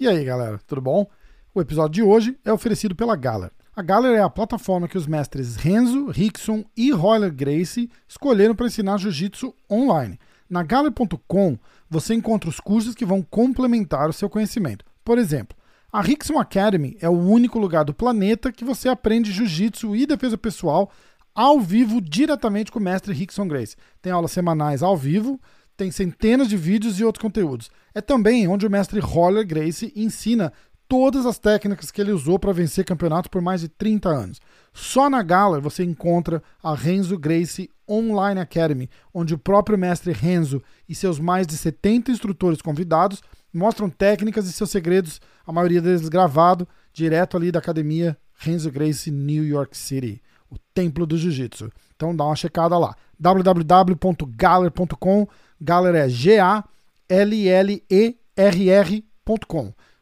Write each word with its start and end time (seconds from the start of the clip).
E 0.00 0.06
aí, 0.06 0.24
galera, 0.24 0.60
tudo 0.64 0.80
bom? 0.80 1.10
O 1.52 1.60
episódio 1.60 1.94
de 1.94 2.02
hoje 2.04 2.38
é 2.44 2.52
oferecido 2.52 2.94
pela 2.94 3.16
Galler. 3.16 3.50
A 3.74 3.82
Galler 3.82 4.16
é 4.16 4.22
a 4.22 4.30
plataforma 4.30 4.86
que 4.86 4.96
os 4.96 5.08
mestres 5.08 5.56
Renzo, 5.56 6.06
Rickson 6.06 6.64
e 6.76 6.92
Royler 6.92 7.34
Gracie 7.34 7.90
escolheram 8.06 8.54
para 8.54 8.68
ensinar 8.68 8.98
jiu-jitsu 8.98 9.52
online. 9.68 10.16
Na 10.48 10.62
Galler.com 10.62 11.58
você 11.90 12.14
encontra 12.14 12.48
os 12.48 12.60
cursos 12.60 12.94
que 12.94 13.04
vão 13.04 13.22
complementar 13.22 14.08
o 14.08 14.12
seu 14.12 14.30
conhecimento. 14.30 14.84
Por 15.04 15.18
exemplo, 15.18 15.58
a 15.92 16.00
Rickson 16.00 16.38
Academy 16.38 16.96
é 17.00 17.08
o 17.08 17.18
único 17.18 17.58
lugar 17.58 17.84
do 17.84 17.92
planeta 17.92 18.52
que 18.52 18.64
você 18.64 18.88
aprende 18.88 19.32
jiu-jitsu 19.32 19.96
e 19.96 20.06
defesa 20.06 20.38
pessoal 20.38 20.92
ao 21.34 21.58
vivo 21.58 22.00
diretamente 22.00 22.70
com 22.70 22.78
o 22.78 22.82
mestre 22.82 23.12
Rickson 23.12 23.48
Gracie. 23.48 23.76
Tem 24.00 24.12
aulas 24.12 24.30
semanais 24.30 24.80
ao 24.80 24.96
vivo, 24.96 25.40
tem 25.78 25.90
centenas 25.92 26.48
de 26.48 26.56
vídeos 26.56 26.98
e 26.98 27.04
outros 27.04 27.22
conteúdos. 27.22 27.70
É 27.94 28.00
também 28.00 28.48
onde 28.48 28.66
o 28.66 28.70
mestre 28.70 28.98
Roller 28.98 29.46
Gracie 29.46 29.92
ensina 29.94 30.52
todas 30.88 31.24
as 31.24 31.38
técnicas 31.38 31.92
que 31.92 32.00
ele 32.00 32.10
usou 32.10 32.36
para 32.36 32.52
vencer 32.52 32.84
campeonatos 32.84 33.28
por 33.28 33.40
mais 33.40 33.60
de 33.60 33.68
30 33.68 34.08
anos. 34.08 34.40
Só 34.74 35.08
na 35.08 35.22
Gala 35.22 35.60
você 35.60 35.84
encontra 35.84 36.42
a 36.60 36.74
Renzo 36.74 37.16
Gracie 37.16 37.70
Online 37.88 38.40
Academy, 38.40 38.90
onde 39.14 39.34
o 39.34 39.38
próprio 39.38 39.78
mestre 39.78 40.12
Renzo 40.12 40.60
e 40.88 40.96
seus 40.96 41.20
mais 41.20 41.46
de 41.46 41.56
70 41.56 42.10
instrutores 42.10 42.60
convidados 42.60 43.22
mostram 43.54 43.88
técnicas 43.88 44.48
e 44.48 44.52
seus 44.52 44.70
segredos, 44.70 45.20
a 45.46 45.52
maioria 45.52 45.80
deles 45.80 46.08
gravado 46.08 46.66
direto 46.92 47.36
ali 47.36 47.52
da 47.52 47.60
academia 47.60 48.18
Renzo 48.36 48.68
Gracie 48.70 49.12
New 49.12 49.46
York 49.46 49.78
City, 49.78 50.20
o 50.50 50.56
templo 50.74 51.06
do 51.06 51.16
jiu-jitsu. 51.16 51.70
Então 51.94 52.16
dá 52.16 52.24
uma 52.24 52.34
checada 52.34 52.76
lá. 52.76 52.96
www.galer.com 53.18 55.28
Galler 55.60 55.94
é 55.94 56.08
G-A-L-L-E-R-R.com. 56.08 56.62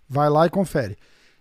Vai 0.09 0.31
lá 0.31 0.47
e 0.47 0.51
confere. 0.51 0.97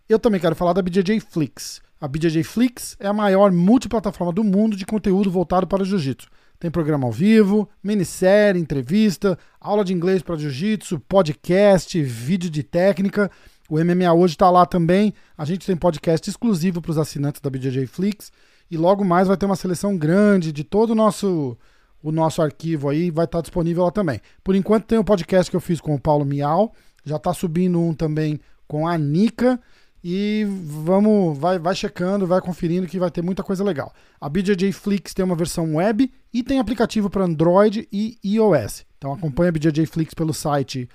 Eu 0.08 0.20
também 0.20 0.40
quero 0.40 0.56
falar 0.56 0.74
da 0.74 0.82
BJJ 0.82 1.20
Flix. 1.20 1.82
A 2.00 2.08
BJJ 2.08 2.44
Flix 2.44 2.96
é 3.00 3.08
a 3.08 3.14
maior 3.14 3.52
multiplataforma 3.52 4.32
do 4.34 4.44
mundo 4.44 4.76
de 4.76 4.86
conteúdo 4.86 5.32
voltado 5.32 5.66
para 5.66 5.84
jiu-jitsu. 5.84 6.30
Tem 6.60 6.72
programa 6.72 7.06
ao 7.06 7.12
vivo, 7.12 7.70
minissérie, 7.84 8.62
entrevista, 8.62 9.38
aula 9.60 9.84
de 9.84 9.94
inglês 9.94 10.22
para 10.22 10.36
jiu-jitsu, 10.36 11.00
podcast, 11.02 12.02
vídeo 12.02 12.50
de 12.50 12.64
técnica. 12.64 13.30
O 13.70 13.84
MMA 13.84 14.14
hoje 14.14 14.36
está 14.36 14.50
lá 14.50 14.66
também. 14.66 15.14
A 15.38 15.44
gente 15.44 15.66
tem 15.66 15.76
podcast 15.76 16.30
exclusivo 16.30 16.82
para 16.82 16.92
os 16.92 16.98
assinantes 16.98 17.42
da 17.42 17.50
BJJ 17.50 17.88
Flix. 17.88 18.32
E 18.70 18.78
logo 18.78 19.04
mais 19.04 19.28
vai 19.28 19.38
ter 19.38 19.46
uma 19.46 19.56
seleção 19.56 19.98
grande 19.98 20.52
de 20.52 20.64
todo 20.64 20.92
o 20.92 20.96
nosso 20.96 21.58
o 22.06 22.12
nosso 22.12 22.40
arquivo 22.40 22.88
aí 22.88 23.10
vai 23.10 23.26
estar 23.26 23.42
disponível 23.42 23.84
lá 23.84 23.90
também. 23.90 24.22
Por 24.44 24.56
enquanto 24.56 24.86
tem 24.86 25.00
o 25.00 25.02
um 25.02 25.04
podcast 25.04 25.50
que 25.50 25.58
eu 25.58 25.62
fiz 25.62 25.82
com 25.82 25.96
o 25.96 26.00
Paulo 26.00 26.24
Miau, 26.24 26.72
já 27.04 27.16
está 27.16 27.34
subindo 27.34 27.82
um 27.82 27.96
também 27.96 28.40
com 28.68 28.88
a 28.88 28.96
Nika 28.96 29.60
e 30.04 30.46
vamos, 30.48 31.36
vai, 31.36 31.58
vai 31.58 31.74
checando, 31.74 32.28
vai 32.28 32.40
conferindo 32.42 32.86
que 32.86 33.00
vai 33.00 33.10
ter 33.10 33.24
muita 33.24 33.42
coisa 33.42 33.64
legal. 33.64 33.92
A 34.22 34.30
BJJ 34.30 34.72
Flix 34.72 35.16
tem 35.16 35.26
uma 35.26 35.36
versão 35.36 35.78
web 35.78 36.14
e 36.32 36.44
tem 36.44 36.60
aplicativo 36.60 37.10
para 37.10 37.26
Android 37.26 37.88
e 37.92 38.20
iOS. 38.24 38.86
Então 39.00 39.12
acompanha 39.12 39.50
a 39.50 39.54
BJJ 39.54 39.88
Flix 39.88 40.14
pelo 40.14 40.32
site 40.32 40.88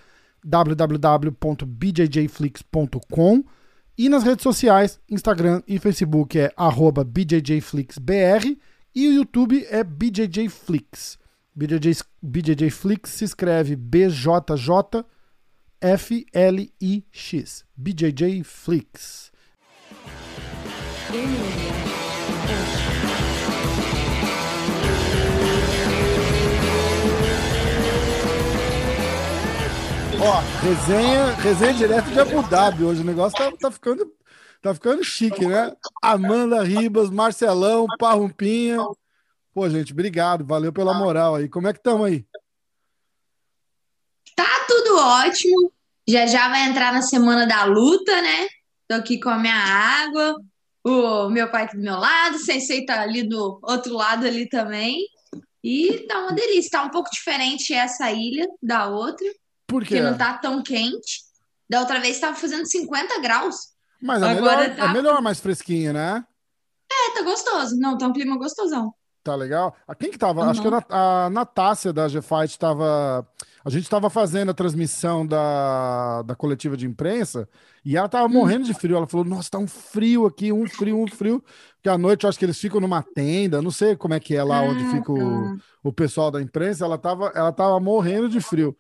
www.bjjflix.com 0.44 3.44
e 3.98 4.08
nas 4.08 4.22
redes 4.22 4.44
sociais, 4.44 5.00
Instagram 5.10 5.60
e 5.66 5.80
Facebook 5.80 6.38
é 6.38 6.52
BJJFlixBR 7.04 8.56
e 8.94 9.08
o 9.08 9.12
YouTube 9.12 9.66
é 9.70 9.84
BJJ 9.84 10.48
Flix. 10.48 11.18
BJJ, 11.54 12.02
BJJ 12.22 12.70
Flix 12.70 13.10
se 13.10 13.24
escreve 13.24 13.76
BJJ 13.76 15.04
F-L-I-X. 15.80 17.64
BJJ 17.76 18.44
Flix. 18.44 19.32
Ó, 30.22 30.40
resenha, 30.62 31.32
resenha 31.36 31.72
direto 31.72 32.10
de 32.10 32.20
Abu 32.20 32.42
Dhabi 32.42 32.84
hoje. 32.84 33.00
O 33.00 33.04
negócio 33.04 33.38
tá, 33.38 33.50
tá 33.56 33.70
ficando 33.70 34.06
Tá 34.62 34.74
ficando 34.74 35.02
chique, 35.02 35.46
né? 35.46 35.74
Amanda 36.02 36.62
Ribas, 36.62 37.08
Marcelão, 37.08 37.86
Parrumpinha. 37.98 38.78
Pô, 39.54 39.68
gente, 39.68 39.92
obrigado. 39.92 40.44
Valeu 40.44 40.72
pela 40.72 40.92
moral 40.92 41.36
aí. 41.36 41.48
Como 41.48 41.66
é 41.66 41.72
que 41.72 41.78
estamos 41.78 42.06
aí? 42.06 42.26
Tá 44.36 44.66
tudo 44.68 44.98
ótimo. 44.98 45.72
Já 46.06 46.26
já 46.26 46.48
vai 46.48 46.68
entrar 46.68 46.92
na 46.92 47.02
semana 47.02 47.46
da 47.46 47.64
luta, 47.64 48.20
né? 48.20 48.48
Tô 48.86 48.96
aqui 48.96 49.18
com 49.18 49.30
a 49.30 49.38
minha 49.38 49.54
água. 49.54 50.36
O 50.84 51.28
meu 51.30 51.50
pai 51.50 51.66
tá 51.66 51.74
do 51.74 51.82
meu 51.82 51.96
lado, 51.96 52.36
o 52.36 52.38
Sensei 52.38 52.84
tá 52.84 53.00
ali 53.00 53.22
do 53.22 53.60
outro 53.62 53.94
lado 53.94 54.26
ali 54.26 54.48
também. 54.48 55.06
E 55.64 56.06
tá 56.06 56.20
uma 56.20 56.32
delícia. 56.32 56.70
Tá 56.70 56.82
um 56.82 56.90
pouco 56.90 57.10
diferente 57.10 57.72
essa 57.72 58.10
ilha 58.12 58.46
da 58.62 58.88
outra. 58.88 59.26
Por 59.66 59.82
quê? 59.82 59.96
Porque 59.96 60.00
não 60.00 60.18
tá 60.18 60.36
tão 60.36 60.62
quente. 60.62 61.22
Da 61.68 61.80
outra 61.80 61.98
vez 61.98 62.20
tava 62.20 62.36
fazendo 62.36 62.66
50 62.66 63.20
graus. 63.20 63.56
Mas 64.02 64.22
é 64.22 64.30
Agora 64.30 64.62
melhor, 64.62 64.76
tá... 64.76 64.84
é 64.84 64.92
melhor 64.92 65.22
mais 65.22 65.40
fresquinha, 65.40 65.92
né? 65.92 66.24
É, 66.90 67.14
tá 67.14 67.22
gostoso. 67.22 67.76
Não, 67.78 67.96
tá 67.96 68.06
um 68.06 68.12
clima 68.12 68.36
gostosão. 68.36 68.94
Tá 69.22 69.34
legal. 69.34 69.76
A 69.86 69.94
quem 69.94 70.10
que 70.10 70.18
tava? 70.18 70.42
Uhum. 70.42 70.50
Acho 70.50 70.62
que 70.62 70.68
a, 70.88 71.28
Natácia 71.30 71.92
da 71.92 72.08
G-Fight 72.08 72.58
tava. 72.58 73.26
A 73.62 73.68
gente 73.68 73.88
tava 73.90 74.08
fazendo 74.08 74.50
a 74.50 74.54
transmissão 74.54 75.26
da, 75.26 76.22
da 76.22 76.34
coletiva 76.34 76.74
de 76.74 76.86
imprensa 76.86 77.46
e 77.84 77.98
ela 77.98 78.08
tava 78.08 78.24
uhum. 78.24 78.32
morrendo 78.32 78.64
de 78.64 78.72
frio. 78.72 78.96
Ela 78.96 79.06
falou: 79.06 79.26
Nossa, 79.26 79.50
tá 79.50 79.58
um 79.58 79.66
frio 79.66 80.24
aqui, 80.24 80.50
um 80.50 80.66
frio, 80.66 80.98
um 80.98 81.06
frio. 81.06 81.44
Porque 81.74 81.90
à 81.90 81.98
noite 81.98 82.24
eu 82.24 82.30
acho 82.30 82.38
que 82.38 82.44
eles 82.46 82.58
ficam 82.58 82.80
numa 82.80 83.02
tenda, 83.02 83.60
não 83.60 83.70
sei 83.70 83.94
como 83.94 84.14
é 84.14 84.20
que 84.20 84.34
é 84.34 84.42
lá 84.42 84.62
onde 84.62 84.84
ah, 84.84 84.90
fica 84.90 85.12
o, 85.12 85.56
o 85.82 85.92
pessoal 85.92 86.30
da 86.30 86.40
imprensa. 86.40 86.86
Ela 86.86 86.96
tava, 86.96 87.30
ela 87.34 87.52
tava 87.52 87.78
morrendo 87.78 88.28
de 88.28 88.40
frio. 88.40 88.74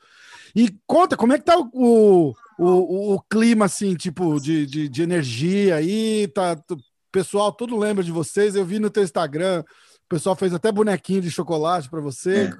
E 0.54 0.74
conta, 0.86 1.16
como 1.16 1.32
é 1.32 1.38
que 1.38 1.44
tá 1.44 1.56
o, 1.58 1.70
o, 1.72 2.34
o, 2.58 3.14
o 3.14 3.22
clima, 3.22 3.66
assim, 3.66 3.94
tipo, 3.94 4.40
de, 4.40 4.66
de, 4.66 4.88
de, 4.88 5.02
energia 5.02 5.76
aí? 5.76 6.28
Tá, 6.28 6.56
o 6.70 6.76
pessoal 7.12 7.52
todo 7.52 7.76
lembra 7.76 8.02
de 8.02 8.12
vocês. 8.12 8.54
Eu 8.54 8.64
vi 8.64 8.78
no 8.78 8.90
teu 8.90 9.02
Instagram, 9.02 9.62
o 9.62 10.08
pessoal 10.08 10.36
fez 10.36 10.52
até 10.52 10.70
bonequinho 10.70 11.22
de 11.22 11.30
chocolate 11.30 11.88
para 11.88 12.00
você. 12.00 12.50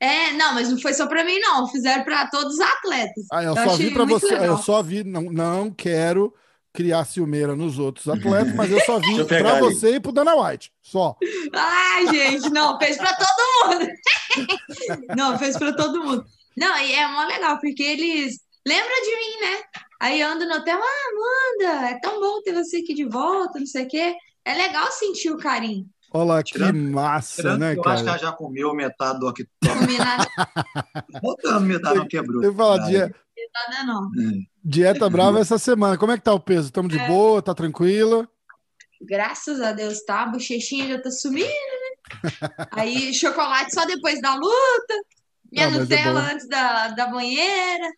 É. 0.00 0.28
é, 0.28 0.32
não, 0.32 0.54
mas 0.54 0.70
não 0.70 0.78
foi 0.78 0.94
só 0.94 1.06
para 1.06 1.24
mim, 1.24 1.38
não. 1.38 1.68
Fizeram 1.68 2.04
para 2.04 2.26
todos 2.28 2.54
os 2.54 2.60
atletas. 2.60 3.26
Ah, 3.32 3.42
eu, 3.42 3.54
eu 3.54 3.64
só 3.64 3.76
vi 3.76 3.92
para 3.92 4.04
você. 4.04 4.26
Legal. 4.26 4.44
Eu 4.46 4.58
só 4.58 4.82
vi, 4.82 5.04
não, 5.04 5.22
não 5.22 5.70
quero 5.70 6.34
criar 6.72 7.04
ciumeira 7.04 7.56
nos 7.56 7.78
outros 7.78 8.08
atletas, 8.08 8.54
mas 8.54 8.70
eu 8.70 8.80
só 8.84 9.00
vi 9.00 9.24
para 9.24 9.58
você 9.58 9.96
e 9.96 10.00
pro 10.00 10.12
Dana 10.12 10.36
White, 10.36 10.72
só. 10.80 11.16
Ai, 11.52 12.06
gente, 12.06 12.50
não, 12.50 12.78
fez 12.78 12.96
para 12.96 13.16
todo 13.16 13.78
mundo. 13.78 13.88
não, 15.16 15.38
fez 15.38 15.56
para 15.56 15.72
todo 15.72 16.04
mundo. 16.04 16.24
Não, 16.58 16.76
e 16.78 16.92
é 16.92 17.06
mó 17.06 17.24
legal, 17.24 17.58
porque 17.60 17.82
eles 17.82 18.40
lembram 18.66 19.02
de 19.02 19.16
mim, 19.16 19.40
né? 19.40 19.62
Aí 20.00 20.22
ando 20.22 20.44
no 20.44 20.56
hotel, 20.56 20.78
ah, 20.82 21.62
Amanda, 21.62 21.88
é 21.90 22.00
tão 22.00 22.20
bom 22.20 22.42
ter 22.42 22.52
você 22.52 22.78
aqui 22.78 22.94
de 22.94 23.04
volta, 23.04 23.60
não 23.60 23.66
sei 23.66 23.84
o 23.84 23.88
quê. 23.88 24.16
É 24.44 24.54
legal 24.54 24.90
sentir 24.90 25.30
o 25.30 25.38
carinho. 25.38 25.86
Olha 26.12 26.42
que 26.42 26.52
tirando, 26.52 26.78
massa, 26.90 27.42
tirando 27.42 27.60
né, 27.60 27.74
eu 27.74 27.82
cara? 27.82 27.94
acho 27.94 28.02
que 28.02 28.08
ela 28.08 28.18
já 28.18 28.32
comeu 28.32 28.74
metade 28.74 29.20
do 29.20 29.28
aqui. 29.28 29.46
Comi 29.62 29.98
nada. 29.98 30.26
Botando 31.22 31.66
metade 31.66 31.98
não 31.98 32.08
quebrou. 32.08 32.42
Eu 32.42 32.54
falo, 32.54 32.78
dieta, 32.86 33.14
Metade 33.36 33.86
não. 33.86 34.04
É. 34.06 34.40
dieta 34.64 35.10
brava 35.10 35.38
essa 35.38 35.58
semana. 35.58 35.98
Como 35.98 36.10
é 36.10 36.16
que 36.16 36.24
tá 36.24 36.32
o 36.32 36.40
peso? 36.40 36.68
Estamos 36.68 36.90
de 36.90 36.98
é. 36.98 37.06
boa? 37.06 37.42
Tá 37.42 37.54
tranquila? 37.54 38.26
Graças 39.00 39.60
a 39.60 39.72
Deus, 39.72 40.02
tá? 40.04 40.22
A 40.22 40.26
bochechinha 40.26 40.88
já 40.88 41.00
tá 41.00 41.10
sumindo, 41.10 41.46
né? 41.46 42.40
Aí, 42.72 43.14
chocolate 43.14 43.72
só 43.72 43.84
depois 43.84 44.20
da 44.20 44.34
luta. 44.34 44.94
Minha 45.50 45.66
ah, 45.66 45.70
Nutella 45.70 46.28
é 46.28 46.32
antes 46.34 46.48
da, 46.48 46.88
da 46.88 47.06
banheira. 47.06 47.88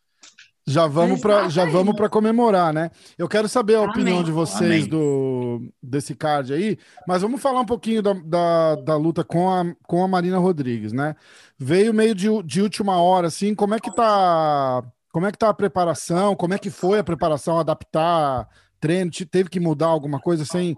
Já 0.66 0.86
vamos 0.86 1.20
para 1.20 1.48
já 1.48 1.64
vamos 1.64 1.96
para 1.96 2.08
comemorar, 2.08 2.72
né? 2.72 2.90
Eu 3.18 3.28
quero 3.28 3.48
saber 3.48 3.74
a 3.74 3.78
Amém. 3.78 3.90
opinião 3.90 4.22
de 4.22 4.30
vocês 4.30 4.86
do 4.86 5.68
desse 5.82 6.14
card 6.14 6.52
aí, 6.52 6.78
mas 7.08 7.22
vamos 7.22 7.42
falar 7.42 7.60
um 7.60 7.66
pouquinho 7.66 8.00
da, 8.02 8.12
da, 8.12 8.74
da, 8.76 8.96
luta 8.96 9.24
com 9.24 9.50
a, 9.50 9.64
com 9.84 10.04
a 10.04 10.08
Marina 10.08 10.38
Rodrigues, 10.38 10.92
né? 10.92 11.16
Veio 11.58 11.92
meio 11.92 12.14
de, 12.14 12.28
de 12.44 12.62
última 12.62 13.00
hora, 13.00 13.26
assim, 13.26 13.52
como 13.54 13.74
é 13.74 13.80
que 13.80 13.92
tá 13.92 14.84
como 15.12 15.26
é 15.26 15.32
que 15.32 15.38
tá 15.38 15.48
a 15.48 15.54
preparação? 15.54 16.36
Como 16.36 16.54
é 16.54 16.58
que 16.58 16.70
foi 16.70 17.00
a 17.00 17.04
preparação, 17.04 17.58
adaptar 17.58 18.46
treino, 18.80 19.10
teve 19.30 19.50
que 19.50 19.60
mudar 19.60 19.86
alguma 19.86 20.18
coisa 20.18 20.44
sem. 20.44 20.76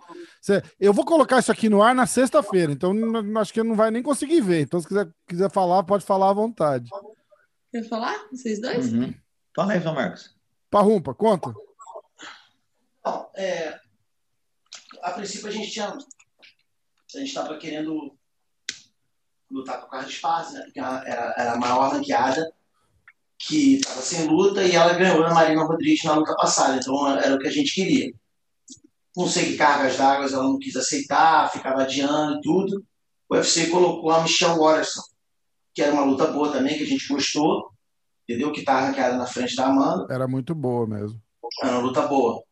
Eu 0.79 0.93
vou 0.93 1.05
colocar 1.05 1.39
isso 1.39 1.53
aqui 1.53 1.69
no 1.69 1.83
ar 1.83 1.95
na 1.95 2.07
sexta-feira, 2.07 2.73
então 2.73 2.93
acho 3.39 3.53
que 3.53 3.63
não 3.63 3.77
vai 3.77 3.91
nem 3.91 4.03
conseguir 4.03 4.41
ver. 4.41 4.63
Então, 4.63 4.81
se 4.81 4.89
quiser, 4.89 5.09
quiser 5.29 5.51
falar, 5.51 5.85
pode 5.85 6.05
falar 6.05 6.31
à 6.31 6.35
vontade. 6.35 6.91
Quer 7.71 7.89
falar? 7.89 8.27
Vocês 8.31 8.61
dois? 8.61 8.93
Uhum. 8.93 9.15
Fala 9.55 9.73
aí, 9.73 9.81
João 9.81 9.95
Marcos. 9.95 10.35
Parrumpa, 10.71 11.15
conta. 11.15 11.55
É, 13.37 13.79
a 15.03 15.11
princípio 15.13 15.49
a 15.49 15.51
gente 15.51 15.71
tinha. 15.71 15.89
A 15.89 17.19
gente 17.19 17.29
estava 17.29 17.57
querendo 17.59 18.17
lutar 19.51 19.81
com 19.81 19.87
o 19.87 19.91
carro 19.91 20.07
de 20.07 20.13
espaço, 20.13 20.55
né? 20.55 20.63
Porque 20.63 20.81
era, 20.81 21.35
era 21.37 21.53
a 21.53 21.59
maior 21.59 21.93
ranqueada. 21.93 22.53
Que 23.47 23.75
estava 23.77 24.01
sem 24.01 24.29
luta 24.29 24.63
e 24.63 24.75
ela 24.75 24.95
ganhou 24.95 25.25
a 25.25 25.35
Marina 25.35 25.65
Rodrigues 25.65 26.05
na 26.05 26.15
luta 26.15 26.35
passada, 26.37 26.77
então 26.77 27.09
era 27.19 27.35
o 27.35 27.39
que 27.39 27.49
a 27.49 27.53
gente 27.53 27.75
queria. 27.75 28.13
Não 29.17 29.27
sei 29.27 29.47
que 29.47 29.57
cargas 29.57 29.97
d'água 29.97 30.27
ela 30.27 30.45
não 30.45 30.59
quis 30.59 30.77
aceitar, 30.77 31.51
ficava 31.51 31.83
adiando 31.83 32.39
e 32.39 32.41
tudo. 32.41 32.85
O 33.29 33.35
UFC 33.35 33.67
colocou 33.67 34.11
a 34.11 34.23
Michelle 34.23 34.59
Watterson, 34.59 35.03
que 35.75 35.83
era 35.83 35.93
uma 35.93 36.05
luta 36.05 36.29
boa 36.29 36.53
também, 36.53 36.77
que 36.77 36.85
a 36.85 36.87
gente 36.87 37.09
gostou, 37.09 37.71
entendeu? 38.23 38.53
Que 38.53 38.61
estava 38.61 38.81
tá 38.81 38.87
ranqueada 38.87 39.17
na 39.17 39.27
frente 39.27 39.57
da 39.57 39.67
Amanda. 39.67 40.07
Era 40.09 40.29
muito 40.29 40.55
boa 40.55 40.87
mesmo. 40.87 41.21
Era 41.63 41.73
uma 41.73 41.83
luta 41.83 42.03
boa. 42.03 42.43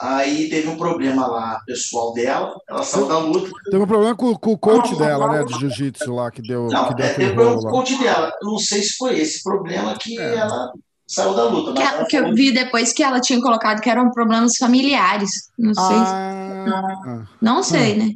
Aí 0.00 0.48
teve 0.48 0.68
um 0.68 0.76
problema 0.76 1.26
lá 1.26 1.60
pessoal 1.66 2.12
dela, 2.12 2.54
ela 2.68 2.82
saiu 2.84 3.08
da 3.08 3.18
luta. 3.18 3.50
Teve 3.64 3.82
um 3.82 3.86
problema 3.86 4.14
com, 4.14 4.32
com 4.36 4.52
o 4.52 4.58
coach 4.58 4.96
dela, 4.96 5.28
né, 5.32 5.44
de 5.44 5.58
jiu-jitsu 5.58 6.14
lá, 6.14 6.30
que 6.30 6.40
deu. 6.40 6.68
Não, 6.68 6.88
que 6.88 6.94
deu 6.94 7.06
é, 7.06 7.14
teve 7.14 7.34
problema 7.34 7.60
com 7.60 7.68
o 7.68 7.70
coach 7.70 7.98
dela. 7.98 8.32
Eu 8.40 8.48
não 8.48 8.58
sei 8.58 8.82
se 8.82 8.96
foi 8.96 9.18
esse 9.18 9.42
problema 9.42 9.96
que 9.98 10.18
é. 10.18 10.36
ela 10.36 10.72
saiu 11.04 11.34
da 11.34 11.44
luta. 11.44 11.72
Que, 11.72 11.82
ela, 11.82 12.04
que 12.04 12.16
eu 12.16 12.32
vi 12.32 12.52
depois 12.52 12.92
que 12.92 13.02
ela 13.02 13.20
tinha 13.20 13.40
colocado 13.40 13.80
que 13.80 13.90
eram 13.90 14.10
problemas 14.12 14.56
familiares. 14.56 15.50
Não 15.58 15.74
sei. 15.74 15.96
Ah, 15.96 17.24
se... 17.24 17.26
Não 17.40 17.62
sei, 17.64 17.92
ah. 17.94 17.96
né? 17.96 18.14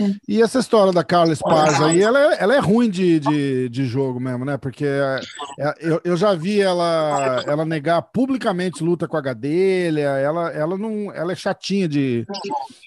É. 0.00 0.10
E 0.26 0.42
essa 0.42 0.58
história 0.58 0.92
da 0.92 1.04
Carla 1.04 1.32
Esparza 1.32 1.86
aí, 1.86 2.02
ela 2.02 2.18
é, 2.18 2.42
ela 2.42 2.54
é 2.56 2.58
ruim 2.58 2.90
de, 2.90 3.20
de, 3.20 3.68
de 3.68 3.86
jogo 3.86 4.18
mesmo, 4.18 4.44
né? 4.44 4.56
Porque 4.56 4.84
é, 4.84 5.20
é, 5.58 5.74
eu, 5.80 6.00
eu 6.04 6.16
já 6.16 6.34
vi 6.34 6.60
ela, 6.60 7.42
ela 7.46 7.64
negar 7.64 8.02
publicamente 8.02 8.82
luta 8.82 9.06
com 9.06 9.16
a 9.16 9.20
Gadelha, 9.20 10.00
ela, 10.00 10.50
ela, 10.50 10.76
não, 10.76 11.12
ela 11.12 11.32
é 11.32 11.36
chatinha 11.36 11.88
de, 11.88 12.26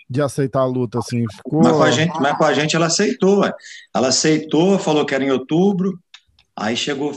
de 0.09 0.21
aceitar 0.21 0.61
a 0.61 0.65
luta, 0.65 0.99
assim. 0.99 1.23
Ficou... 1.35 1.63
Mas, 1.63 1.71
com 1.73 1.83
a 1.83 1.91
gente, 1.91 2.19
mas 2.19 2.37
com 2.37 2.43
a 2.43 2.53
gente 2.53 2.75
ela 2.75 2.87
aceitou, 2.87 3.39
ué. 3.39 3.53
ela 3.95 4.09
aceitou, 4.09 4.77
falou 4.77 5.05
que 5.05 5.15
era 5.15 5.23
em 5.23 5.31
outubro, 5.31 5.97
aí 6.55 6.75
chegou, 6.75 7.13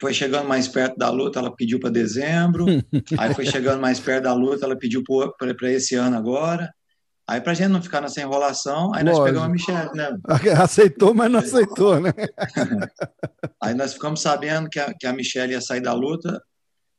foi 0.00 0.14
chegando 0.14 0.48
mais 0.48 0.68
perto 0.68 0.96
da 0.96 1.10
luta, 1.10 1.38
ela 1.38 1.54
pediu 1.54 1.78
para 1.78 1.90
dezembro, 1.90 2.64
aí 3.18 3.34
foi 3.34 3.44
chegando 3.44 3.80
mais 3.80 4.00
perto 4.00 4.24
da 4.24 4.32
luta, 4.32 4.64
ela 4.64 4.76
pediu 4.76 5.02
para 5.04 5.72
esse 5.72 5.94
ano 5.94 6.16
agora. 6.16 6.72
Aí, 7.26 7.40
pra 7.40 7.54
gente 7.54 7.68
não 7.68 7.82
ficar 7.82 8.02
nessa 8.02 8.20
enrolação, 8.20 8.92
aí 8.94 9.02
Lógico. 9.02 9.10
nós 9.10 9.24
pegamos 9.24 9.48
a 9.48 9.48
Michelle, 9.48 9.90
né? 9.94 10.18
Aceitou, 10.62 11.14
mas 11.14 11.30
não 11.30 11.40
aceitou, 11.40 11.98
né? 11.98 12.12
aí 13.62 13.74
nós 13.74 13.94
ficamos 13.94 14.20
sabendo 14.20 14.68
que 14.68 14.78
a, 14.78 14.92
que 14.92 15.06
a 15.06 15.12
Michelle 15.12 15.52
ia 15.52 15.60
sair 15.60 15.80
da 15.80 15.94
luta 15.94 16.42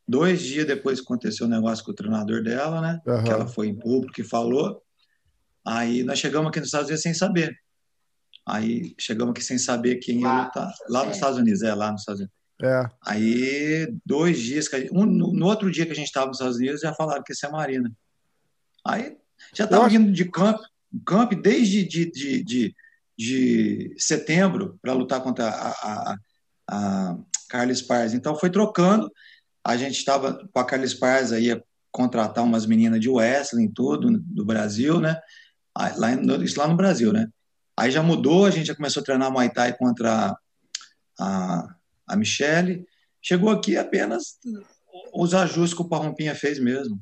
dois 0.07 0.41
dias 0.41 0.65
depois 0.65 0.99
que 0.99 1.05
aconteceu 1.05 1.47
o 1.47 1.49
negócio 1.49 1.83
com 1.83 1.91
o 1.91 1.95
treinador 1.95 2.43
dela, 2.43 2.81
né? 2.81 3.01
Uhum. 3.05 3.23
Que 3.23 3.31
ela 3.31 3.47
foi 3.47 3.67
em 3.67 3.75
público 3.75 4.19
e 4.19 4.23
falou. 4.23 4.81
Aí 5.65 6.03
nós 6.03 6.19
chegamos 6.19 6.49
aqui 6.49 6.59
nos 6.59 6.67
Estados 6.67 6.87
Unidos 6.87 7.03
sem 7.03 7.13
saber. 7.13 7.55
Aí 8.47 8.93
chegamos 8.99 9.31
aqui 9.31 9.43
sem 9.43 9.57
saber 9.57 9.95
quem 9.97 10.21
ia 10.21 10.43
lutar. 10.43 10.71
Lá 10.89 11.03
nos 11.05 11.15
Estados 11.15 11.39
Unidos, 11.39 11.63
é, 11.63 11.73
lá 11.73 11.91
nos 11.91 12.01
Estados 12.01 12.21
Unidos. 12.21 12.35
É. 12.61 12.89
Aí, 13.05 13.93
dois 14.05 14.39
dias, 14.39 14.65
gente, 14.65 14.89
um, 14.93 15.05
no, 15.05 15.33
no, 15.33 15.45
outro 15.45 15.69
dia 15.69 15.85
que 15.85 15.91
a 15.91 15.95
gente 15.95 16.05
estava 16.05 16.27
nos 16.27 16.37
Estados 16.37 16.57
Unidos, 16.57 16.81
já 16.81 16.93
falaram 16.93 17.23
que 17.23 17.33
isso 17.33 17.45
é 17.45 17.49
Marina. 17.49 17.91
Aí 18.85 19.17
já 19.55 19.63
estava 19.63 19.87
vindo 19.87 20.11
de 20.11 20.25
camp, 20.25 20.59
camp 21.05 21.33
desde 21.33 21.83
de, 21.83 22.11
de, 22.11 22.43
de, 22.43 22.75
de 23.17 23.95
setembro 23.97 24.77
para 24.81 24.93
lutar 24.93 25.21
contra 25.21 25.47
a, 25.47 25.69
a, 25.69 26.17
a 26.69 27.17
Carlos 27.49 27.81
Pars. 27.81 28.13
Então 28.13 28.37
foi 28.37 28.49
trocando. 28.49 29.11
A 29.63 29.77
gente 29.77 29.97
estava 29.97 30.47
com 30.51 30.59
a 30.59 30.65
Carlos 30.65 30.93
Pars 30.93 31.31
aí 31.31 31.59
contratar 31.91 32.43
umas 32.43 32.65
meninas 32.65 32.99
de 32.99 33.09
wrestling 33.09 33.71
tudo 33.71 34.19
do 34.19 34.45
Brasil, 34.45 34.99
né? 34.99 35.19
Lá, 35.97 36.13
isso 36.43 36.59
lá 36.59 36.67
no 36.67 36.75
Brasil, 36.75 37.13
né? 37.13 37.27
Aí 37.77 37.91
já 37.91 38.03
mudou, 38.03 38.45
a 38.45 38.51
gente 38.51 38.67
já 38.67 38.75
começou 38.75 39.01
a 39.01 39.03
treinar 39.05 39.31
Muay 39.31 39.49
Thai 39.49 39.75
contra 39.77 40.37
a, 41.19 41.75
a 42.07 42.15
Michelle. 42.15 42.85
Chegou 43.21 43.49
aqui 43.49 43.77
apenas 43.77 44.37
os 45.13 45.33
ajustes 45.33 45.73
que 45.73 45.81
o 45.81 45.89
Parrompinha 45.89 46.35
fez 46.35 46.59
mesmo. 46.59 46.99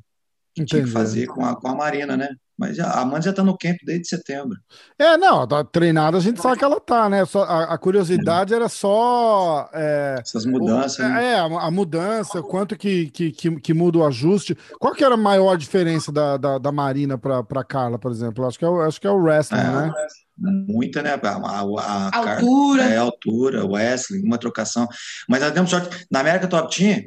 Entendi. 0.56 0.70
Tinha 0.70 0.84
que 0.84 0.90
fazer 0.90 1.28
com 1.28 1.44
a, 1.44 1.56
com 1.56 1.68
a 1.68 1.76
Marina, 1.76 2.16
né? 2.16 2.30
Mas 2.58 2.80
a 2.80 3.02
Amanda 3.02 3.24
já 3.24 3.30
está 3.32 3.44
no 3.44 3.58
camp 3.58 3.78
desde 3.84 4.08
setembro. 4.08 4.58
É, 4.98 5.18
não, 5.18 5.48
tá 5.48 5.64
treinada, 5.64 6.18
a 6.18 6.20
gente 6.20 6.40
sabe 6.40 6.58
que 6.58 6.64
ela 6.64 6.80
tá, 6.80 7.10
né? 7.10 7.26
Só, 7.26 7.44
a, 7.44 7.74
a 7.74 7.78
curiosidade 7.80 8.54
era 8.54 8.70
só. 8.70 9.70
É, 9.74 10.18
Essas 10.20 10.46
mudanças. 10.46 11.00
O, 11.00 11.10
né? 11.10 11.34
É, 11.34 11.40
a, 11.40 11.46
a, 11.46 11.72
mudança, 11.72 12.44
quanto 12.44 12.78
que, 12.78 13.10
que, 13.10 13.32
que, 13.32 13.60
que, 13.60 13.74
muda 13.74 13.98
o 13.98 14.06
ajuste. 14.06 14.56
Qual 14.80 14.94
que 14.94 15.04
era 15.04 15.16
a 15.16 15.18
maior 15.18 15.58
diferença 15.58 16.12
da, 16.12 16.38
da, 16.38 16.58
da 16.60 16.72
Marina 16.72 17.18
para 17.18 17.64
Carla, 17.64 17.98
por 17.98 18.12
exemplo? 18.12 18.46
Acho 18.46 18.60
que 18.60 18.66
é, 18.66 18.70
o, 18.70 18.82
acho 18.82 19.02
que 19.02 19.08
é 19.08 19.12
o 19.12 19.18
wrestling, 19.18 19.60
é, 19.60 19.64
né? 19.64 19.94
Muita, 20.38 21.02
né? 21.02 21.20
A, 21.22 21.38
a, 21.38 22.10
a 22.10 22.34
altura. 22.36 22.84
É, 22.84 22.98
altura, 22.98 23.66
wrestling, 23.66 24.24
uma 24.24 24.38
trocação. 24.38 24.88
Mas 25.28 25.42
nós 25.42 25.52
demos 25.52 25.72
sorte. 25.72 26.06
Na 26.12 26.20
América 26.20 26.48
Top 26.48 26.76
Team, 26.76 27.06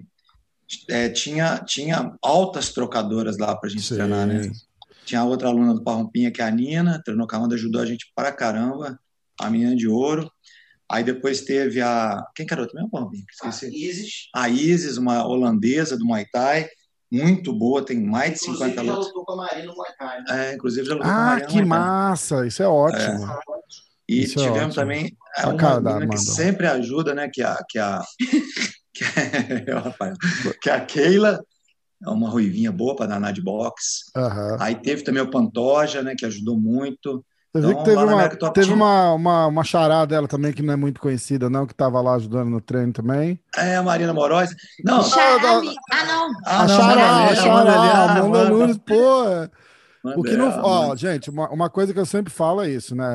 é, 0.89 1.09
tinha, 1.09 1.59
tinha 1.59 2.13
altas 2.21 2.73
trocadoras 2.73 3.39
lá 3.39 3.55
para 3.55 3.69
a 3.69 3.73
gente 3.73 3.85
Sim. 3.85 3.95
treinar, 3.95 4.27
né? 4.27 4.51
Tinha 5.07 5.25
outra 5.25 5.49
aluna 5.49 5.73
do 5.73 5.83
Parrompinha, 5.83 6.33
que 6.33 6.43
é 6.43 6.45
a 6.45 6.51
Nina, 6.51 7.01
treinou 7.03 7.29
com 7.29 7.37
a 7.37 7.39
Amanda, 7.39 7.55
ajudou 7.55 7.81
a 7.81 7.87
gente 7.87 8.13
para 8.15 8.33
caramba, 8.33 8.99
a 9.41 9.49
menina 9.49 9.77
de 9.77 9.89
ouro. 9.89 10.31
Aí 10.91 11.03
depois 11.03 11.43
teve 11.43 11.81
a. 11.81 12.23
Quem 12.35 12.45
que 12.45 12.53
era 12.53 12.63
outra 12.63 12.75
mesmo, 12.75 12.91
Parrompinha? 12.91 13.25
Esqueci. 13.31 13.67
A 13.67 13.69
Isis. 13.69 14.13
A 14.35 14.49
Isis, 14.49 14.97
uma 14.97 15.27
holandesa 15.27 15.97
do 15.97 16.05
Muay 16.05 16.27
Thai, 16.31 16.69
muito 17.11 17.53
boa, 17.53 17.85
tem 17.85 18.01
mais 18.01 18.35
de 18.35 18.51
inclusive, 18.51 18.71
50 18.71 18.83
lutas. 18.83 18.97
já 18.97 19.09
lutou 19.09 19.25
com 19.25 19.33
a 19.33 19.37
Marina 19.37 19.67
no 19.67 19.77
Muay 19.77 19.93
Thai. 19.97 20.23
Né? 20.23 20.27
É, 20.51 20.55
inclusive 20.55 20.87
já 20.87 20.95
lutou 20.95 21.11
ah, 21.11 21.15
com 21.15 21.21
a 21.21 21.25
Marina 21.25 21.47
que 21.49 21.65
massa! 21.65 22.47
Isso 22.47 22.63
é 22.63 22.69
ótimo. 22.69 23.25
É. 23.25 23.57
E 24.09 24.23
isso 24.23 24.41
é 24.41 24.45
tivemos 24.45 24.77
é 24.77 24.81
também 24.81 25.17
uma 25.45 25.81
menina 25.81 26.09
que 26.09 26.19
sempre 26.19 26.67
ajuda, 26.67 27.15
né? 27.15 27.29
Que 27.33 27.43
a, 27.43 27.57
que 27.69 27.79
a, 27.79 28.03
que, 28.93 29.05
é, 29.19 29.65
que 30.61 30.71
a 30.71 30.81
Keila 30.87 31.41
é 31.41 31.56
uma 32.11 32.29
ruivinha 32.29 32.73
boa 32.73 32.95
para 32.95 33.07
danar 33.07 33.33
de 33.33 33.43
boxe. 33.43 34.05
Uhum. 34.17 34.57
Aí 34.61 34.75
teve 34.75 35.03
também 35.03 35.23
o 35.23 35.31
Pantoja, 35.31 36.03
né, 36.03 36.15
que 36.17 36.27
ajudou 36.27 36.59
muito. 36.59 37.25
Você 37.53 37.67
então, 37.67 37.79
que 37.79 37.85
teve, 37.85 38.05
uma, 38.05 38.29
teve 38.53 38.73
uma, 38.73 39.13
uma, 39.15 39.47
uma 39.47 39.65
charada 39.65 40.07
dela 40.07 40.29
também, 40.29 40.53
que 40.53 40.63
não 40.63 40.75
é 40.75 40.77
muito 40.77 41.01
conhecida, 41.01 41.49
não, 41.49 41.67
que 41.67 41.73
estava 41.73 42.01
lá 42.01 42.15
ajudando 42.15 42.51
no 42.51 42.61
treino 42.61 42.93
também. 42.93 43.41
É, 43.57 43.77
a 43.77 43.83
Marina 43.83 44.13
Moroz. 44.13 44.55
Não, 44.85 45.03
Charame. 45.03 45.75
Ah, 45.91 46.05
não. 46.05 46.31
Ah, 46.45 46.63
a 46.63 46.69
Chará, 46.69 47.25
a 47.25 47.35
Chará, 47.35 48.13
Amanda 48.13 48.51
Nunes, 48.51 48.79
pô. 48.79 49.49
O 50.17 50.23
que 50.23 50.37
não. 50.37 50.49
Ó, 50.63 50.95
gente, 50.95 51.31
uma, 51.31 51.49
uma 51.51 51.71
coisa 51.71 51.93
que 51.93 51.99
eu 51.99 52.07
sempre 52.07 52.33
falo 52.33 52.63
é 52.63 52.71
isso, 52.71 52.95
né? 52.95 53.07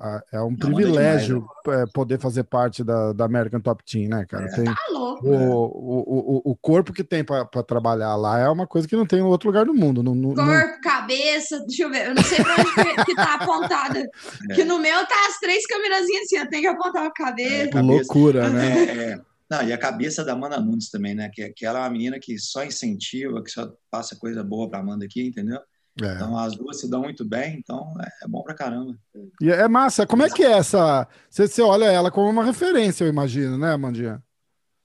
É, 0.00 0.36
é 0.38 0.40
um 0.40 0.54
privilégio 0.54 1.46
demais, 1.64 1.80
né? 1.80 1.92
poder 1.92 2.18
fazer 2.18 2.44
parte 2.44 2.84
da, 2.84 3.12
da 3.12 3.24
American 3.24 3.60
Top 3.60 3.82
Team, 3.84 4.08
né, 4.08 4.24
cara? 4.26 4.46
É. 4.46 4.48
Tem, 4.54 4.64
tá 4.64 4.76
louco. 4.90 5.26
O, 5.26 5.32
o, 5.32 6.42
o, 6.46 6.52
o 6.52 6.56
corpo 6.56 6.92
que 6.92 7.04
tem 7.04 7.24
para 7.24 7.44
trabalhar 7.66 8.14
lá 8.16 8.38
é 8.38 8.48
uma 8.48 8.66
coisa 8.66 8.86
que 8.86 8.96
não 8.96 9.06
tem 9.06 9.18
em 9.18 9.22
outro 9.22 9.48
lugar 9.48 9.64
do 9.66 9.74
mundo. 9.74 10.02
No, 10.02 10.14
no, 10.14 10.34
corpo, 10.34 10.50
no... 10.50 10.80
cabeça, 10.80 11.60
deixa 11.66 11.82
eu 11.82 11.90
ver, 11.90 12.06
eu 12.08 12.14
não 12.14 12.22
sei 12.22 12.42
pra 12.42 12.54
onde 12.54 13.04
que 13.04 13.14
tá 13.14 13.34
apontada. 13.34 14.08
É. 14.50 14.54
Que 14.54 14.64
no 14.64 14.78
meu 14.78 15.06
tá 15.06 15.14
as 15.28 15.38
três 15.38 15.66
câmerazinhas 15.66 16.22
assim, 16.24 16.36
eu 16.36 16.48
tenho 16.48 16.62
que 16.62 16.68
apontar 16.68 17.06
a 17.06 17.10
cabeça. 17.10 17.54
É, 17.54 17.68
cabeça. 17.68 17.82
Loucura, 17.82 18.50
né? 18.50 18.84
É, 18.84 19.12
é. 19.12 19.20
Não, 19.50 19.62
e 19.62 19.72
a 19.72 19.78
cabeça 19.78 20.24
da 20.24 20.32
Amanda 20.32 20.60
Nunes 20.60 20.90
também, 20.90 21.14
né? 21.14 21.30
Que, 21.32 21.48
que 21.50 21.64
ela 21.64 21.78
é 21.78 21.82
uma 21.82 21.90
menina 21.90 22.18
que 22.20 22.38
só 22.38 22.62
incentiva, 22.64 23.42
que 23.42 23.50
só 23.50 23.72
passa 23.90 24.16
coisa 24.16 24.44
boa 24.44 24.68
pra 24.68 24.80
Amanda 24.80 25.06
aqui, 25.06 25.26
entendeu? 25.26 25.58
É. 26.02 26.14
Então 26.14 26.36
as 26.38 26.56
duas 26.56 26.80
se 26.80 26.88
dão 26.88 27.02
muito 27.02 27.24
bem, 27.24 27.56
então 27.58 27.92
é, 28.00 28.24
é, 28.24 28.28
bom 28.28 28.42
pra 28.42 28.54
caramba. 28.54 28.96
E 29.40 29.50
é 29.50 29.66
massa. 29.68 30.06
Como 30.06 30.22
é 30.22 30.30
que 30.30 30.44
é 30.44 30.52
essa? 30.52 31.08
Você, 31.28 31.48
você 31.48 31.62
olha 31.62 31.86
ela 31.86 32.10
como 32.10 32.30
uma 32.30 32.44
referência, 32.44 33.04
eu 33.04 33.08
imagino, 33.08 33.58
né, 33.58 33.72
Amandinha? 33.72 34.22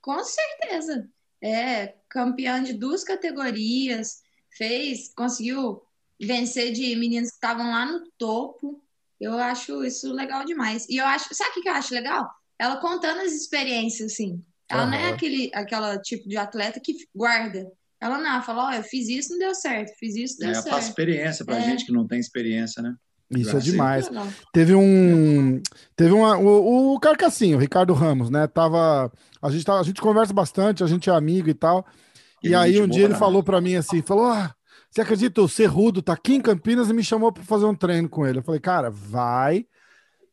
Com 0.02 0.24
certeza. 0.24 1.08
É, 1.42 1.96
campeã 2.10 2.64
de 2.64 2.74
duas 2.74 3.04
categorias, 3.04 4.22
fez, 4.58 5.14
conseguiu 5.16 5.82
vencer 6.20 6.72
de 6.72 6.96
meninos 6.96 7.30
que 7.30 7.36
estavam 7.36 7.72
lá 7.72 7.86
no 7.86 8.10
topo. 8.18 8.82
Eu 9.20 9.38
acho 9.38 9.84
isso 9.84 10.12
legal 10.12 10.46
demais. 10.46 10.88
E 10.90 10.98
eu 10.98 11.06
acho, 11.06 11.34
sabe 11.34 11.60
o 11.60 11.62
que 11.62 11.70
eu 11.70 11.74
acho 11.74 11.94
legal? 11.94 12.30
Ela 12.58 12.78
contando 12.78 13.22
as 13.22 13.34
experiências, 13.34 14.14
assim. 14.14 14.44
Ela 14.70 14.86
uhum. 14.86 14.90
não 14.92 14.98
é 14.98 15.10
aquele 15.10 15.52
aquela 15.54 16.00
tipo 16.00 16.28
de 16.28 16.38
atleta 16.38 16.80
que 16.80 16.96
guarda. 17.14 17.72
Ela 18.04 18.18
não, 18.18 18.30
ela 18.30 18.42
fala, 18.42 18.66
ó, 18.66 18.70
oh, 18.70 18.74
eu 18.74 18.84
fiz 18.84 19.08
isso, 19.08 19.32
não 19.32 19.40
deu 19.40 19.56
certo, 19.56 19.94
fiz 19.98 20.16
isso, 20.16 20.38
deu 20.38 20.50
é, 20.50 20.54
certo. 20.56 20.70
Faz 20.70 20.88
experiência 20.88 21.46
pra 21.46 21.58
é. 21.58 21.62
gente 21.62 21.86
que 21.86 21.92
não 21.94 22.06
tem 22.06 22.20
experiência, 22.20 22.82
né? 22.82 22.94
Isso 23.32 23.56
é 23.56 23.60
demais. 23.60 24.10
Teve 24.52 24.76
um. 24.76 25.62
Teve 25.96 26.12
uma, 26.12 26.38
o, 26.38 26.94
o 26.94 27.00
Carcassinho, 27.00 27.58
o 27.58 27.60
Ricardo 27.60 27.94
Ramos, 27.94 28.30
né? 28.30 28.46
Tava. 28.46 29.12
A 29.42 29.50
gente, 29.50 29.66
tava, 29.66 29.80
a 29.80 29.84
gente 29.84 30.02
conversa 30.02 30.34
bastante, 30.34 30.84
a 30.84 30.88
gente 30.88 31.10
é 31.10 31.14
amigo 31.14 31.50
e 31.50 31.54
tal. 31.54 31.86
E, 32.44 32.50
e 32.50 32.56
aí 32.56 32.82
um 32.82 32.88
dia 32.88 33.06
ele 33.06 33.16
falou 33.16 33.42
para 33.42 33.62
mim 33.62 33.76
assim: 33.76 34.02
falou, 34.02 34.26
ah, 34.26 34.54
você 34.92 35.02
acredita, 35.02 35.42
o 35.42 35.48
Cerrudo 35.48 36.02
tá 36.02 36.14
aqui 36.14 36.36
em 36.36 36.42
Campinas 36.42 36.90
e 36.90 36.94
me 36.94 37.04
chamou 37.04 37.32
para 37.32 37.44
fazer 37.44 37.66
um 37.66 37.74
treino 37.74 38.10
com 38.10 38.28
ele. 38.28 38.40
Eu 38.40 38.44
falei, 38.44 38.60
cara, 38.60 38.90
vai 38.92 39.66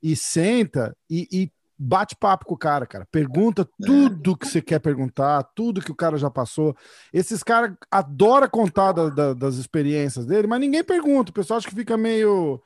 e 0.02 0.16
senta 0.16 0.94
e, 1.08 1.28
e 1.32 1.52
bate 1.82 2.14
papo 2.14 2.44
com 2.44 2.54
o 2.54 2.58
cara, 2.58 2.86
cara. 2.86 3.08
Pergunta 3.10 3.62
é. 3.62 3.86
tudo 3.86 4.36
que 4.36 4.46
você 4.46 4.60
quer 4.60 4.78
perguntar, 4.78 5.42
tudo 5.54 5.80
que 5.80 5.90
o 5.90 5.94
cara 5.94 6.18
já 6.18 6.30
passou. 6.30 6.76
Esses 7.10 7.42
caras 7.42 7.72
adoram 7.90 8.48
contar 8.50 8.92
da, 8.92 9.08
da, 9.08 9.32
das 9.32 9.54
experiências 9.54 10.26
dele, 10.26 10.46
mas 10.46 10.60
ninguém 10.60 10.84
pergunta. 10.84 11.30
O 11.30 11.34
pessoal 11.34 11.56
acha 11.56 11.68
que 11.68 11.74
fica 11.74 11.96
meio. 11.96 12.60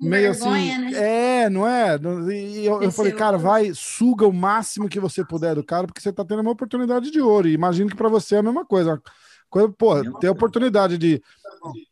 meio 0.00 0.32
vergonha, 0.32 0.76
assim. 0.76 0.92
Né? 0.92 1.42
É, 1.42 1.50
não 1.50 1.66
é? 1.66 1.98
E 2.32 2.64
eu, 2.64 2.80
eu 2.80 2.92
falei, 2.92 3.12
cara, 3.12 3.36
vai, 3.36 3.72
suga 3.74 4.28
o 4.28 4.32
máximo 4.32 4.88
que 4.88 5.00
você 5.00 5.24
puder 5.24 5.56
do 5.56 5.64
cara, 5.64 5.88
porque 5.88 6.00
você 6.00 6.12
tá 6.12 6.24
tendo 6.24 6.42
uma 6.42 6.52
oportunidade 6.52 7.10
de 7.10 7.20
ouro. 7.20 7.48
E 7.48 7.54
imagino 7.54 7.90
que 7.90 7.96
para 7.96 8.08
você 8.08 8.36
é 8.36 8.38
a 8.38 8.42
mesma 8.44 8.64
coisa. 8.64 9.02
Coisa, 9.50 9.68
pô, 9.76 10.18
ter 10.18 10.28
a 10.28 10.32
oportunidade 10.32 10.96
de 10.96 11.22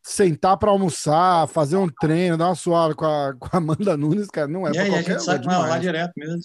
sentar 0.02 0.56
para 0.56 0.70
almoçar, 0.70 1.46
fazer 1.48 1.76
um 1.76 1.88
treino, 1.88 2.38
dar 2.38 2.46
uma 2.46 2.54
suada 2.54 2.94
com 2.94 3.04
a, 3.04 3.34
com 3.34 3.48
a 3.52 3.58
Amanda 3.58 3.96
Nunes, 3.98 4.28
cara, 4.28 4.48
não 4.48 4.66
é, 4.66 4.70
é 4.70 4.72
pra 4.72 4.86
qualquer 4.86 4.98
a 4.98 5.18
gente 5.18 5.24
sai 5.24 5.36
é 5.36 5.42
com 5.42 5.50
ela 5.50 5.66
lá 5.66 5.78
direto 5.78 6.12
mesmo. 6.16 6.40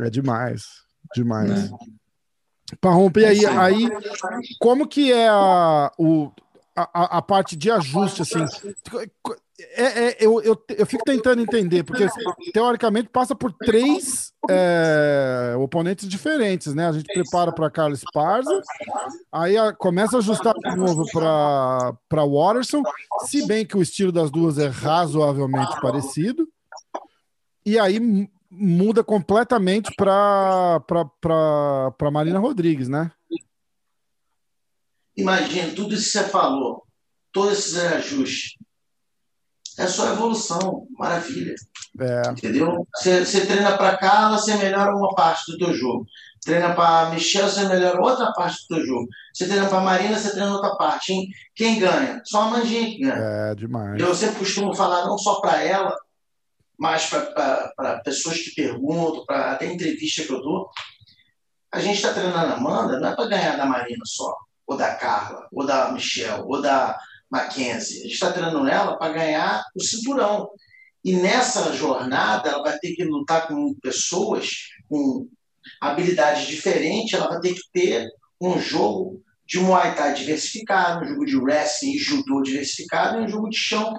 É 0.00 0.10
demais, 0.10 0.62
demais. 1.14 1.70
É. 1.70 1.70
Para 2.80 2.90
romper 2.90 3.26
aí, 3.26 3.46
aí, 3.46 3.88
como 4.58 4.88
que 4.88 5.12
é 5.12 5.28
a, 5.28 5.92
o, 5.98 6.32
a, 6.74 7.18
a 7.18 7.22
parte 7.22 7.56
de 7.56 7.70
ajuste, 7.70 8.22
assim? 8.22 8.44
É, 9.76 10.06
é, 10.06 10.16
eu, 10.18 10.42
eu, 10.42 10.60
eu 10.76 10.84
fico 10.84 11.04
tentando 11.04 11.40
entender, 11.40 11.84
porque 11.84 12.08
teoricamente 12.52 13.08
passa 13.08 13.36
por 13.36 13.52
três 13.52 14.32
é, 14.50 15.54
oponentes 15.56 16.08
diferentes, 16.08 16.74
né? 16.74 16.88
A 16.88 16.92
gente 16.92 17.06
prepara 17.06 17.52
para 17.52 17.70
Carlos 17.70 18.02
Parza, 18.12 18.60
aí 19.30 19.56
a, 19.56 19.72
começa 19.72 20.16
a 20.16 20.18
ajustar 20.18 20.54
de 20.54 20.76
novo 20.76 21.04
para 21.12 22.24
Waterson, 22.24 22.82
se 23.26 23.46
bem 23.46 23.64
que 23.64 23.76
o 23.76 23.82
estilo 23.82 24.10
das 24.10 24.28
duas 24.28 24.58
é 24.58 24.66
razoavelmente 24.66 25.80
parecido, 25.80 26.48
e 27.64 27.78
aí 27.78 28.28
muda 28.56 29.02
completamente 29.02 29.90
para 29.96 30.80
Marina 32.12 32.38
Rodrigues, 32.38 32.88
né? 32.88 33.10
Imagina, 35.16 35.74
tudo 35.74 35.94
isso 35.94 36.04
que 36.04 36.18
você 36.18 36.24
falou, 36.24 36.84
todos 37.32 37.58
esses 37.58 37.76
ajustes 37.78 38.54
é 39.78 39.86
só 39.86 40.12
evolução, 40.12 40.86
maravilha. 40.98 41.54
É. 42.00 42.30
Entendeu? 42.30 42.86
Você, 42.94 43.24
você 43.24 43.46
treina 43.46 43.76
para 43.76 43.96
cá, 43.96 44.30
você 44.30 44.56
melhora 44.56 44.94
uma 44.94 45.12
parte 45.14 45.50
do 45.50 45.58
teu 45.58 45.74
jogo. 45.74 46.06
Treina 46.44 46.74
para 46.74 47.10
Michel, 47.10 47.48
você 47.48 47.66
melhora 47.66 48.00
outra 48.00 48.32
parte 48.32 48.56
do 48.62 48.76
teu 48.76 48.86
jogo. 48.86 49.08
Você 49.32 49.46
treina 49.46 49.66
para 49.66 49.80
Marina, 49.80 50.18
você 50.18 50.30
treina 50.30 50.52
outra 50.52 50.76
parte. 50.76 51.12
Hein? 51.12 51.28
Quem 51.54 51.78
ganha? 51.78 52.20
Só 52.24 52.42
a 52.42 52.50
Mandinha 52.50 52.86
que 52.86 53.00
ganha. 53.00 53.50
É, 53.50 53.54
demais. 53.54 54.00
Eu 54.00 54.14
sempre 54.14 54.40
costumo 54.40 54.74
falar 54.74 55.06
não 55.06 55.18
só 55.18 55.40
para 55.40 55.62
ela, 55.62 55.96
mas 56.78 57.06
para 57.06 58.00
pessoas 58.04 58.38
que 58.38 58.54
perguntam, 58.54 59.24
para 59.24 59.52
até 59.52 59.66
entrevista 59.66 60.24
que 60.24 60.32
eu 60.32 60.40
dou. 60.40 60.70
A 61.72 61.80
gente 61.80 61.96
está 61.96 62.12
treinando 62.12 62.52
a 62.52 62.56
Amanda, 62.56 63.00
não 63.00 63.10
é 63.10 63.16
para 63.16 63.26
ganhar 63.26 63.56
da 63.56 63.66
Marina 63.66 64.02
só, 64.04 64.34
ou 64.66 64.76
da 64.76 64.94
Carla, 64.94 65.48
ou 65.52 65.66
da 65.66 65.90
Michelle, 65.92 66.42
ou 66.44 66.60
da 66.60 66.98
Mackenzie. 67.30 67.98
A 67.98 68.02
gente 68.02 68.12
está 68.12 68.32
treinando 68.32 68.68
ela 68.68 68.96
para 68.96 69.12
ganhar 69.12 69.64
o 69.74 69.82
cinturão. 69.82 70.50
E 71.04 71.16
nessa 71.16 71.72
jornada, 71.72 72.48
ela 72.48 72.62
vai 72.62 72.78
ter 72.78 72.94
que 72.94 73.04
lutar 73.04 73.48
com 73.48 73.74
pessoas 73.82 74.50
com 74.88 75.28
habilidades 75.80 76.46
diferentes, 76.46 77.12
ela 77.12 77.28
vai 77.28 77.40
ter 77.40 77.54
que 77.54 77.62
ter 77.72 78.08
um 78.40 78.58
jogo 78.58 79.22
de 79.46 79.58
Muay 79.58 79.94
Thai 79.94 80.14
diversificado, 80.14 81.04
um 81.04 81.08
jogo 81.08 81.24
de 81.26 81.36
wrestling 81.36 81.92
e 81.92 81.98
judô 81.98 82.42
diversificado 82.42 83.20
e 83.20 83.24
um 83.24 83.28
jogo 83.28 83.48
de 83.48 83.56
chão 83.56 83.94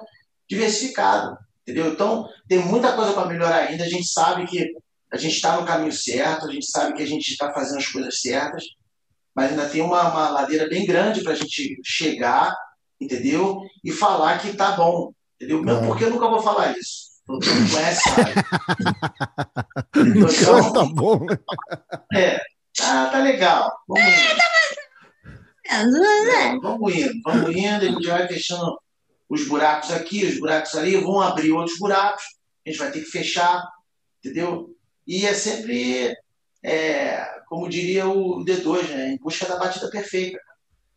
diversificado. 0.48 1.36
Entendeu? 1.66 1.92
Então, 1.92 2.28
tem 2.48 2.58
muita 2.58 2.92
coisa 2.92 3.12
para 3.12 3.26
melhorar 3.26 3.56
ainda. 3.56 3.84
A 3.84 3.88
gente 3.88 4.06
sabe 4.06 4.46
que 4.46 4.72
a 5.12 5.16
gente 5.16 5.34
está 5.34 5.58
no 5.58 5.66
caminho 5.66 5.92
certo, 5.92 6.46
a 6.46 6.52
gente 6.52 6.66
sabe 6.66 6.94
que 6.94 7.02
a 7.02 7.06
gente 7.06 7.30
está 7.30 7.52
fazendo 7.52 7.78
as 7.78 7.88
coisas 7.88 8.20
certas, 8.20 8.64
mas 9.34 9.50
ainda 9.50 9.68
tem 9.68 9.82
uma, 9.82 10.10
uma 10.10 10.28
ladeira 10.30 10.68
bem 10.68 10.86
grande 10.86 11.22
para 11.22 11.32
a 11.32 11.36
gente 11.36 11.78
chegar 11.84 12.54
entendeu? 13.00 13.60
E 13.84 13.92
falar 13.92 14.38
que 14.40 14.52
tá 14.54 14.72
bom, 14.72 15.12
entendeu? 15.36 15.62
Mesmo 15.62 15.84
é. 15.84 15.86
porque 15.86 16.04
eu 16.04 16.10
nunca 16.10 16.28
vou 16.28 16.42
falar 16.42 16.76
isso. 16.76 17.06
Todo 17.26 17.44
mundo 17.44 17.72
conhece, 17.72 18.02
sabe? 18.08 18.32
então, 20.16 20.72
tá 20.72 20.84
bom. 20.84 21.26
É, 22.14 22.40
ah, 22.80 23.08
tá 23.10 23.18
legal. 23.18 23.72
Vamos 23.88 24.04
indo. 24.06 24.40
É, 25.68 26.58
vamos 26.60 26.94
indo, 26.94 27.20
vamos 27.24 27.56
indo, 27.56 27.84
a 27.84 27.88
gente 27.88 28.06
vai 28.06 28.28
fechando 28.28 28.78
os 29.28 29.46
buracos 29.46 29.90
aqui, 29.90 30.24
os 30.24 30.38
buracos 30.38 30.74
ali, 30.74 30.96
vão 30.96 31.20
abrir 31.20 31.52
outros 31.52 31.78
buracos, 31.78 32.22
a 32.64 32.70
gente 32.70 32.78
vai 32.78 32.90
ter 32.90 33.00
que 33.00 33.10
fechar, 33.10 33.62
entendeu? 34.18 34.74
E 35.06 35.26
é 35.26 35.34
sempre, 35.34 36.16
é, 36.62 37.40
como 37.48 37.68
diria 37.68 38.06
o 38.06 38.44
D2, 38.44 38.88
né, 38.88 39.12
em 39.12 39.18
busca 39.18 39.46
da 39.46 39.56
batida 39.56 39.88
perfeita, 39.90 40.38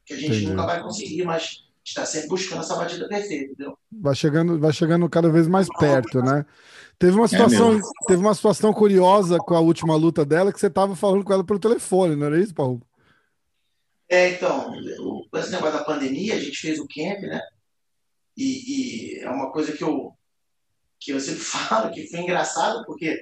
que 0.06 0.14
a 0.14 0.18
gente 0.18 0.32
Entendi. 0.32 0.48
nunca 0.48 0.66
vai 0.66 0.82
conseguir, 0.82 1.24
mas 1.24 1.64
está 1.84 2.06
sempre 2.06 2.30
buscando 2.30 2.62
essa 2.62 2.76
batida 2.76 3.08
perfeita, 3.08 3.52
entendeu? 3.52 3.78
Vai 3.92 4.16
chegando, 4.16 4.60
vai 4.60 4.74
chegando 4.74 5.10
cada 5.10 5.30
vez 5.30 5.48
mais 5.48 5.68
perto, 5.80 6.22
né? 6.22 6.46
Teve 6.98 7.16
uma 7.16 7.26
é 7.26 7.28
situação, 7.28 7.78
é 7.78 7.82
teve 8.08 8.22
uma 8.22 8.36
situação 8.36 8.74
curiosa 8.74 9.38
com 9.38 9.56
a 9.56 9.60
última 9.60 9.96
luta 9.96 10.26
dela 10.26 10.52
que 10.52 10.60
você 10.60 10.68
estava 10.68 10.96
falando 10.96 11.24
com 11.24 11.34
ela 11.34 11.44
pelo 11.44 11.60
telefone, 11.60 12.16
não 12.16 12.28
era 12.28 12.40
isso, 12.40 12.54
Paulo? 12.54 12.82
É, 14.08 14.32
então, 14.32 14.74
com 15.32 15.38
esse 15.38 15.52
negócio 15.52 15.78
da 15.78 15.84
pandemia, 15.84 16.34
a 16.34 16.40
gente 16.40 16.58
fez 16.58 16.80
o 16.80 16.88
camp, 16.88 17.22
né? 17.22 17.40
E, 18.40 19.18
e, 19.18 19.20
é 19.20 19.30
uma 19.30 19.52
coisa 19.52 19.74
que 19.74 19.84
eu 19.84 20.14
que 20.98 21.12
eu 21.12 21.20
sempre 21.20 21.42
falo 21.44 21.92
que 21.92 22.08
foi 22.08 22.22
engraçado 22.22 22.86
porque 22.86 23.20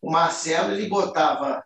o 0.00 0.10
Marcelo 0.10 0.72
ele 0.72 0.88
botava 0.88 1.62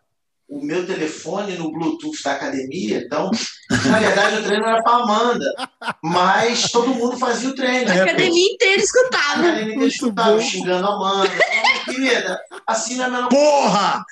o 0.47 0.61
meu 0.61 0.85
telefone 0.85 1.57
no 1.57 1.71
Bluetooth 1.71 2.23
da 2.23 2.31
academia, 2.33 3.03
então, 3.05 3.29
na 3.69 3.99
verdade, 3.99 4.37
o 4.37 4.43
treino 4.43 4.65
era 4.65 4.81
para 4.81 5.03
Amanda, 5.03 5.45
mas 6.03 6.71
todo 6.71 6.95
mundo 6.95 7.19
fazia 7.19 7.49
o 7.49 7.55
treino. 7.55 7.91
A 7.91 7.93
né? 7.93 8.01
academia 8.01 8.53
inteira 8.53 8.81
escutava. 8.81 9.43
A 9.43 9.49
academia 9.51 9.75
inteira 9.75 9.93
escutava, 9.93 10.31
bom. 10.31 10.41
xingando 10.41 10.87
a 10.87 10.95
Amanda. 10.95 11.29
querida, 11.85 12.41
assim 12.65 12.95
não 12.95 13.05
é 13.05 13.09
melhor. 13.09 13.29
Porra! 13.29 14.03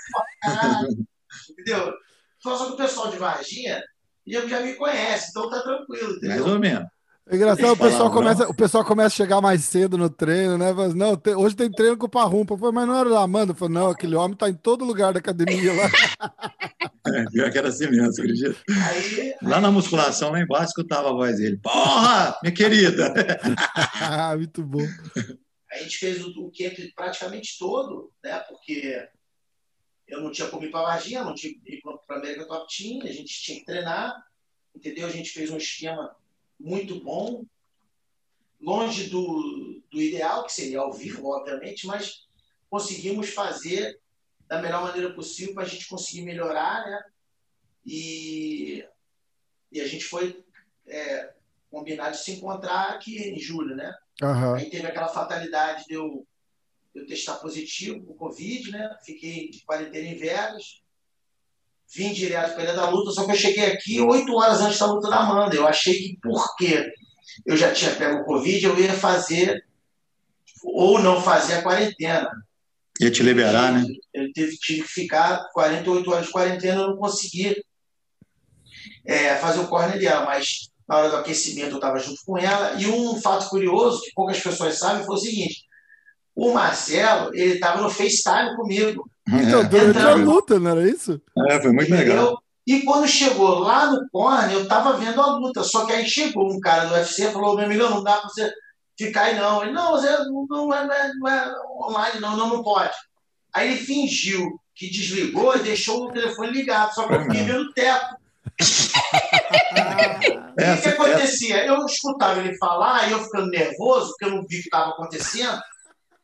entendeu? 1.49 1.91
Só 2.39 2.67
que 2.67 2.73
o 2.73 2.77
pessoal 2.77 3.09
de 3.09 3.17
Varginha 3.17 3.83
já 4.27 4.59
me 4.59 4.75
conhece, 4.75 5.31
então 5.31 5.49
tá 5.49 5.61
tranquilo, 5.61 6.17
entendeu? 6.17 6.29
Mais 6.29 6.53
ou 6.53 6.59
menos. 6.59 6.87
É 7.29 7.35
engraçado, 7.35 7.73
o 7.73 7.77
pessoal, 7.77 8.11
começa, 8.11 8.47
o 8.47 8.53
pessoal 8.53 8.85
começa 8.85 9.07
a 9.07 9.17
chegar 9.17 9.41
mais 9.41 9.61
cedo 9.65 9.97
no 9.97 10.09
treino, 10.09 10.57
né? 10.57 10.71
Mas, 10.71 10.93
não, 10.93 11.17
tem, 11.17 11.35
hoje 11.35 11.57
tem 11.57 11.69
treino 11.69 11.97
com 11.97 12.05
o 12.05 12.09
Parrumpa. 12.09 12.57
Falei, 12.57 12.73
mas 12.73 12.87
não 12.87 12.97
era 12.97 13.09
da 13.09 13.21
Amanda? 13.21 13.53
Falei, 13.53 13.73
não, 13.73 13.89
aquele 13.89 14.15
homem 14.15 14.37
tá 14.37 14.49
em 14.49 14.53
todo 14.53 14.85
lugar 14.85 15.11
da 15.11 15.19
academia 15.19 15.73
lá. 15.73 15.89
É, 17.05 17.25
pior 17.25 17.51
que 17.51 17.57
era 17.57 17.67
assim 17.67 17.89
mesmo, 17.89 18.05
você 18.05 18.21
acredita? 18.21 18.57
Aí, 18.69 19.35
lá 19.41 19.59
na 19.59 19.71
musculação, 19.71 20.31
lá 20.31 20.39
embaixo, 20.39 20.67
escutava 20.67 21.09
a 21.09 21.13
voz 21.13 21.37
dele. 21.37 21.57
Porra, 21.57 22.37
minha 22.41 22.53
querida! 22.53 23.13
ah, 24.01 24.35
muito 24.37 24.63
bom. 24.63 24.87
A 25.71 25.77
gente 25.79 25.97
fez 25.97 26.23
o, 26.23 26.29
o 26.29 26.51
camp 26.51 26.77
praticamente 26.95 27.57
todo, 27.59 28.11
né? 28.23 28.39
Porque 28.47 29.05
eu 30.07 30.21
não 30.21 30.31
tinha 30.31 30.47
como 30.47 30.63
ir 30.63 30.71
para 30.71 30.81
Varginha, 30.83 31.25
não 31.25 31.35
tinha 31.35 31.53
ir 31.65 31.81
para 32.05 32.17
América 32.17 32.45
Top 32.45 32.65
Team, 32.73 33.01
a 33.03 33.11
gente 33.11 33.33
tinha 33.41 33.59
que 33.59 33.65
treinar, 33.65 34.15
entendeu? 34.73 35.07
A 35.07 35.11
gente 35.11 35.29
fez 35.29 35.49
um 35.49 35.57
esquema 35.57 36.15
muito 36.59 36.99
bom, 37.01 37.45
longe 38.59 39.09
do, 39.09 39.81
do 39.89 40.01
ideal, 40.01 40.45
que 40.45 40.53
seria 40.53 40.79
ao 40.79 40.93
vivo, 40.93 41.27
obviamente, 41.27 41.85
mas 41.85 42.27
conseguimos 42.69 43.29
fazer 43.29 43.99
da 44.47 44.61
melhor 44.61 44.81
maneira 44.81 45.13
possível 45.13 45.53
para 45.53 45.63
a 45.63 45.67
gente 45.67 45.87
conseguir 45.87 46.23
melhorar, 46.23 46.85
né? 46.85 47.03
E, 47.85 48.85
e 49.71 49.81
a 49.81 49.87
gente 49.87 50.05
foi 50.05 50.43
é, 50.85 51.33
combinado 51.69 52.11
de 52.11 52.23
se 52.23 52.31
encontrar 52.33 52.91
aqui 52.91 53.17
em 53.17 53.39
julho, 53.39 53.75
né? 53.75 53.93
Uhum. 54.21 54.55
Aí 54.55 54.69
teve 54.69 54.87
aquela 54.87 55.09
fatalidade 55.09 55.85
de 55.85 55.93
eu, 55.93 56.25
de 56.93 57.01
eu 57.01 57.07
testar 57.07 57.35
positivo 57.37 58.05
com 58.05 58.15
Covid, 58.15 58.71
né? 58.71 58.97
Fiquei 59.03 59.49
de 59.49 59.63
quarentena 59.63 60.07
em 60.07 60.15
Vegas 60.15 60.81
vim 61.95 62.13
direto 62.13 62.55
para 62.55 62.71
a 62.71 62.75
da 62.75 62.89
luta, 62.89 63.11
só 63.11 63.25
que 63.25 63.31
eu 63.31 63.35
cheguei 63.35 63.65
aqui 63.65 64.01
oito 64.01 64.33
horas 64.35 64.61
antes 64.61 64.79
da 64.79 64.85
luta 64.87 65.09
da 65.09 65.17
Amanda. 65.17 65.55
Eu 65.55 65.67
achei 65.67 65.93
que 65.93 66.17
porque 66.21 66.91
eu 67.45 67.55
já 67.55 67.73
tinha 67.73 67.95
pego 67.95 68.21
o 68.21 68.25
Covid, 68.25 68.65
eu 68.65 68.79
ia 68.79 68.93
fazer 68.93 69.63
ou 70.63 70.99
não 70.99 71.21
fazer 71.21 71.55
a 71.55 71.61
quarentena. 71.61 72.29
Ia 72.99 73.11
te 73.11 73.23
liberar, 73.23 73.73
né? 73.73 73.85
Eu 74.13 74.31
tive, 74.33 74.57
tive 74.57 74.81
que 74.81 74.87
ficar 74.87 75.49
48 75.53 76.11
horas 76.11 76.25
de 76.25 76.31
quarentena, 76.31 76.81
eu 76.81 76.87
não 76.89 76.97
consegui 76.97 77.55
é, 79.05 79.35
fazer 79.35 79.59
o 79.59 79.67
corner 79.67 79.99
dela, 79.99 80.25
mas 80.25 80.69
na 80.87 80.97
hora 80.97 81.09
do 81.09 81.17
aquecimento 81.17 81.71
eu 81.71 81.75
estava 81.75 81.99
junto 81.99 82.19
com 82.25 82.37
ela. 82.37 82.73
E 82.81 82.87
um 82.87 83.19
fato 83.21 83.49
curioso, 83.49 84.01
que 84.01 84.13
poucas 84.13 84.39
pessoas 84.39 84.79
sabem, 84.79 85.05
foi 85.05 85.15
o 85.15 85.19
seguinte: 85.19 85.65
o 86.35 86.53
Marcelo, 86.53 87.33
ele 87.33 87.55
estava 87.55 87.81
no 87.81 87.89
FaceTime 87.89 88.55
comigo. 88.55 89.09
Então, 89.27 89.67
durante 89.67 89.99
a 89.99 90.15
luta, 90.15 90.59
não 90.59 90.71
era 90.71 90.89
isso? 90.89 91.21
É, 91.49 91.61
foi 91.61 91.71
muito 91.71 91.93
Entendeu? 91.93 92.15
legal. 92.15 92.43
E 92.65 92.81
quando 92.81 93.07
chegou 93.07 93.59
lá 93.59 93.91
no 93.91 94.09
corner, 94.09 94.51
eu 94.51 94.67
tava 94.67 94.97
vendo 94.97 95.21
a 95.21 95.37
luta. 95.37 95.63
Só 95.63 95.85
que 95.85 95.93
aí 95.93 96.07
chegou 96.07 96.51
um 96.51 96.59
cara 96.59 96.85
do 96.85 96.95
UFC 96.95 97.27
e 97.27 97.31
falou: 97.31 97.55
meu 97.55 97.65
amigo, 97.65 97.83
não 97.83 98.03
dá 98.03 98.17
para 98.17 98.29
você 98.29 98.51
ficar 98.97 99.23
aí 99.23 99.39
não. 99.39 99.63
Ele, 99.63 99.71
não, 99.71 99.91
você 99.91 100.09
não 100.49 100.73
é, 100.73 100.85
não, 100.85 100.93
é, 100.93 101.13
não 101.13 101.29
é 101.29 101.55
online, 101.81 102.19
não, 102.19 102.35
não, 102.35 102.49
não 102.49 102.63
pode. 102.63 102.93
Aí 103.53 103.71
ele 103.71 103.79
fingiu 103.79 104.59
que 104.75 104.89
desligou 104.89 105.55
e 105.55 105.63
deixou 105.63 106.03
o 106.03 106.11
telefone 106.11 106.51
ligado, 106.51 106.93
só 106.93 107.07
que 107.07 107.15
eu 107.15 107.23
fiquei 107.23 107.43
vendo 107.43 107.61
o 107.61 107.73
teto. 107.73 108.17
o 108.59 110.75
que, 110.75 110.81
que 110.81 110.89
acontecia? 110.89 111.65
Eu 111.65 111.85
escutava 111.85 112.39
ele 112.39 112.57
falar 112.57 113.07
e 113.07 113.13
eu 113.13 113.23
ficando 113.23 113.49
nervoso, 113.49 114.09
porque 114.09 114.25
eu 114.25 114.31
não 114.31 114.45
vi 114.47 114.57
o 114.57 114.61
que 114.61 114.67
estava 114.67 114.91
acontecendo. 114.91 115.59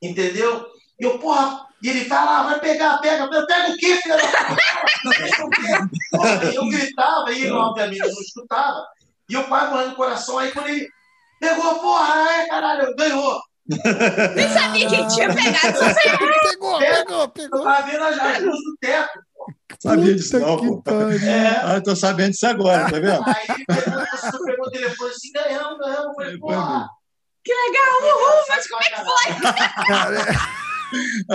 Entendeu? 0.02 0.66
E 1.00 1.06
eu, 1.06 1.18
porra, 1.20 1.66
e 1.84 1.90
ele 1.90 2.06
vai 2.06 2.26
lá, 2.26 2.44
vai 2.44 2.60
pegar, 2.62 2.98
pega, 3.00 3.28
pega 3.28 3.74
o 3.74 3.78
quê, 3.78 3.98
filha 3.98 4.16
da 4.16 4.24
puta? 6.14 6.46
eu 6.56 6.70
gritava, 6.70 7.34
e 7.34 7.42
ele, 7.42 7.52
obviamente, 7.52 8.00
não 8.00 8.22
escutava. 8.22 8.88
E 9.30 9.34
eu 9.34 9.44
quase 9.44 9.70
morrendo 9.70 9.90
no 9.90 9.96
coração. 9.98 10.38
Aí 10.38 10.50
quando 10.54 10.70
ele 10.70 10.88
pegou, 11.42 11.80
porra, 11.80 12.32
é, 12.32 12.48
caralho, 12.48 12.96
ganhou. 12.96 13.42
Nem 14.34 14.50
sabia 14.50 14.88
que 14.88 15.08
tinha 15.08 15.28
pegado. 15.36 15.96
Pegou, 16.42 16.80
pegou, 16.80 17.28
pegou. 17.28 17.60
Eu 17.60 17.66
tava 17.66 17.92
vendo 17.92 18.04
as, 18.04 18.40
luzes 18.40 18.64
do 18.64 18.78
teto. 18.80 19.20
Sabia 19.78 20.16
disso, 20.16 20.40
não, 20.40 20.58
pô. 20.58 20.82
pariu. 20.82 21.20
É. 21.20 21.62
Ah, 21.66 21.74
eu 21.76 21.84
tô 21.84 21.98
sabendo 21.98 22.32
disso 22.32 22.48
agora, 22.48 22.90
tá 22.90 22.98
vendo? 22.98 23.24
Aí 23.28 23.46
ele 23.50 23.66
pegou, 23.66 24.46
pegou 24.46 24.68
o 24.68 24.72
telefone 24.72 25.10
assim, 25.12 25.32
ganhamos, 25.34 25.78
ganhamos. 25.80 26.06
Eu 26.06 26.14
falei, 26.14 26.38
porra. 26.38 26.88
Que 27.44 27.54
legal, 27.54 28.02
uhul, 28.04 28.46
mas 28.48 28.70
como 28.70 28.82
é 28.82 28.90
que 28.90 28.96
foi? 28.96 30.54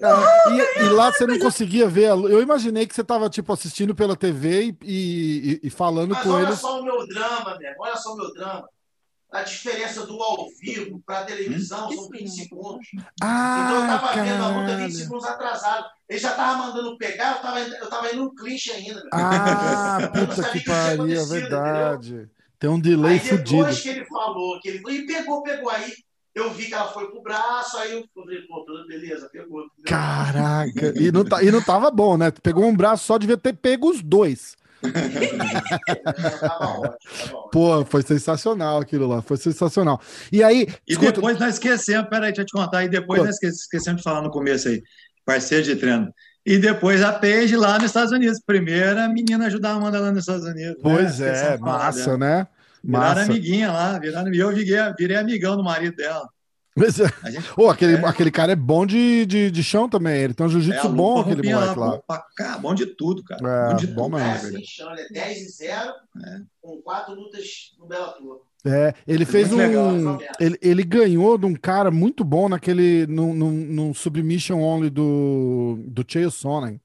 É- 0.00 0.50
e, 0.82 0.84
e 0.84 0.88
lá 0.90 1.12
você 1.12 1.26
não 1.26 1.38
conseguia 1.38 1.88
ver. 1.88 2.08
Eu 2.10 2.42
imaginei 2.42 2.86
que 2.86 2.94
você 2.94 3.04
tava, 3.04 3.28
tipo, 3.30 3.52
assistindo 3.52 3.94
pela 3.94 4.16
TV 4.16 4.74
e, 4.82 5.60
e- 5.62 5.66
e 5.66 5.70
falando 5.70 6.10
Mas 6.14 6.22
com 6.22 6.30
olha 6.30 6.46
eles. 6.46 6.58
só 6.60 6.80
o 6.80 6.84
meu 6.84 7.06
drama, 7.06 7.56
velho. 7.58 7.74
Olha 7.78 7.96
só 7.96 8.12
o 8.14 8.16
meu 8.16 8.32
drama. 8.32 8.68
A 9.32 9.42
diferença 9.42 10.06
do 10.06 10.22
ao 10.22 10.46
vivo 10.60 11.02
para 11.04 11.20
a 11.20 11.24
televisão 11.24 11.90
são 11.90 12.08
20 12.08 12.28
segundos. 12.30 12.86
Então 12.94 13.74
eu 13.74 13.82
Ah, 13.82 13.98
tava 13.98 14.22
vendo 14.22 14.42
a 14.44 14.48
luta 14.48 14.60
20 14.60 14.68
caralho. 14.70 14.92
segundos 14.92 15.24
atrasado. 15.24 15.86
Ele 16.08 16.18
já 16.20 16.32
tava 16.34 16.58
mandando 16.58 16.96
pegar, 16.98 17.36
eu 17.36 17.42
tava, 17.42 17.58
eu 17.60 17.88
tava 17.90 18.12
indo 18.14 18.22
no 18.24 18.34
clinch 18.34 18.70
ainda. 18.70 18.94
velho. 18.94 19.08
Ah, 19.12 19.98
puta 20.14 20.48
que 20.50 20.60
pariu, 20.64 21.20
é 21.20 21.24
verdade. 21.26 22.28
Tem 22.60 22.70
um 22.70 22.78
delay 22.78 23.14
Aí 23.14 23.18
depois 23.18 23.40
fudido. 23.40 23.82
que 23.82 23.88
ele 23.88 24.04
falou, 24.06 24.60
que 24.60 24.68
ele 24.68 24.78
foi 24.80 24.94
e 24.94 25.06
pegou, 25.06 25.42
pegou. 25.42 25.68
Aí 25.70 25.92
eu 26.34 26.50
vi 26.52 26.66
que 26.66 26.74
ela 26.74 26.88
foi 26.88 27.10
pro 27.10 27.22
braço, 27.22 27.76
aí 27.78 27.92
eu 27.92 28.04
falei, 28.14 28.40
pô, 28.42 28.64
tudo 28.64 28.86
beleza, 28.86 29.28
pegou. 29.32 29.62
entendeu? 29.62 29.84
Caraca. 29.86 30.92
E 31.00 31.12
não, 31.12 31.24
tá- 31.24 31.42
e 31.42 31.50
não 31.50 31.62
tava 31.62 31.90
bom, 31.90 32.16
né? 32.16 32.30
Pegou 32.42 32.64
um 32.66 32.76
braço 32.76 33.04
só, 33.04 33.18
devia 33.18 33.36
ter 33.36 33.52
pego 33.54 33.88
os 33.90 34.02
dois. 34.02 34.56
É, 34.82 35.36
tava 35.38 35.64
ótimo, 36.10 36.38
tava 36.40 36.80
ótimo. 36.80 37.50
Pô, 37.52 37.84
foi 37.86 38.02
sensacional 38.02 38.80
aquilo 38.80 39.06
lá. 39.06 39.22
Foi 39.22 39.36
sensacional. 39.36 40.00
E 40.32 40.42
aí, 40.42 40.66
E 40.86 40.92
escuta, 40.92 41.12
depois 41.12 41.38
nós 41.38 41.54
esquecemos, 41.54 42.08
peraí, 42.08 42.30
deixa 42.30 42.42
eu 42.42 42.46
te 42.46 42.52
contar, 42.52 42.84
e 42.84 42.88
depois 42.88 43.18
Conta. 43.20 43.28
nós 43.30 43.34
esque- 43.42 43.46
esquecemos 43.62 43.98
de 43.98 44.04
falar 44.04 44.22
no 44.22 44.30
começo 44.30 44.68
aí, 44.68 44.82
parceiro 45.24 45.64
de 45.64 45.76
treino. 45.76 46.12
E 46.46 46.58
depois 46.58 47.02
a 47.02 47.10
Paige 47.12 47.56
lá 47.56 47.76
nos 47.78 47.86
Estados 47.86 48.12
Unidos. 48.12 48.38
Primeira 48.44 49.08
menina 49.08 49.44
a 49.44 49.46
ajudar 49.46 49.70
a 49.70 49.74
Amanda 49.76 49.98
lá 49.98 50.10
nos 50.10 50.20
Estados 50.20 50.44
Unidos. 50.44 50.76
pois 50.82 51.18
né? 51.18 51.28
é, 51.54 51.58
falar 51.58 51.72
massa, 51.78 52.18
né? 52.18 52.46
Viraram 52.84 53.14
Massa. 53.20 53.22
amiguinha 53.32 53.72
lá, 53.72 53.98
viraram, 53.98 54.32
eu 54.34 54.52
virei, 54.54 54.92
virei 54.98 55.16
amigão 55.16 55.56
do 55.56 55.64
marido 55.64 55.96
dela. 55.96 56.28
Mas, 56.76 56.98
é- 56.98 57.08
gente 57.30 57.48
Ô, 57.56 57.70
aquele, 57.70 57.94
É. 57.94 58.04
aquele 58.06 58.30
cara 58.32 58.50
é 58.52 58.56
bom 58.56 58.84
de, 58.84 59.24
de, 59.26 59.48
de 59.50 59.62
chão 59.62 59.88
também. 59.88 60.20
Ele 60.22 60.34
tem 60.34 60.44
um 60.44 60.48
é, 60.48 60.52
jiu-jitsu 60.52 60.86
a 60.88 60.90
bom, 60.90 61.20
aquele 61.20 61.52
moleque 61.52 61.78
lá. 61.78 61.90
bom, 61.92 62.02
pra 62.06 62.24
cá, 62.36 62.58
bom 62.58 62.74
de 62.74 62.86
tudo, 62.86 63.22
cara. 63.22 63.40
É, 63.40 63.70
bom 63.70 63.76
de 63.76 63.86
bom 63.86 64.04
tudo, 64.10 64.16
mesmo. 64.16 64.48
É, 64.48 64.50
sem 64.50 64.64
chão, 64.64 64.90
ele 64.90 65.02
é 65.02 65.08
10 65.08 65.38
e 65.40 65.48
0, 65.50 65.92
com 66.60 66.82
quatro 66.82 67.14
lutas 67.14 67.72
no 67.78 67.86
Bellator. 67.86 68.40
É, 68.66 68.92
ele 69.06 69.24
fez 69.24 69.50
Muito 69.50 69.60
legal, 69.60 69.86
um. 69.88 70.18
Ele, 70.40 70.58
ele 70.60 70.82
ganhou 70.82 71.38
de 71.38 71.46
um 71.46 71.54
cara 71.54 71.90
muito 71.90 72.24
bom 72.24 72.48
naquele. 72.48 73.06
Num, 73.06 73.32
num, 73.34 73.50
num 73.52 73.94
submission 73.94 74.58
only 74.60 74.88
do, 74.90 75.78
do 75.86 76.04
Chael 76.08 76.30
Sonnen. 76.30 76.80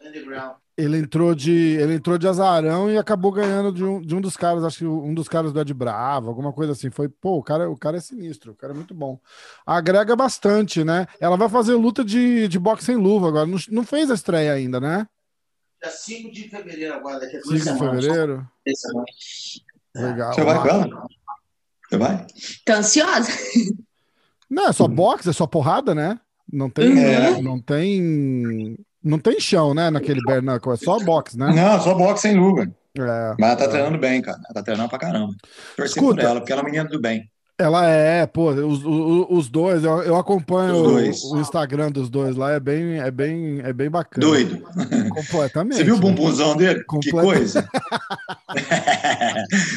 Underground. 0.00 0.54
Ele 0.76 0.98
entrou 0.98 1.34
de. 1.34 1.52
Ele 1.52 1.94
entrou 1.94 2.18
de 2.18 2.28
azarão 2.28 2.90
e 2.90 2.98
acabou 2.98 3.32
ganhando 3.32 3.72
de 3.72 3.82
um, 3.82 4.00
de 4.00 4.14
um 4.14 4.20
dos 4.20 4.36
caras, 4.36 4.62
acho 4.62 4.78
que 4.78 4.86
um 4.86 5.14
dos 5.14 5.26
caras 5.26 5.52
do 5.52 5.60
Ed 5.60 5.72
Bravo, 5.72 6.28
alguma 6.28 6.52
coisa 6.52 6.72
assim. 6.72 6.90
Foi, 6.90 7.08
pô, 7.08 7.38
o 7.38 7.42
cara, 7.42 7.70
o 7.70 7.76
cara 7.78 7.96
é 7.96 8.00
sinistro, 8.00 8.52
o 8.52 8.54
cara 8.54 8.74
é 8.74 8.76
muito 8.76 8.92
bom. 8.92 9.18
Agrega 9.64 10.14
bastante, 10.14 10.84
né? 10.84 11.06
Ela 11.18 11.36
vai 11.36 11.48
fazer 11.48 11.74
luta 11.74 12.04
de, 12.04 12.46
de 12.48 12.58
boxe 12.58 12.84
sem 12.84 12.96
luva 12.96 13.28
agora. 13.28 13.46
Não, 13.46 13.58
não 13.70 13.84
fez 13.84 14.10
a 14.10 14.14
estreia 14.14 14.52
ainda, 14.52 14.78
né? 14.78 15.06
Dia 15.82 15.90
5 15.90 16.32
de 16.32 16.48
fevereiro 16.48 16.94
agora, 16.94 17.20
daqui 17.20 17.36
a 17.36 17.40
5 17.40 17.48
duas 17.48 17.58
de 17.58 17.64
semanas. 17.64 18.04
fevereiro. 18.04 18.48
Semanas. 18.74 19.64
Legal. 19.94 20.34
Você 20.34 20.44
vai 20.44 20.62
com 20.62 20.68
ela? 20.68 21.06
Você 21.88 21.96
vai? 21.96 22.26
Tô 22.64 22.72
ansiosa. 22.72 23.30
Não, 24.50 24.68
é 24.68 24.72
só 24.72 24.86
boxe, 24.86 25.30
é 25.30 25.32
só 25.32 25.46
porrada, 25.46 25.94
né? 25.94 26.20
Não 26.52 26.70
tem. 26.70 27.02
É. 27.02 27.40
Não 27.42 27.60
tem. 27.60 28.76
Não 29.06 29.20
tem 29.20 29.38
chão, 29.38 29.72
né? 29.72 29.88
Naquele 29.88 30.20
bare 30.22 30.42
knuckle, 30.42 30.72
é 30.72 30.76
só 30.76 30.98
boxe, 30.98 31.38
né? 31.38 31.52
Não, 31.54 31.80
só 31.80 31.94
boxe 31.94 32.22
sem 32.22 32.36
luva. 32.36 32.68
É. 32.98 33.34
Mas 33.38 33.50
ela 33.50 33.56
tá 33.56 33.68
treinando 33.68 33.98
bem, 33.98 34.20
cara. 34.20 34.38
Ela 34.44 34.54
tá 34.54 34.62
treinando 34.64 34.88
pra 34.88 34.98
caramba. 34.98 35.32
Torci 35.76 35.94
Escuta. 35.94 36.22
por 36.22 36.24
ela, 36.24 36.40
porque 36.40 36.52
ela 36.52 36.62
é 36.62 36.64
uma 36.64 36.70
menina 36.70 36.88
do 36.88 37.00
bem. 37.00 37.30
Ela 37.58 37.88
é, 37.88 38.26
pô, 38.26 38.50
os, 38.50 38.84
os, 38.84 39.26
os 39.30 39.48
dois, 39.48 39.82
eu, 39.84 40.02
eu 40.02 40.16
acompanho 40.16 40.74
dois. 40.74 41.22
O, 41.22 41.36
o 41.36 41.40
Instagram 41.40 41.90
dos 41.90 42.10
dois 42.10 42.36
lá, 42.36 42.52
é 42.52 42.60
bem, 42.60 42.98
é 42.98 43.10
bem, 43.10 43.60
é 43.64 43.72
bem 43.72 43.88
bacana. 43.88 44.26
Doido. 44.26 44.60
Completamente. 45.14 45.76
Você 45.76 45.84
viu 45.84 45.94
o 45.94 45.98
bumbumzão 45.98 46.54
dele? 46.56 46.84
Que 47.00 47.10
coisa. 47.10 47.66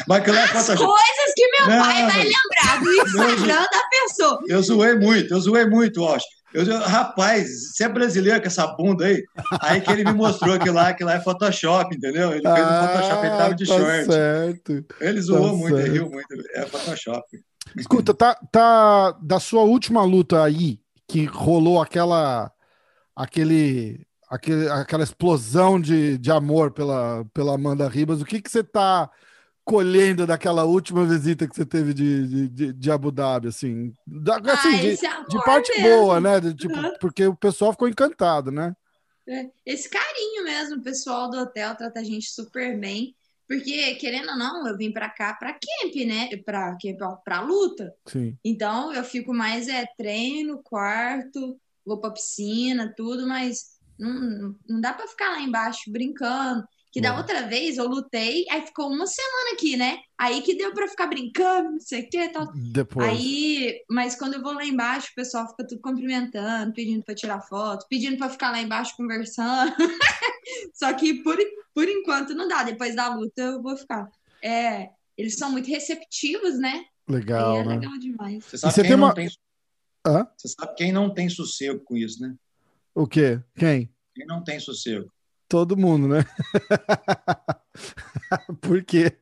Mas 0.07 0.27
lá 0.27 0.39
é 0.39 0.43
As 0.43 0.65
coisas 0.65 1.33
que 1.35 1.47
meu 1.57 1.69
Não, 1.69 1.83
pai 1.83 2.05
vai 2.05 2.23
lembrar 2.23 2.83
do 2.83 2.91
Instagram 2.91 3.61
da 3.61 3.81
pessoa. 3.91 4.39
Eu 4.47 4.61
zoei 4.61 4.95
muito, 4.95 5.33
eu 5.33 5.39
zoei 5.39 5.65
muito, 5.65 6.03
Osh. 6.03 6.23
Eu, 6.53 6.63
eu- 6.65 6.79
rapaz, 6.79 7.47
você 7.75 7.83
é 7.83 7.89
brasileiro 7.89 8.41
com 8.41 8.47
essa 8.47 8.65
bunda 8.67 9.05
aí? 9.05 9.23
Aí 9.61 9.81
que 9.81 9.91
ele 9.91 10.03
me 10.03 10.13
mostrou 10.13 10.57
que 10.59 10.69
lá, 10.69 10.93
que 10.93 11.03
lá 11.03 11.13
é 11.15 11.19
Photoshop, 11.19 11.95
entendeu? 11.95 12.31
Ele 12.31 12.41
fez 12.41 12.65
um 12.65 12.87
Photoshop, 12.87 13.25
ele 13.27 13.37
tava 13.37 13.55
de 13.55 13.67
tá 13.67 13.73
short. 13.77 14.05
certo. 14.05 14.85
Ele 14.99 15.21
zoou 15.21 15.49
Tá 15.51 15.53
muito, 15.55 15.77
ele 15.77 15.81
certo. 15.83 15.93
riu 15.93 16.09
muito. 16.09 16.27
É 16.55 16.65
Photoshop. 16.65 17.23
Escuta, 17.77 18.13
tá, 18.15 18.35
tá 18.51 19.11
da 19.21 19.39
sua 19.39 19.61
última 19.61 20.03
luta 20.03 20.43
aí, 20.43 20.79
que 21.07 21.25
rolou 21.25 21.79
aquela, 21.81 22.51
aquele, 23.15 24.05
aquele, 24.29 24.67
aquela 24.69 25.03
explosão 25.03 25.79
de, 25.79 26.17
de 26.17 26.31
amor 26.31 26.71
pela, 26.71 27.25
pela 27.33 27.53
Amanda 27.53 27.87
Ribas, 27.87 28.21
o 28.21 28.25
que 28.25 28.41
que 28.41 28.49
você 28.49 28.63
tá 28.63 29.09
colhendo 29.69 30.25
daquela 30.25 30.63
última 30.63 31.05
visita 31.05 31.47
que 31.47 31.55
você 31.55 31.65
teve 31.65 31.93
de, 31.93 32.27
de, 32.27 32.49
de- 32.49 32.73
de 32.73 32.91
Abu 32.91 33.11
Dhabi, 33.11 33.47
assim? 33.49 33.93
Da, 34.05 34.37
assim, 34.37 34.75
ah, 34.75 34.81
de, 34.81 34.87
esse 34.87 35.05
amor 35.05 35.27
de 35.27 35.43
parte 35.43 35.71
mesmo. 35.81 35.87
boa, 36.01 36.19
né? 36.19 36.39
De, 36.39 36.53
tipo, 36.55 36.75
Uhum. 36.75 36.93
porque 36.99 37.27
o 37.27 37.35
pessoal 37.35 37.71
ficou 37.71 37.87
encantado, 37.87 38.51
né? 38.51 38.73
É, 39.27 39.47
Esse 39.65 39.87
carinho 39.89 40.43
mesmo, 40.43 40.77
o 40.77 40.81
pessoal 40.81 41.29
do 41.29 41.37
hotel 41.39 41.75
trata 41.75 41.99
a 41.99 42.03
gente 42.03 42.29
super 42.31 42.79
bem. 42.79 43.15
Porque, 43.47 43.95
querendo 43.95 44.29
ou 44.29 44.37
não, 44.37 44.67
eu 44.67 44.77
vim 44.77 44.91
pra 44.91 45.09
cá 45.09 45.33
pra 45.33 45.53
camp, 45.53 45.95
né? 46.05 46.29
Pra, 46.45 46.77
camp, 46.81 47.01
ó, 47.01 47.15
pra 47.15 47.41
luta. 47.41 47.93
Sim. 48.07 48.37
Então, 48.45 48.93
eu 48.93 49.03
fico 49.03 49.33
mais 49.33 49.67
é 49.67 49.85
treino, 49.97 50.61
quarto, 50.63 51.59
vou 51.85 51.99
pra 51.99 52.11
piscina, 52.11 52.93
tudo, 52.95 53.27
mas 53.27 53.79
não, 53.99 54.55
não 54.67 54.79
dá 54.79 54.93
pra 54.93 55.07
ficar 55.07 55.29
lá 55.31 55.41
embaixo 55.41 55.91
brincando. 55.91 56.63
Que 56.91 56.99
da 56.99 57.11
Uhum. 57.11 57.17
outra 57.19 57.47
vez 57.47 57.77
eu 57.77 57.87
lutei, 57.87 58.45
aí 58.49 58.65
ficou 58.65 58.87
uma 58.91 59.05
semana 59.05 59.51
aqui, 59.53 59.77
né? 59.77 59.99
Aí 60.17 60.41
que 60.41 60.55
deu 60.55 60.73
pra 60.73 60.87
ficar 60.87 61.05
brincando, 61.05 61.71
não 61.73 61.79
sei 61.79 62.01
o 62.01 62.09
que 62.09 62.29
tal. 62.29 62.51
Depois. 62.53 63.07
Aí, 63.07 63.79
mas 63.89 64.15
quando 64.15 64.33
eu 64.33 64.41
vou 64.41 64.53
lá 64.53 64.65
embaixo, 64.65 65.09
o 65.11 65.15
pessoal 65.15 65.47
fica 65.49 65.67
tudo 65.67 65.81
cumprimentando, 65.81 66.73
pedindo 66.73 67.03
pra 67.03 67.13
tirar 67.13 67.41
foto, 67.41 67.85
pedindo 67.87 68.17
pra 68.17 68.27
ficar 68.29 68.49
lá 68.51 68.59
embaixo 68.59 68.95
conversando. 68.97 69.71
Só 70.73 70.91
que 70.93 71.21
por, 71.23 71.37
por 71.75 71.87
enquanto 71.87 72.33
não 72.33 72.47
dá. 72.47 72.63
Depois 72.63 72.95
da 72.95 73.13
luta 73.13 73.39
eu 73.41 73.61
vou 73.61 73.77
ficar. 73.77 74.09
É, 74.43 74.89
eles 75.17 75.35
são 75.35 75.51
muito 75.51 75.69
receptivos, 75.69 76.57
né? 76.57 76.85
Legal, 77.07 77.53
Aí 77.53 77.59
é 77.59 77.63
né? 77.65 77.75
legal 77.75 77.97
demais. 77.99 78.43
Você 78.45 78.57
sabe, 78.57 78.73
você 78.73 78.81
quem 78.81 78.89
tem 78.89 78.97
não 78.97 79.07
uma- 79.07 79.13
tem, 79.13 79.29
Hã? 80.07 80.27
você 80.37 80.47
sabe 80.47 80.75
quem 80.75 80.91
não 80.91 81.13
tem 81.13 81.29
sossego 81.29 81.81
com 81.83 81.95
isso, 81.95 82.21
né? 82.21 82.33
O 82.95 83.05
quê? 83.05 83.39
Quem? 83.55 83.93
Quem 84.15 84.25
não 84.25 84.43
tem 84.43 84.59
sossego. 84.59 85.11
Todo 85.49 85.75
mundo, 85.75 86.07
né? 86.07 86.23
Por 88.61 88.83
quê? 88.85 89.17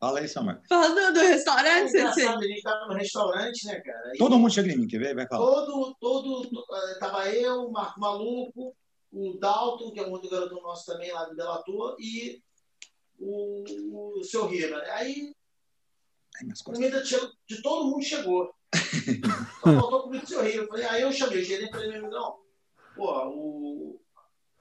Fala 0.00 0.20
aí, 0.20 0.28
Samar. 0.28 0.62
Falando 0.68 1.12
do 1.14 1.20
É 1.20 1.26
restaurante, 1.28 1.90
você 1.90 1.98
engraçado, 2.00 2.38
a 2.38 2.46
gente 2.46 2.62
tava 2.62 2.86
no 2.86 2.94
restaurante, 2.94 3.66
né, 3.66 3.80
cara? 3.80 4.10
Aí 4.12 4.18
Todo 4.18 4.38
mundo 4.38 4.52
chega 4.52 4.72
em 4.72 4.78
mim, 4.78 4.86
quer 4.86 4.98
ver? 4.98 5.14
Vai 5.14 5.26
falar. 5.26 5.44
todo, 5.44 5.94
todo, 6.00 6.64
eh, 6.74 6.98
tava 6.98 7.28
eu, 7.30 7.66
o 7.66 7.72
Marco 7.72 8.00
Maluco, 8.00 8.74
o 9.12 9.38
Dalton, 9.38 9.92
que 9.92 10.00
é 10.00 10.06
um 10.06 10.12
outro 10.12 10.30
garoto 10.30 10.54
nosso 10.54 10.86
também 10.86 11.12
lá 11.12 11.24
do 11.24 11.34
Delator, 11.36 11.96
e 11.98 12.40
o, 13.18 14.18
o 14.20 14.24
seu 14.24 14.46
Riva. 14.46 14.78
né? 14.78 14.90
Aí 14.92 15.32
Ai, 16.36 16.44
minhas 16.44 16.62
comida 16.62 17.04
chegou- 17.04 17.30
de 17.46 17.60
todo 17.60 17.90
mundo 17.90 18.02
chegou. 18.04 18.54
Só 19.60 19.72
faltou 19.80 20.02
comida 20.04 20.22
do 20.24 20.28
seu 20.28 20.38
falei, 20.68 20.84
aí 20.86 21.02
eu 21.02 21.12
chamei 21.12 21.40
o 21.40 21.44
gerente 21.44 21.70
e 21.70 21.72
falei, 21.72 21.88
meu 21.90 22.02
amigão, 22.04 22.36
pô, 22.94 23.26
o, 23.28 24.00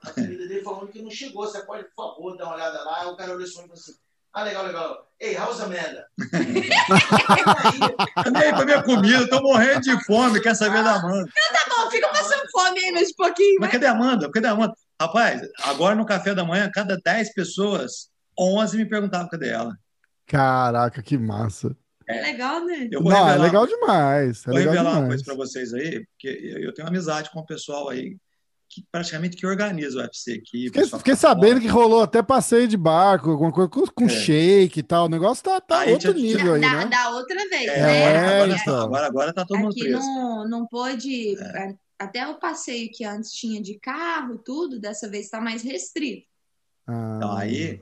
a 0.09 0.13
comida 0.13 0.47
dele 0.47 0.61
falando 0.63 0.87
que 0.87 1.01
não 1.01 1.09
chegou, 1.11 1.45
você 1.47 1.61
pode, 1.65 1.83
por 1.85 1.95
favor, 2.15 2.37
dar 2.37 2.45
uma 2.45 2.55
olhada 2.55 2.83
lá. 2.83 3.01
Aí 3.01 3.07
o 3.07 3.15
cara 3.15 3.31
olhou 3.33 3.43
assim 3.43 3.53
e 3.59 3.61
falou 3.61 3.73
assim, 3.73 3.93
ah, 4.33 4.43
legal, 4.43 4.65
legal. 4.65 5.07
Ei, 5.19 5.35
how's 5.37 5.59
Amanda? 5.61 6.05
Aí, 8.15 8.31
Nem 8.31 8.53
pra 8.55 8.65
minha 8.65 8.83
comida, 8.83 9.17
eu 9.17 9.29
tô 9.29 9.41
morrendo 9.41 9.81
de 9.81 10.05
fome, 10.05 10.39
quer 10.41 10.55
saber 10.55 10.83
da 10.83 10.95
Amanda. 10.95 11.29
Tá 11.51 11.75
bom, 11.83 11.89
fica 11.89 12.07
passando 12.09 12.43
fome 12.51 12.79
aí 12.79 12.91
mais 12.91 13.09
um 13.09 13.13
pouquinho. 13.15 13.57
Mas 13.59 13.71
cadê 13.71 13.87
a 13.87 13.91
Amanda? 13.91 14.29
Cadê 14.31 14.47
a 14.47 14.51
Amanda? 14.51 14.73
Rapaz, 15.01 15.41
agora 15.63 15.95
no 15.95 16.05
café 16.05 16.33
da 16.35 16.43
manhã, 16.43 16.69
cada 16.73 16.97
10 16.97 17.33
pessoas, 17.33 18.09
11 18.37 18.77
me 18.77 18.85
perguntavam 18.87 19.27
cadê 19.29 19.49
ela. 19.49 19.75
Caraca, 20.27 21.01
que 21.01 21.17
massa. 21.17 21.75
É 22.07 22.21
legal, 22.21 22.63
né? 22.65 22.87
Eu 22.91 23.01
vou 23.01 23.11
Não, 23.11 23.19
é 23.27 23.31
revelar, 23.31 23.45
legal 23.45 23.67
demais. 23.67 24.41
É 24.43 24.45
vou 24.45 24.55
legal 24.55 24.73
revelar 24.73 24.89
uma 24.91 25.01
demais. 25.01 25.07
coisa 25.09 25.23
pra 25.25 25.35
vocês 25.35 25.73
aí, 25.73 26.05
porque 26.05 26.27
eu 26.61 26.73
tenho 26.73 26.87
amizade 26.87 27.29
com 27.31 27.39
o 27.39 27.45
pessoal 27.45 27.89
aí 27.89 28.15
que 28.81 28.87
praticamente 28.91 29.35
que 29.35 29.45
organiza 29.45 29.97
o 29.97 30.01
UFC 30.01 30.33
aqui. 30.33 30.65
Fiquei, 30.65 30.83
fiquei 30.85 30.99
que 30.99 31.09
tá 31.11 31.15
sabendo 31.15 31.59
que 31.59 31.67
rolou 31.67 32.01
até 32.01 32.21
passeio 32.21 32.67
de 32.67 32.77
barco, 32.77 33.31
alguma 33.31 33.51
coisa 33.51 33.69
com, 33.69 33.85
com 33.87 34.05
É. 34.05 34.09
shake 34.09 34.79
e 34.79 34.83
tal. 34.83 35.05
O 35.05 35.09
negócio 35.09 35.43
tá, 35.43 35.59
tá 35.59 35.79
Aí 35.79 35.93
outro 35.93 36.13
nível 36.13 36.53
aí, 36.53 36.61
da, 36.61 36.73
né? 36.73 36.85
da 36.87 37.09
outra 37.11 37.49
vez, 37.49 37.67
É, 37.69 37.81
né? 37.81 38.07
agora, 38.35 38.51
É, 38.53 38.55
então. 38.55 38.81
agora, 38.81 39.07
agora 39.07 39.33
tá 39.33 39.45
todo 39.45 39.57
mundo 39.59 39.71
Aqui 39.71 39.81
preso. 39.81 39.99
não, 39.99 40.47
não 40.47 40.67
pôde. 40.67 41.35
a- 41.39 41.73
Até 41.99 42.27
o 42.27 42.35
passeio 42.39 42.89
que 42.93 43.03
antes 43.03 43.31
tinha 43.31 43.59
de 43.59 43.79
carro 43.79 44.37
tudo, 44.37 44.79
dessa 44.79 45.09
vez 45.09 45.25
está 45.25 45.41
mais 45.41 45.63
restrito. 45.63 46.27
Ah, 46.85 47.15
Então, 47.17 47.31
aí, 47.35 47.81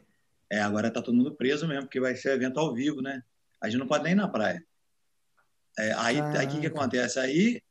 é, 0.49 0.61
agora 0.61 0.89
tá 0.89 1.01
todo 1.01 1.13
mundo 1.15 1.35
preso 1.35 1.67
mesmo, 1.67 1.83
porque 1.83 1.99
vai 1.99 2.15
ser 2.15 2.29
evento 2.31 2.57
ao 2.59 2.73
vivo, 2.73 3.01
né? 3.01 3.21
A 3.61 3.67
gente 3.69 3.79
não 3.79 3.87
pode 3.87 4.03
nem 4.05 4.13
ir 4.13 4.15
na 4.15 4.27
praia. 4.29 4.63
É, 5.77 5.91
aí, 5.97 6.21
aí 6.21 6.45
o 6.45 6.49
que, 6.49 6.59
que 6.61 6.67
acontece? 6.67 7.19
Aí, 7.19 7.61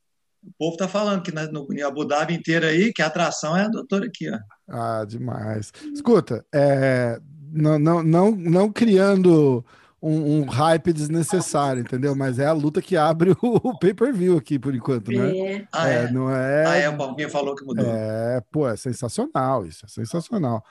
o 0.47 0.53
povo 0.59 0.77
tá 0.77 0.87
falando 0.87 1.23
que 1.23 1.33
na, 1.33 1.47
no, 1.47 1.67
em 1.73 1.83
Abu 1.83 2.05
Dhabi 2.05 2.35
inteira 2.35 2.69
aí, 2.69 2.93
que 2.93 3.03
a 3.03 3.07
atração 3.07 3.57
é 3.57 3.65
a 3.65 3.69
doutora 3.69 4.07
aqui, 4.07 4.31
ó. 4.31 4.39
Ah, 4.69 5.05
demais. 5.05 5.73
Escuta, 5.93 6.45
é, 6.55 7.19
não, 7.53 7.79
não, 7.79 8.03
não, 8.03 8.31
não 8.33 8.73
criando 8.73 9.65
um, 10.05 10.41
um 10.41 10.45
hype 10.45 10.93
desnecessário, 10.93 11.81
entendeu? 11.81 12.15
Mas 12.15 12.39
é 12.39 12.45
a 12.45 12.53
luta 12.53 12.83
que 12.83 12.95
abre 12.95 13.31
o, 13.41 13.71
o 13.71 13.79
pay-per-view 13.79 14.37
aqui, 14.37 14.59
por 14.59 14.75
enquanto, 14.75 15.11
né? 15.11 15.39
É. 15.39 15.67
Ah, 15.73 15.89
É, 15.89 16.05
é? 16.05 16.11
não 16.13 16.29
Ah, 16.29 16.77
é. 16.77 16.83
é, 16.83 16.91
o 16.91 16.97
Paulinho 16.97 17.31
falou 17.31 17.55
que 17.55 17.65
mudou. 17.65 17.87
É, 17.87 18.43
pô, 18.53 18.69
é 18.69 18.77
sensacional 18.77 19.65
isso, 19.65 19.87
é 19.87 19.89
sensacional. 19.89 20.63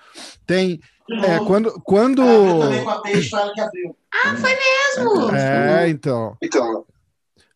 Tem, 0.45 0.79
é, 1.09 1.39
quando, 1.39 1.81
quando, 1.81 2.21
também 2.21 2.83
com 2.83 2.89
a 2.91 3.01
que 3.01 3.61
abriu. 3.61 3.97
Ah, 4.13 4.35
foi 4.35 4.51
mesmo! 4.51 5.35
é, 5.35 5.89
então, 5.89 6.37
Então, 6.41 6.85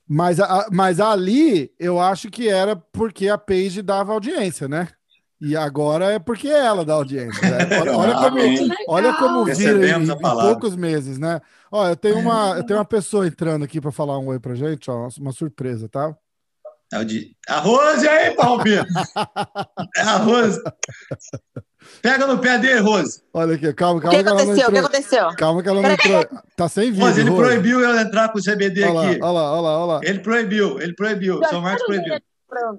mas, 0.08 0.40
a- 0.40 0.68
mas 0.72 1.00
ali 1.00 1.72
eu 1.80 2.00
acho 2.00 2.30
que 2.32 2.48
era 2.50 2.76
porque 2.76 3.28
a 3.30 3.38
Paige 3.38 3.82
dava 3.82 4.14
audiência, 4.14 4.68
né? 4.68 4.88
E 5.40 5.56
agora 5.56 6.06
é 6.14 6.20
porque 6.20 6.48
ela 6.48 6.84
dá 6.84 6.94
audiência. 6.96 7.48
né? 7.48 7.68
Olha, 7.72 7.96
olha 7.96 8.16
como, 8.16 8.38
olha 8.88 9.14
como 9.14 9.46
vira 9.46 9.88
em, 9.88 10.12
em 10.20 10.32
poucos 10.40 10.76
meses, 10.76 11.20
né? 11.20 11.40
Ó, 11.72 11.88
eu 11.88 11.96
tenho 11.96 12.18
uma, 12.20 12.56
eu 12.58 12.64
tenho 12.64 12.80
uma 12.80 12.86
pessoa 12.86 13.28
entrando 13.28 13.64
aqui 13.66 13.80
para 13.82 13.92
falar 13.92 14.18
um 14.20 14.28
oi 14.28 14.40
pra 14.40 14.56
gente, 14.56 14.90
ó, 14.90 15.08
uma 15.20 15.32
surpresa, 15.32 15.88
tá? 15.90 16.16
É 16.94 17.00
o 17.00 17.06
de. 17.06 17.36
A 17.50 17.60
Rose 17.60 18.08
aí, 18.08 18.32
Palpinho! 18.36 18.86
É 19.98 20.02
a 20.02 20.18
Rose. 20.18 20.62
Pega 22.02 22.28
no 22.28 22.38
pé 22.40 22.58
dele, 22.58 22.80
Rose. 22.80 23.22
Olha 23.34 23.56
aqui, 23.56 23.74
calma, 23.74 24.00
O 24.00 24.02
calma 24.02 24.18
que 24.18 24.24
que 24.24 24.30
aconteceu? 24.30 24.68
O 24.68 24.72
que 24.72 24.78
aconteceu? 24.78 25.28
Calma 25.38 25.64
que 25.64 25.70
ela 25.70 25.82
não 25.82 25.92
entrou. 25.92 26.26
Tá 26.56 26.70
sem 26.70 26.92
vídeo. 26.92 27.06
Rose, 27.06 27.20
ele 27.22 27.30
Rose. 27.30 27.42
proibiu 27.42 27.80
eu 27.82 27.98
entrar 28.00 28.30
com 28.30 28.40
o 28.40 28.42
CBD 28.42 28.84
Olha 28.84 28.94
lá, 28.94 29.10
aqui. 29.10 29.20
olha 29.22 29.32
lá, 29.32 29.52
olha 29.54 29.62
lá, 29.62 29.78
olha 29.80 29.94
lá. 29.94 30.00
Ele 30.04 30.20
proibiu, 30.20 30.80
ele 30.82 30.94
proibiu. 30.96 31.42
São 31.50 31.62
Marcos 31.62 31.86
proibiu. 31.86 32.20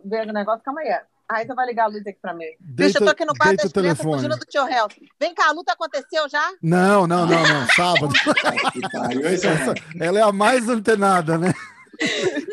Ver 0.04 0.28
o 0.28 0.32
negócio, 0.32 0.62
calma 0.64 0.80
aí. 0.80 0.88
Aí 1.30 1.46
você 1.46 1.54
vai 1.54 1.66
ligar 1.66 1.84
a 1.84 1.88
luz 1.88 2.00
aqui 2.06 2.18
pra 2.22 2.32
mim. 2.32 2.46
Deita, 2.58 2.84
Bicho, 2.86 2.98
eu 2.98 3.04
tô 3.04 3.10
aqui 3.10 3.24
no 3.26 3.34
quarto 3.34 3.56
das 3.58 3.66
o 3.66 3.72
crianças 3.74 3.98
telefone. 3.98 4.22
fugindo 4.22 4.38
do 4.38 4.46
tio 4.46 4.66
Hel. 4.66 4.88
Vem 5.20 5.34
cá, 5.34 5.48
a 5.48 5.52
luta 5.52 5.74
aconteceu 5.74 6.26
já? 6.26 6.50
Não, 6.62 7.06
não, 7.06 7.26
não, 7.26 7.42
não. 7.42 7.66
Sábado. 7.76 8.08
Que 8.72 8.80
pariu, 8.90 9.28
esse 9.28 9.46
é 9.46 9.52
o 9.52 9.58
Marcos. 9.66 9.82
Ela 10.00 10.18
é 10.18 10.22
a 10.22 10.32
mais 10.32 10.68
antenada, 10.70 11.36
né? 11.36 11.52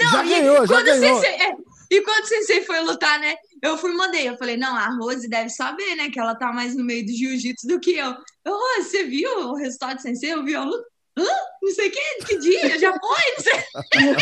Não, 0.01 0.11
já 0.11 0.25
e 0.25 0.29
ganhou, 0.29 0.57
já 0.57 0.67
quando 0.67 0.87
o 0.87 0.99
ganhou. 0.99 1.21
Sensei, 1.21 1.41
é, 1.41 1.55
e 1.91 2.01
quando 2.01 2.23
o 2.23 2.27
Sensei 2.27 2.61
foi 2.63 2.79
lutar, 2.81 3.19
né? 3.19 3.35
Eu 3.61 3.77
fui 3.77 3.91
e 3.91 3.95
mandei. 3.95 4.27
Eu 4.27 4.37
falei, 4.37 4.57
não, 4.57 4.75
a 4.75 4.87
Rose 4.95 5.29
deve 5.29 5.49
saber, 5.49 5.95
né? 5.95 6.09
Que 6.09 6.19
ela 6.19 6.35
tá 6.35 6.51
mais 6.51 6.75
no 6.75 6.83
meio 6.83 7.05
do 7.05 7.11
jiu-jitsu 7.11 7.67
do 7.67 7.79
que 7.79 7.91
eu. 7.97 8.15
Eu, 8.43 8.53
Rose, 8.53 8.89
você 8.89 9.03
viu 9.03 9.29
o 9.49 9.55
resultado 9.55 9.95
do 9.95 10.01
Sensei? 10.01 10.33
Eu 10.33 10.43
vi 10.43 10.55
a 10.55 10.63
luta. 10.63 10.85
Hã? 11.17 11.23
Não 11.61 11.71
sei 11.71 11.87
o 11.87 11.91
que, 11.91 12.25
que 12.25 12.37
dia? 12.39 12.77
Já 12.79 12.91
foi? 12.91 13.33
Não 13.37 13.43
sei. 13.43 14.15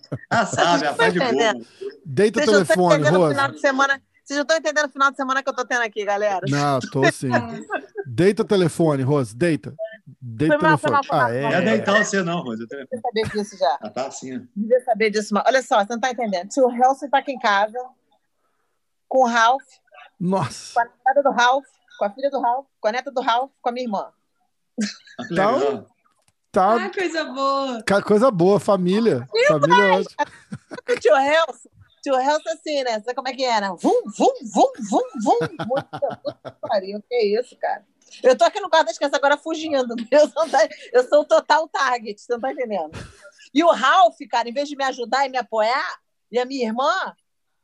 Ah, 0.32 0.46
sabe, 0.46 0.86
a 0.86 0.94
faz 0.94 1.12
de 1.12 1.18
bobo. 1.18 1.66
Deita 2.06 2.38
o 2.38 2.44
Vocês 2.44 2.54
não 2.54 2.62
estão 2.62 2.76
telefone, 2.76 2.94
entendendo 2.94 3.14
o 3.14 3.18
Rose. 3.18 3.34
final 3.34 3.50
de 3.50 3.60
semana. 3.60 4.02
Vocês 4.24 4.36
não 4.36 4.42
estão 4.42 4.56
entendendo 4.56 4.84
o 4.86 4.92
final 4.92 5.10
de 5.10 5.16
semana 5.16 5.42
que 5.42 5.48
eu 5.48 5.54
tô 5.54 5.64
tendo 5.64 5.82
aqui, 5.82 6.04
galera. 6.04 6.46
Não, 6.48 6.78
tô 6.78 7.10
sim. 7.10 7.30
Deita 8.06 8.42
o 8.42 8.44
telefone, 8.44 9.02
Rose. 9.02 9.34
Deita. 9.34 9.74
Deita 10.20 10.56
o 10.56 10.60
Foi 10.60 10.68
mal, 10.68 10.78
foi 10.78 10.90
mal, 10.90 11.00
Ah, 11.10 11.26
foi 11.28 11.40
Não 11.40 11.48
é 11.50 11.54
é. 11.54 11.60
deitar 11.62 12.04
você, 12.04 12.22
não, 12.22 12.42
Rose. 12.42 12.66
Devia 12.66 12.86
saber 13.00 13.28
disso 13.30 13.58
já. 13.58 13.78
Ah, 13.80 13.90
tá 13.90 14.06
assim, 14.06 14.36
ó. 14.36 14.40
Devia 14.56 14.80
saber 14.84 15.10
disso. 15.10 15.34
Mas 15.34 15.44
olha 15.46 15.62
só, 15.62 15.78
você 15.84 15.92
não 15.92 16.00
tá 16.00 16.10
entendendo. 16.10 16.48
Tio 16.48 16.70
Helson 16.70 17.08
tá 17.08 17.18
aqui 17.18 17.32
em 17.32 17.38
casa 17.38 17.78
com 19.08 19.20
o 19.24 19.26
Ralph, 19.26 19.62
Nossa. 20.18 20.74
com 20.74 20.80
a 20.80 20.84
neta 21.08 21.22
do 21.22 21.30
Ralph, 21.30 21.66
com 21.98 22.04
a 22.04 22.10
filha 22.10 22.30
do 22.30 22.40
Ralph, 22.40 22.66
com 22.80 22.88
a 22.88 22.92
neta 22.92 23.10
do 23.10 23.20
Ralph, 23.20 23.50
com 23.60 23.68
a 23.68 23.72
minha 23.72 23.84
irmã. 23.86 24.12
Ah, 25.18 25.26
que 25.26 25.34
Tá. 25.34 25.84
Tá 26.52 26.74
Ah, 26.86 26.90
coisa 26.92 27.24
boa. 27.24 27.82
coisa 28.04 28.30
boa, 28.30 28.58
família. 28.58 29.24
Família 29.46 29.84
é 29.84 29.90
ótima. 30.00 30.26
O 30.90 30.98
tio 31.00 31.16
Helson, 31.16 31.68
tio 32.02 32.14
Helson 32.18 32.50
assim, 32.50 32.82
né? 32.82 32.94
Sabe 33.00 33.14
como 33.14 33.28
é 33.28 33.32
que 33.32 33.44
era? 33.44 33.68
Vum, 33.74 34.02
vum, 34.18 34.32
vum, 34.52 34.72
vum, 34.90 35.02
vum. 35.22 35.38
Muita 35.68 36.16
puta 36.16 36.50
que 36.50 36.60
pariu. 36.68 37.00
Que 37.08 37.38
isso, 37.38 37.56
cara? 37.56 37.84
Eu 38.22 38.36
tô 38.36 38.44
aqui 38.44 38.60
no 38.60 38.68
quarto 38.68 38.86
das 38.86 38.96
crianças 38.96 39.18
agora 39.18 39.36
fugindo. 39.36 39.94
Eu 40.10 40.28
sou, 40.28 40.44
eu 40.92 41.08
sou 41.08 41.20
o 41.20 41.24
total 41.24 41.68
target, 41.68 42.20
você 42.20 42.32
não 42.32 42.40
tá 42.40 42.52
entendendo? 42.52 42.90
E 43.54 43.62
o 43.62 43.70
Ralph, 43.70 44.18
cara, 44.30 44.48
em 44.48 44.52
vez 44.52 44.68
de 44.68 44.76
me 44.76 44.84
ajudar 44.84 45.26
e 45.26 45.28
me 45.28 45.38
apoiar, 45.38 45.98
e 46.30 46.38
a 46.38 46.44
minha 46.44 46.66
irmã, 46.66 46.92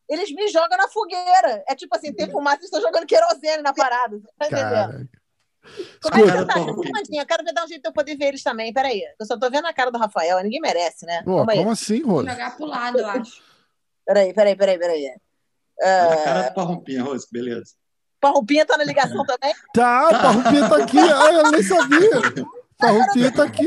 eles 0.09 0.31
me 0.33 0.49
jogam 0.49 0.77
na 0.79 0.89
fogueira. 0.89 1.65
É 1.69 1.75
tipo 1.75 1.95
assim, 1.97 2.13
tem 2.13 2.31
fumaça, 2.31 2.59
eles 2.59 2.67
estão 2.67 2.81
jogando 2.81 3.07
querosene 3.07 3.63
na 3.63 3.73
parada. 3.73 4.19
Você 4.19 4.33
tá 4.39 4.47
entendendo? 4.47 4.71
Cara. 4.71 5.09
Como 6.01 6.15
é 6.17 6.23
que 6.23 6.47
tá? 6.47 7.21
Eu 7.21 7.27
quero 7.27 7.45
ver 7.45 7.53
dar 7.53 7.65
um 7.65 7.69
jeito 7.69 7.83
de 7.83 7.89
eu 7.89 7.93
poder 7.93 8.17
ver 8.17 8.27
eles 8.27 8.43
também. 8.43 8.73
Peraí. 8.73 9.03
Eu 9.19 9.27
só 9.27 9.39
tô 9.39 9.51
vendo 9.51 9.67
a 9.67 9.73
cara 9.73 9.91
do 9.91 9.99
Rafael. 9.99 10.41
Ninguém 10.43 10.61
merece, 10.61 11.05
né? 11.05 11.23
Pô, 11.25 11.45
aí. 11.49 11.59
como 11.59 11.71
assim, 11.71 12.03
Vou 12.03 12.17
Rose? 12.17 12.31
jogar 12.31 12.57
pro 12.57 12.67
lado, 12.67 12.99
eu 12.99 13.07
acho. 13.07 13.43
Peraí, 14.05 14.33
peraí, 14.33 14.57
peraí, 14.57 14.79
peraí. 14.79 15.05
Olha 15.05 16.15
a 16.15 16.21
Uh, 16.21 16.25
cara 16.25 16.43
do 16.49 16.55
Parrompinha, 16.55 17.03
Rose, 17.03 17.27
beleza. 17.31 17.75
Parrupinha 18.21 18.67
tá 18.67 18.77
na 18.77 18.85
ligação 18.85 19.23
também? 19.27 19.55
Tá, 19.73 20.09
o 20.09 20.11
Parrupinha 20.11 20.69
tá 20.69 20.77
aqui. 20.77 20.99
Ai, 21.13 21.37
eu 21.41 21.51
nem 21.51 21.63
sabia. 21.63 22.47
Parrupinha 22.79 23.33
tá 23.33 23.45
aqui. 23.45 23.67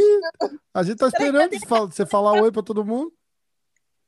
A 0.74 0.84
gente 0.84 0.98
tá 0.98 1.08
esperando 1.08 1.50
você 1.52 1.66
fal- 1.66 1.88
você 1.88 2.06
falar 2.06 2.42
oi 2.42 2.52
pra 2.52 2.62
todo 2.64 2.86
mundo. 2.86 3.12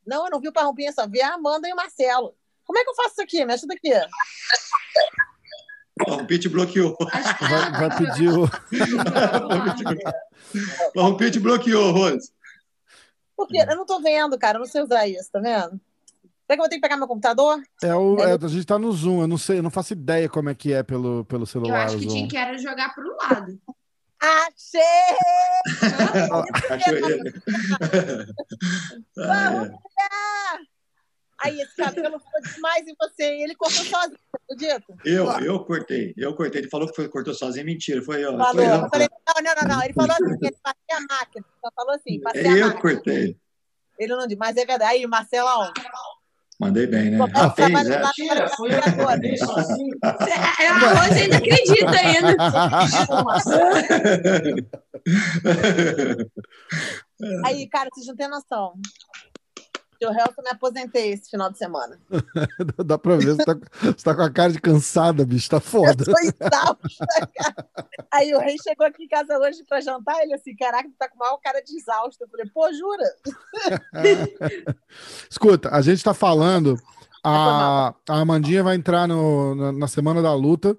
Não, 0.05 0.25
eu 0.25 0.31
não 0.31 0.39
vi 0.39 0.47
o 0.47 0.53
Parrupinha, 0.53 0.91
só 0.91 1.07
vi 1.07 1.21
a 1.21 1.33
Amanda 1.35 1.67
e 1.67 1.73
o 1.73 1.75
Marcelo. 1.75 2.33
Como 2.65 2.77
é 2.79 2.83
que 2.83 2.89
eu 2.89 2.95
faço 2.95 3.11
isso 3.13 3.21
aqui? 3.21 3.45
Me 3.45 3.53
ajuda 3.53 3.73
aqui. 3.73 3.91
O 6.01 6.05
Parrompinha 6.05 6.39
te 6.39 6.49
bloqueou. 6.49 6.97
Vai, 6.99 7.71
vai 7.89 7.97
pedir 7.97 8.29
o. 8.29 8.43
O 8.45 8.49
Parrompinha 10.93 11.31
te 11.31 11.39
bloqueou, 11.39 11.91
Rose. 11.91 12.31
Porque 13.35 13.57
eu 13.57 13.75
não 13.75 13.85
tô 13.85 13.99
vendo, 14.01 14.37
cara. 14.37 14.57
Eu 14.57 14.61
não 14.61 14.67
sei 14.67 14.81
usar 14.81 15.07
isso, 15.07 15.29
tá 15.31 15.39
vendo? 15.39 15.79
Será 16.51 16.57
que 16.57 16.59
eu 16.59 16.63
vou 16.63 16.69
ter 16.69 16.75
que 16.75 16.81
pegar 16.81 16.97
meu 16.97 17.07
computador? 17.07 17.63
É 17.81 17.95
o 17.95 18.19
é, 18.19 18.33
a 18.33 18.47
gente 18.49 18.65
tá 18.65 18.77
no 18.77 18.91
Zoom, 18.91 19.21
eu 19.21 19.27
não 19.27 19.37
sei, 19.37 19.59
eu 19.59 19.63
não 19.63 19.71
faço 19.71 19.93
ideia 19.93 20.27
como 20.27 20.49
é 20.49 20.53
que 20.53 20.73
é 20.73 20.83
pelo, 20.83 21.23
pelo 21.23 21.43
Eu 21.43 21.47
celular. 21.47 21.85
acho 21.85 21.95
o 21.95 21.99
que 21.99 22.03
Zoom. 22.03 22.13
tinha 22.13 22.27
que 22.27 22.35
era 22.35 22.57
jogar 22.57 22.93
pro 22.93 23.15
lado. 23.15 23.57
Achei! 24.19 24.81
Achou 26.69 27.09
ele. 27.09 27.33
Ah, 29.17 29.63
é. 29.63 30.71
Aí, 31.39 31.59
esse 31.61 31.75
cabelo 31.75 32.19
ficou 32.19 32.41
demais 32.53 32.85
em 32.85 32.95
você. 32.99 33.23
Ele 33.23 33.55
cortou 33.55 33.85
sozinho, 33.85 34.17
acredita? 34.43 34.93
Eu, 35.05 35.25
eu 35.39 35.63
cortei, 35.63 36.13
eu 36.17 36.35
cortei. 36.35 36.61
Ele 36.61 36.69
falou 36.69 36.87
que 36.89 36.95
foi, 36.97 37.07
cortou 37.07 37.33
sozinho. 37.33 37.65
Mentira, 37.65 38.01
foi 38.03 38.23
eu. 38.25 38.37
Falou. 38.37 38.53
Foi 38.55 38.65
eu, 38.65 38.75
Eu 38.75 38.89
falei, 38.89 39.07
não, 39.09 39.43
não, 39.43 39.55
não, 39.61 39.75
não. 39.77 39.83
Ele 39.85 39.93
falou 39.93 40.11
assim, 40.11 40.37
ele 40.41 40.57
passei 40.61 40.97
a 40.97 40.99
máquina. 40.99 41.45
Só 41.63 41.71
falou 41.73 41.95
assim, 41.95 42.19
passei 42.19 42.45
a 42.45 42.57
eu 42.57 42.67
máquina. 42.67 42.81
cortei. 42.81 43.37
Ele 43.97 44.15
não 44.15 44.25
disse, 44.27 44.37
mas 44.37 44.57
é 44.57 44.65
verdade. 44.65 44.91
Aí, 44.91 45.07
Marcelo, 45.07 45.47
aonde? 45.47 45.81
Mandei 46.61 46.85
bem, 46.85 47.09
né? 47.09 47.17
É 47.17 47.21
Ah, 47.33 47.49
fez, 47.49 47.89
é. 47.89 47.99
lá 47.99 48.11
Mentira, 48.15 48.47
foi 48.49 48.71
eu 48.71 48.79
agora? 48.85 49.19
que 49.19 49.35
sozinho. 49.35 49.97
A 50.03 51.03
Rose 51.03 51.19
ainda 51.19 51.37
acredita 51.37 51.89
ainda. 51.89 52.35
Aí, 57.45 57.67
cara, 57.67 57.89
vocês 57.91 58.05
não 58.05 58.15
têm 58.15 58.29
noção. 58.29 58.73
Eu 60.01 60.11
realmente 60.11 60.41
me 60.41 60.49
aposentei 60.49 61.11
esse 61.11 61.29
final 61.29 61.51
de 61.51 61.59
semana. 61.59 61.99
Dá 62.83 62.97
pra 62.97 63.17
ver, 63.17 63.35
você 63.35 63.45
tá, 63.45 63.55
você 63.81 64.03
tá 64.03 64.15
com 64.15 64.21
a 64.23 64.31
cara 64.31 64.51
de 64.51 64.59
cansada, 64.59 65.23
bicho, 65.23 65.47
tá 65.47 65.57
Eu 65.57 65.61
foda. 65.61 66.03
tô 66.03 66.17
exausta, 66.19 67.05
cara. 67.35 67.67
Aí 68.11 68.33
o 68.33 68.39
rei 68.39 68.55
chegou 68.61 68.87
aqui 68.87 69.03
em 69.03 69.07
casa 69.07 69.37
hoje 69.37 69.63
pra 69.63 69.79
jantar, 69.79 70.19
ele 70.23 70.33
assim, 70.33 70.55
caraca, 70.55 70.89
tu 70.89 70.95
tá 70.97 71.07
com 71.07 71.19
maior 71.19 71.37
cara 71.37 71.61
de 71.61 71.77
exausto. 71.77 72.23
Eu 72.23 72.29
falei, 72.29 72.47
pô, 72.51 72.67
jura? 72.73 73.15
Escuta, 75.29 75.69
a 75.69 75.81
gente 75.83 76.03
tá 76.03 76.15
falando, 76.15 76.75
a, 77.23 77.93
a 78.09 78.19
Amandinha 78.19 78.63
vai 78.63 78.75
entrar 78.75 79.07
no, 79.07 79.53
na, 79.53 79.71
na 79.71 79.87
semana 79.87 80.19
da 80.19 80.33
luta 80.33 80.75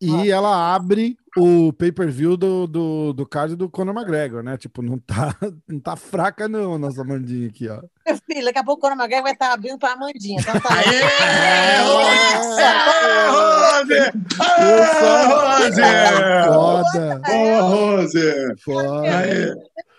e 0.00 0.30
ela 0.30 0.74
abre 0.74 1.18
o 1.36 1.72
pay-per-view 1.72 2.36
do, 2.36 2.66
do, 2.66 3.12
do 3.12 3.26
card 3.26 3.56
do 3.56 3.68
Conor 3.68 3.94
McGregor, 3.94 4.42
né? 4.42 4.56
Tipo, 4.56 4.82
não 4.82 4.98
tá, 4.98 5.34
não 5.68 5.80
tá 5.80 5.96
fraca 5.96 6.46
não, 6.48 6.78
nossa 6.78 7.02
Amandinha 7.02 7.48
aqui, 7.48 7.68
ó. 7.68 7.80
Meu 8.06 8.16
filho, 8.18 8.44
daqui 8.44 8.58
a 8.58 8.64
pouco 8.64 8.78
o 8.78 8.82
Conor 8.82 8.96
McGregor 8.96 9.24
vai 9.24 9.32
estar 9.32 9.52
abrindo 9.52 9.78
pra 9.78 9.92
Amandinha. 9.92 10.40
Então 10.40 10.60
tá 10.60 10.74
Aê, 10.74 11.80
Rose! 11.82 12.62
Aê, 14.40 14.86
Rose! 14.90 15.80
Foda, 16.46 17.20
Boa, 17.26 17.60
Rose! 17.62 18.54
foda. 18.64 19.18
Aê. 19.18 19.54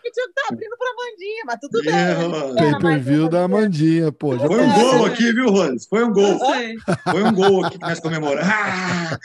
O 0.07 0.11
Tiago 0.11 0.33
tá 0.35 0.43
abrindo 0.51 0.77
pra 0.77 0.87
Amandinha, 0.91 1.43
mas 1.45 1.59
tudo 1.59 1.81
bem. 1.81 2.55
Pay 2.55 2.79
per 2.79 2.99
view 2.99 3.27
da 3.27 3.43
Amandinha, 3.43 4.11
pô. 4.11 4.37
Já 4.37 4.45
Foi 4.47 4.61
um 4.63 4.73
gol 4.73 5.05
aqui, 5.05 5.33
viu, 5.33 5.49
Rose? 5.49 5.87
Foi 5.89 6.03
um 6.03 6.13
gol. 6.13 6.39
Foi 7.09 7.23
um 7.23 7.33
gol 7.33 7.65
aqui 7.65 7.79
que 7.79 7.85
nós 7.85 7.99
comemoramos. 7.99 8.45
Ah! 8.55 9.17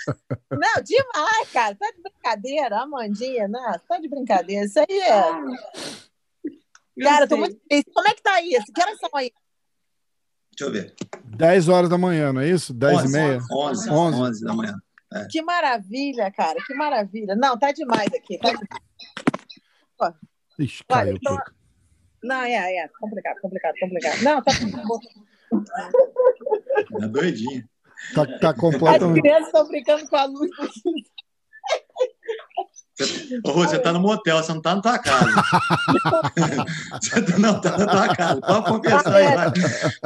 Não, 0.51 0.83
demais, 0.83 1.51
cara. 1.53 1.75
Tá 1.75 1.87
de 1.95 2.03
brincadeira, 2.03 2.81
Amandinha, 2.81 3.47
né? 3.49 3.81
Tá 3.89 3.99
de 3.99 4.09
brincadeira. 4.09 4.65
Isso 4.65 4.79
aí 4.79 4.99
é. 5.01 5.23
Cara, 7.03 7.25
eu 7.25 7.29
tô 7.29 7.37
muito 7.37 7.59
feliz. 7.69 7.85
Como 7.95 8.09
é 8.09 8.15
que 8.15 8.23
tá 8.23 8.41
isso? 8.43 8.67
Que 8.75 8.81
horas 8.83 8.99
são 8.99 9.11
aí? 9.15 9.31
Deixa 10.57 10.65
eu 10.65 10.73
ver. 10.73 10.95
10 11.37 11.69
horas 11.69 11.89
da 11.91 11.99
manhã, 11.99 12.33
não 12.33 12.41
é 12.41 12.49
isso? 12.49 12.73
10 12.73 13.05
e 13.05 13.09
meia? 13.09 13.39
11, 13.53 13.91
11. 13.91 14.21
11 14.21 14.45
da 14.45 14.55
manhã. 14.55 14.75
Que 15.31 15.43
maravilha, 15.43 16.31
cara. 16.31 16.59
Que 16.67 16.75
maravilha. 16.75 17.35
Não, 17.37 17.59
tá 17.59 17.73
demais 17.73 18.09
aqui. 18.13 18.39
Tá 18.39 18.51
demais. 18.51 18.69
Ixi, 20.61 20.85
caiu 20.89 21.17
então- 21.17 21.37
tudo. 21.37 21.55
Não, 22.23 22.43
é, 22.43 22.77
é. 22.77 22.89
Complicado, 23.01 23.41
complicado, 23.41 23.75
complicado. 23.81 24.23
Não, 24.23 24.43
tá 24.43 24.53
É 27.03 27.09
doidinho. 27.09 27.65
Tá, 28.15 28.27
tá 28.39 28.51
As 28.51 28.57
completamente. 28.57 29.21
crianças 29.23 29.47
estão 29.47 29.69
brincando 29.69 30.09
com 30.09 30.17
a 30.17 30.25
luz. 30.25 30.51
Ô, 33.45 33.53
você 33.53 33.79
tá 33.79 33.93
no 33.93 34.01
motel, 34.01 34.37
você 34.43 34.53
não 34.53 34.61
tá 34.61 34.75
na 34.77 34.83
tua 34.83 34.99
casa. 34.99 35.27
você 37.01 37.23
tá- 37.23 37.39
não 37.39 37.61
tá 37.61 37.77
na 37.79 37.87
tua 37.87 38.09
casa. 38.17 38.41
Pode 38.41 38.65
confessar 38.67 39.15
aí. 39.15 39.35
vai. 39.35 39.53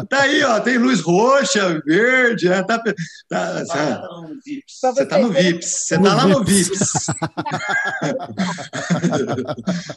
Tá 0.09 0.21
aí, 0.23 0.43
ó. 0.45 0.61
Tem 0.61 0.79
luz 0.79 1.01
roxa, 1.01 1.81
verde. 1.87 2.49
é, 2.49 2.63
tá, 2.63 2.79
tá- 2.79 2.95
Vai 3.31 3.65
tá 3.67 4.01
você 4.93 5.07
tá 5.07 5.19
no. 5.19 5.31
VIPs. 5.33 5.67
Você 5.69 5.99
tá 6.01 6.15
lá 6.15 6.27
no 6.27 6.45
VIPs. 6.45 7.07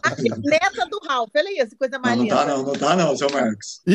Aqui, 0.03 0.29
neta 0.43 0.85
do 0.89 0.99
Ralph. 1.07 1.29
Olha 1.35 1.63
isso, 1.63 1.75
coisa 1.77 1.95
Não, 1.97 2.01
mais 2.01 2.17
não 2.17 2.23
linda. 2.23 2.35
tá, 2.35 2.45
não. 2.45 2.63
Não 2.63 2.73
tá, 2.73 2.95
não, 2.95 3.15
seu 3.17 3.29
Marcos. 3.29 3.81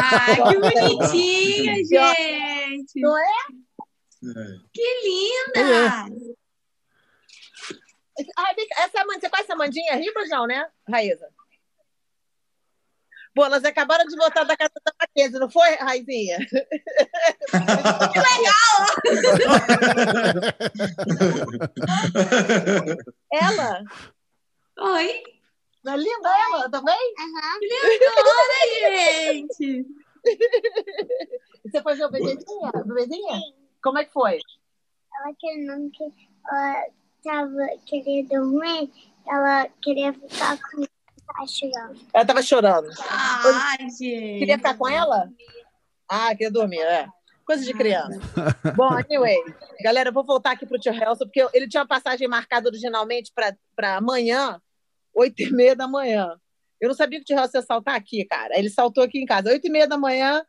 Ah, 0.00 0.36
que 0.50 0.58
bonitinha, 0.58 1.74
gente. 1.76 3.00
Não 3.00 3.16
é? 3.18 3.22
Que 4.72 4.82
linda. 5.04 5.88
Cá, 5.88 6.06
essa 8.76 9.02
Amandinha, 9.02 9.20
você 9.20 9.30
conhece 9.30 9.52
a 9.52 9.54
Amandinha 9.54 9.94
Ribas, 9.96 10.28
não, 10.28 10.46
né, 10.46 10.68
Raíza? 10.88 11.28
Pô, 13.34 13.44
elas 13.44 13.64
acabaram 13.64 14.04
de 14.04 14.16
voltar 14.16 14.44
da 14.44 14.56
casa 14.56 14.72
da 14.84 14.92
Mackenzie, 15.00 15.38
não 15.38 15.50
foi, 15.50 15.74
Raizinha? 15.76 16.38
Ela? 23.32 23.82
Oi. 24.78 25.22
Não 25.84 25.94
é 25.94 25.96
linda 25.96 26.28
ela 26.50 26.68
também? 26.70 27.14
Que 27.60 28.00
lindona, 28.00 29.32
gente. 29.32 29.86
Você 31.64 31.82
foi 31.82 31.94
ver 31.94 32.04
o 32.04 32.10
bebezinha? 32.10 32.70
O 32.74 32.84
bebezinha? 32.84 33.40
Como 33.82 33.98
é 33.98 34.04
que 34.04 34.12
foi? 34.12 34.38
ela 35.18 35.34
que 35.38 35.46
ela 35.48 35.78
tava 37.22 37.68
querendo 37.86 38.28
dormir, 38.28 38.90
ela 39.26 39.68
queria 39.82 40.12
ficar 40.12 40.58
com 40.58 40.84
tá 41.38 41.46
chorando. 41.46 42.00
Ela 42.12 42.24
tava 42.24 42.42
chorando. 42.42 42.88
Ai, 43.08 43.90
gente. 43.90 44.38
Queria 44.38 44.56
ficar 44.56 44.76
com 44.76 44.88
ela? 44.88 45.30
Ah, 46.08 46.30
queria 46.30 46.50
dormir, 46.50 46.80
é. 46.80 47.06
Coisa 47.44 47.64
de 47.64 47.72
criança. 47.72 48.20
Bom, 48.76 48.92
anyway, 48.92 49.36
galera, 49.82 50.10
eu 50.10 50.12
vou 50.12 50.24
voltar 50.24 50.52
aqui 50.52 50.66
pro 50.66 50.78
tio 50.78 50.92
Helson, 50.92 51.24
porque 51.24 51.46
ele 51.54 51.68
tinha 51.68 51.82
uma 51.82 51.88
passagem 51.88 52.28
marcada 52.28 52.68
originalmente 52.68 53.32
para 53.32 53.96
amanhã, 53.96 54.60
oito 55.14 55.42
e 55.42 55.50
meia 55.50 55.74
da 55.74 55.88
manhã. 55.88 56.36
Eu 56.80 56.88
não 56.88 56.94
sabia 56.94 57.18
que 57.18 57.22
o 57.22 57.26
tio 57.26 57.38
Helson 57.38 57.58
ia 57.58 57.62
saltar 57.62 57.94
aqui, 57.94 58.24
cara. 58.24 58.58
Ele 58.58 58.68
saltou 58.68 59.02
aqui 59.02 59.18
em 59.18 59.26
casa, 59.26 59.50
oito 59.50 59.66
e 59.66 59.70
meia 59.70 59.86
da 59.86 59.96
manhã, 59.96 60.44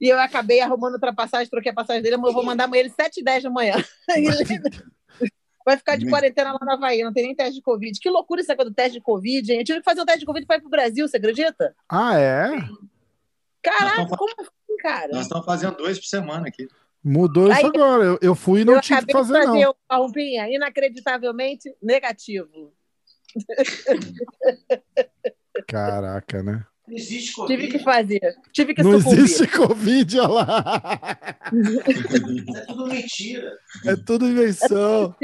e 0.00 0.08
eu 0.08 0.20
acabei 0.20 0.60
arrumando 0.60 0.94
outra 0.94 1.12
passagem, 1.12 1.50
troquei 1.50 1.72
a 1.72 1.74
passagem 1.74 2.02
dele, 2.02 2.16
mas 2.16 2.28
eu 2.28 2.34
vou 2.34 2.44
mandar 2.44 2.64
amanhã 2.64 2.80
ele 2.80 2.90
sete 2.90 3.20
e 3.20 3.24
dez 3.24 3.42
da 3.42 3.50
manhã. 3.50 3.74
Vai 5.66 5.76
ficar 5.76 5.96
de 5.96 6.08
quarentena 6.08 6.52
lá 6.52 6.60
na 6.62 6.74
Havaí, 6.74 7.02
não 7.02 7.12
tem 7.12 7.24
nem 7.24 7.34
teste 7.34 7.54
de 7.56 7.62
Covid. 7.62 7.98
Que 7.98 8.08
loucura 8.08 8.40
essa 8.40 8.54
coisa 8.54 8.70
do 8.70 8.74
teste 8.74 8.92
de 8.92 9.00
Covid, 9.00 9.44
gente. 9.44 9.58
Eu 9.58 9.64
tive 9.64 9.78
que 9.80 9.84
fazer 9.84 10.00
um 10.00 10.04
teste 10.06 10.20
de 10.20 10.26
Covid 10.26 10.46
para 10.46 10.58
ir 10.58 10.60
pro 10.60 10.70
Brasil, 10.70 11.08
você 11.08 11.16
acredita? 11.16 11.74
Ah, 11.88 12.16
é? 12.16 12.50
Caraca, 13.60 14.16
como 14.16 14.32
assim, 14.38 14.76
cara? 14.80 15.08
Nós 15.12 15.22
estamos 15.22 15.44
fazendo 15.44 15.76
dois 15.76 15.98
por 15.98 16.06
semana 16.06 16.46
aqui. 16.46 16.68
Mudou 17.02 17.48
isso 17.50 17.58
Aí- 17.58 17.66
agora. 17.66 18.04
Eu, 18.04 18.18
eu 18.22 18.34
fui 18.36 18.60
e 18.60 18.64
não 18.64 18.74
eu 18.74 18.80
tive 18.80 19.04
que 19.06 19.12
fazer, 19.12 19.40
de 19.40 19.46
fazer 19.46 19.64
não. 19.64 19.74
Palmpinha, 19.88 20.48
inacreditavelmente 20.48 21.74
negativo. 21.82 22.72
Caraca, 25.66 26.42
né? 26.42 26.64
Não 26.86 26.94
existe 26.96 27.34
Tive 27.46 27.66
que 27.66 27.78
Covid. 27.80 27.84
fazer. 27.84 28.20
Tive 28.52 28.74
que 28.74 28.82
Não 28.84 29.00
sucumbir. 29.00 29.18
existe 29.24 29.46
Covid, 29.48 30.20
olha 30.20 30.28
lá. 30.28 31.18
É 32.56 32.60
tudo 32.66 32.86
mentira. 32.86 33.58
É 33.84 33.96
tudo 33.96 34.26
invenção. 34.28 35.12
Tudo 35.12 35.16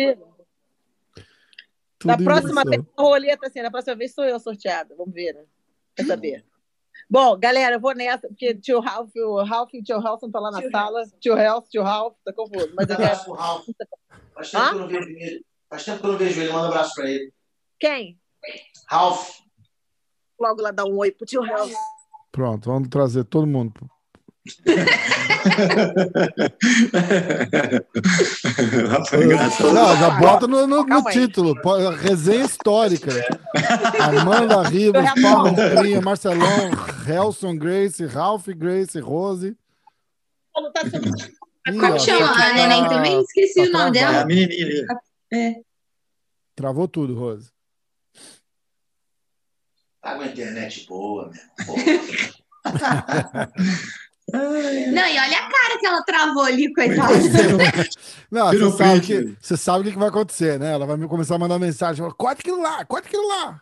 Da 2.04 2.16
próxima 2.16 2.62
vez, 2.64 2.82
a 2.96 3.02
roleta 3.02 3.46
assim, 3.46 3.62
da 3.62 3.70
próxima 3.70 3.96
vez 3.96 4.14
sou 4.14 4.24
eu 4.24 4.38
sorteada. 4.38 4.94
Vamos 4.96 5.14
ver, 5.14 5.34
né? 5.34 5.44
Vai 5.96 6.06
saber. 6.06 6.44
Bom, 7.08 7.36
galera, 7.38 7.76
eu 7.76 7.80
vou 7.80 7.94
nessa, 7.94 8.28
porque 8.28 8.54
tio 8.54 8.80
Ralph, 8.80 9.10
o 9.16 9.42
Ralph 9.42 9.74
e 9.74 9.80
o 9.80 9.82
tio 9.82 9.96
Helson 9.96 10.26
estão 10.26 10.40
lá 10.40 10.50
na 10.50 10.60
Tio 10.60 10.70
sala. 10.70 11.02
Tio 11.20 11.36
Helson, 11.36 11.68
tio 11.68 11.82
Ralph, 11.82 12.16
tá 12.24 12.32
confuso. 12.32 12.72
Mas 12.74 12.88
eu 12.88 12.96
um 12.96 12.98
abraço 12.98 13.24
pro 13.24 13.34
Ralf. 13.34 13.66
Faz 14.34 14.50
tempo 14.50 14.68
que 14.68 14.74
eu 14.74 14.78
não 14.78 14.88
vejo 14.88 15.08
ele. 15.08 15.46
Faz 15.68 15.84
tempo 15.84 16.00
que 16.00 16.06
eu 16.06 16.12
não 16.12 16.18
vejo 16.18 16.40
ele. 16.40 16.52
Manda 16.52 16.64
um 16.64 16.68
abraço 16.68 16.94
pra 16.94 17.10
ele. 17.10 17.32
Quem? 17.78 18.20
Ralf. 18.88 19.40
Logo 20.40 20.62
lá 20.62 20.70
dar 20.70 20.84
um 20.84 20.96
oi 20.96 21.10
pro 21.10 21.26
tio 21.26 21.44
Helson. 21.44 21.78
Pronto, 22.30 22.70
vamos 22.70 22.88
trazer 22.88 23.24
todo 23.24 23.46
mundo. 23.46 23.74
Não, 29.72 29.96
já 29.96 30.10
bota 30.18 30.46
no, 30.46 30.66
no- 30.66 30.84
no 30.84 31.04
título. 31.04 31.54
Resenha 32.00 32.44
histórica. 32.44 33.10
Amanda 34.00 34.62
Rivas, 34.68 35.10
Paulo 35.20 35.52
Cunha, 35.54 36.00
Marcelão, 36.00 36.70
Helson 37.08 37.56
Grace, 37.56 38.04
Ralph 38.06 38.46
Grace, 38.48 38.98
Rose. 39.00 39.56
Tá 40.74 40.82
Como 41.72 41.94
ó, 41.94 41.98
chama 41.98 42.34
tá- 42.34 42.50
a 42.50 42.52
neném 42.54 42.88
também? 42.88 43.20
Esqueci 43.20 43.70
tá 43.70 43.78
o 43.78 43.84
nome 43.84 43.98
É 43.98 44.04
a 44.04 44.10
dela. 44.12 44.24
menininha 44.26 44.66
ali. 44.66 44.86
É. 45.32 45.54
Travou 46.54 46.86
tudo, 46.88 47.14
Rose. 47.18 47.50
Tá 50.02 50.16
com 50.16 50.22
a 50.22 50.26
internet 50.26 50.86
boa, 50.88 51.30
meu. 51.30 51.76
Não, 54.32 55.06
e 55.06 55.18
olha 55.18 55.38
a 55.38 55.50
cara 55.50 55.78
que 55.78 55.86
ela 55.86 56.02
travou 56.02 56.42
ali, 56.44 56.72
coitada. 56.72 57.12
Não, 58.30 58.46
você 58.48 58.70
sabe, 58.72 59.00
print. 59.00 59.06
que, 59.06 59.36
você 59.40 59.56
sabe 59.56 59.88
o 59.88 59.92
que 59.92 59.98
vai 59.98 60.08
acontecer, 60.08 60.58
né? 60.58 60.72
Ela 60.72 60.86
vai 60.86 60.96
me 60.96 61.06
começar 61.06 61.34
a 61.34 61.38
mandar 61.38 61.58
mensagem. 61.58 62.08
Corta 62.16 62.40
aquilo 62.40 62.62
lá, 62.62 62.84
corta 62.84 63.08
aquilo 63.08 63.28
lá. 63.28 63.60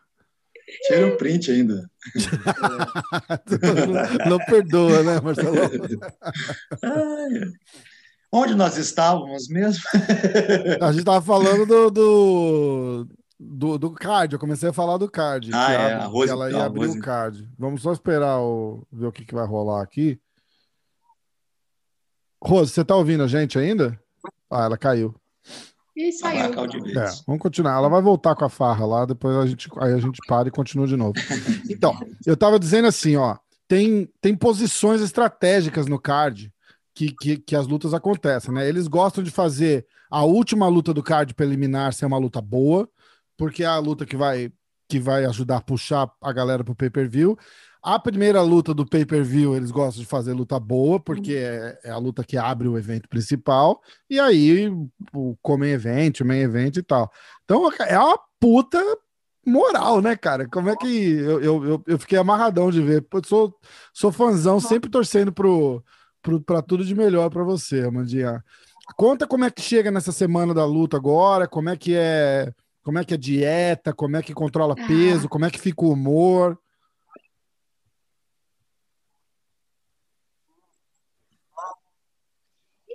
Tira 0.86 1.08
o 1.08 1.16
print 1.16 1.50
ainda. 1.50 1.90
Não 4.28 4.38
perdoa, 4.38 5.02
né, 5.02 5.20
Marcelo? 5.20 5.56
Onde 8.32 8.54
nós 8.54 8.76
estávamos 8.76 9.48
mesmo? 9.48 9.82
A 10.80 10.92
gente 10.92 11.04
tava 11.04 11.20
falando 11.20 11.66
do, 11.66 11.90
do, 11.90 13.08
do, 13.40 13.78
do 13.78 13.90
card. 13.90 14.34
Eu 14.34 14.38
comecei 14.38 14.68
a 14.68 14.72
falar 14.72 14.98
do 14.98 15.10
card. 15.10 15.50
Ah, 15.52 15.66
que, 15.66 15.72
é, 15.72 15.76
abre- 15.76 15.92
a 15.94 16.04
Rose- 16.06 16.26
que 16.26 16.32
ela 16.32 16.50
ia 16.50 16.58
a 16.58 16.64
abrir 16.66 16.86
Rose- 16.86 16.98
o 16.98 17.02
card. 17.02 17.48
Vamos 17.58 17.82
só 17.82 17.92
esperar 17.92 18.38
o, 18.40 18.86
ver 18.92 19.06
o 19.06 19.12
que, 19.12 19.24
que 19.24 19.34
vai 19.34 19.46
rolar 19.46 19.82
aqui. 19.82 20.18
Rose, 22.42 22.72
você 22.72 22.84
tá 22.84 22.96
ouvindo 22.96 23.22
a 23.22 23.26
gente 23.26 23.58
ainda? 23.58 23.98
Ah, 24.50 24.64
ela 24.64 24.78
caiu. 24.78 25.14
E 25.94 26.12
saiu. 26.12 26.44
É, 26.44 27.10
vamos 27.26 27.42
continuar. 27.42 27.76
Ela 27.76 27.88
vai 27.88 28.00
voltar 28.00 28.34
com 28.34 28.44
a 28.44 28.48
farra 28.48 28.86
lá, 28.86 29.04
depois 29.04 29.36
a 29.36 29.46
gente, 29.46 29.68
aí 29.78 29.92
a 29.92 29.98
gente 29.98 30.18
para 30.26 30.48
e 30.48 30.50
continua 30.50 30.86
de 30.86 30.96
novo. 30.96 31.14
Então, 31.68 31.94
eu 32.26 32.36
tava 32.36 32.58
dizendo 32.58 32.88
assim, 32.88 33.16
ó, 33.16 33.36
tem, 33.68 34.08
tem 34.20 34.34
posições 34.34 35.00
estratégicas 35.00 35.86
no 35.86 35.98
card 35.98 36.52
que, 36.94 37.12
que, 37.12 37.36
que 37.36 37.54
as 37.54 37.66
lutas 37.66 37.94
acontecem, 37.94 38.52
né? 38.52 38.68
Eles 38.68 38.88
gostam 38.88 39.22
de 39.22 39.30
fazer 39.30 39.86
a 40.10 40.24
última 40.24 40.66
luta 40.68 40.92
do 40.92 41.02
card 41.02 41.34
preliminar 41.34 41.92
ser 41.92 42.06
uma 42.06 42.18
luta 42.18 42.40
boa, 42.40 42.88
porque 43.36 43.62
é 43.62 43.66
a 43.66 43.78
luta 43.78 44.04
que 44.04 44.16
vai, 44.16 44.50
que 44.88 44.98
vai 44.98 45.24
ajudar 45.24 45.58
a 45.58 45.62
puxar 45.62 46.10
a 46.20 46.32
galera 46.32 46.64
pro 46.64 46.74
pay-per-view. 46.74 47.38
A 47.82 47.98
primeira 47.98 48.42
luta 48.42 48.74
do 48.74 48.84
pay-per-view, 48.84 49.56
eles 49.56 49.70
gostam 49.70 50.02
de 50.02 50.06
fazer 50.08 50.34
luta 50.34 50.60
boa, 50.60 51.00
porque 51.00 51.34
é, 51.34 51.78
é 51.84 51.90
a 51.90 51.96
luta 51.96 52.22
que 52.22 52.36
abre 52.36 52.68
o 52.68 52.76
evento 52.76 53.08
principal, 53.08 53.80
e 54.08 54.20
aí 54.20 54.68
o 55.14 55.36
come 55.40 55.68
event, 55.68 56.20
o 56.20 56.24
main 56.26 56.40
event 56.40 56.76
e 56.76 56.82
tal. 56.82 57.10
Então 57.44 57.70
é 57.72 57.98
uma 57.98 58.18
puta 58.38 58.78
moral, 59.46 60.00
né, 60.00 60.16
cara? 60.16 60.46
Como 60.48 60.68
é 60.68 60.76
que 60.76 60.86
eu, 60.86 61.42
eu, 61.42 61.82
eu, 61.86 61.98
fiquei 61.98 62.18
amarradão 62.18 62.70
de 62.70 62.82
ver. 62.82 63.06
Eu 63.12 63.24
sou, 63.24 63.54
sou 63.92 64.12
fãzão, 64.12 64.60
sempre 64.60 64.90
torcendo 64.90 65.32
pro, 65.32 65.82
pro, 66.22 66.40
pra 66.40 66.62
tudo 66.62 66.84
de 66.84 66.94
melhor 66.94 67.30
pra 67.30 67.42
você, 67.42 67.82
Amandinha. 67.82 68.44
Conta 68.96 69.26
como 69.26 69.44
é 69.44 69.50
que 69.50 69.62
chega 69.62 69.90
nessa 69.90 70.12
semana 70.12 70.52
da 70.52 70.64
luta 70.64 70.96
agora, 70.96 71.46
como 71.48 71.68
é 71.68 71.76
que 71.76 71.94
é, 71.94 72.52
como 72.82 72.98
é 72.98 73.04
que 73.04 73.14
é 73.14 73.16
dieta, 73.16 73.92
como 73.92 74.16
é 74.16 74.22
que 74.22 74.34
controla 74.34 74.74
Ah. 74.78 74.86
peso, 74.86 75.28
como 75.28 75.44
é 75.44 75.50
que 75.50 75.60
fica 75.60 75.84
o 75.84 75.92
humor. 75.92 76.58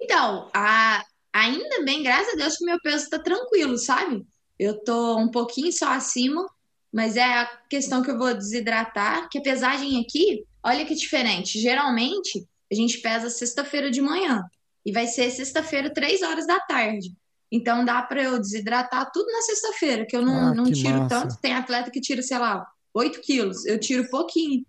Então, 0.05 0.49
a, 0.53 1.03
ainda 1.33 1.83
bem, 1.83 2.03
graças 2.03 2.33
a 2.33 2.37
Deus, 2.37 2.55
que 2.57 2.65
meu 2.65 2.79
peso 2.79 3.09
tá 3.09 3.17
tranquilo, 3.19 3.77
sabe? 3.77 4.23
Eu 4.57 4.81
tô 4.83 5.17
um 5.17 5.29
pouquinho 5.29 5.71
só 5.73 5.89
acima, 5.89 6.45
mas 6.93 7.17
é 7.17 7.23
a 7.23 7.45
questão 7.69 8.01
que 8.03 8.11
eu 8.11 8.17
vou 8.17 8.33
desidratar, 8.33 9.27
que 9.29 9.39
a 9.39 9.41
pesagem 9.41 9.99
aqui, 9.99 10.45
olha 10.63 10.85
que 10.85 10.93
diferente. 10.95 11.59
Geralmente, 11.59 12.45
a 12.71 12.75
gente 12.75 12.99
pesa 12.99 13.29
sexta-feira 13.29 13.89
de 13.91 13.99
manhã 14.01 14.43
e 14.85 14.91
vai 14.91 15.07
ser 15.07 15.29
sexta-feira, 15.31 15.91
três 15.93 16.21
horas 16.21 16.45
da 16.47 16.59
tarde. 16.59 17.11
Então 17.51 17.83
dá 17.83 18.01
para 18.01 18.21
eu 18.23 18.39
desidratar 18.39 19.09
tudo 19.11 19.31
na 19.31 19.41
sexta-feira, 19.41 20.05
que 20.05 20.15
eu 20.15 20.21
não, 20.21 20.47
Ah, 20.49 20.53
não 20.53 20.65
tiro 20.65 20.99
massa. 20.99 21.21
tanto. 21.21 21.37
Tem 21.41 21.53
atleta 21.53 21.89
que 21.91 21.99
tira, 22.01 22.21
sei 22.21 22.37
lá, 22.37 22.65
8 22.93 23.19
quilos. 23.21 23.65
Eu 23.65 23.79
tiro 23.79 24.09
pouquinho. 24.09 24.65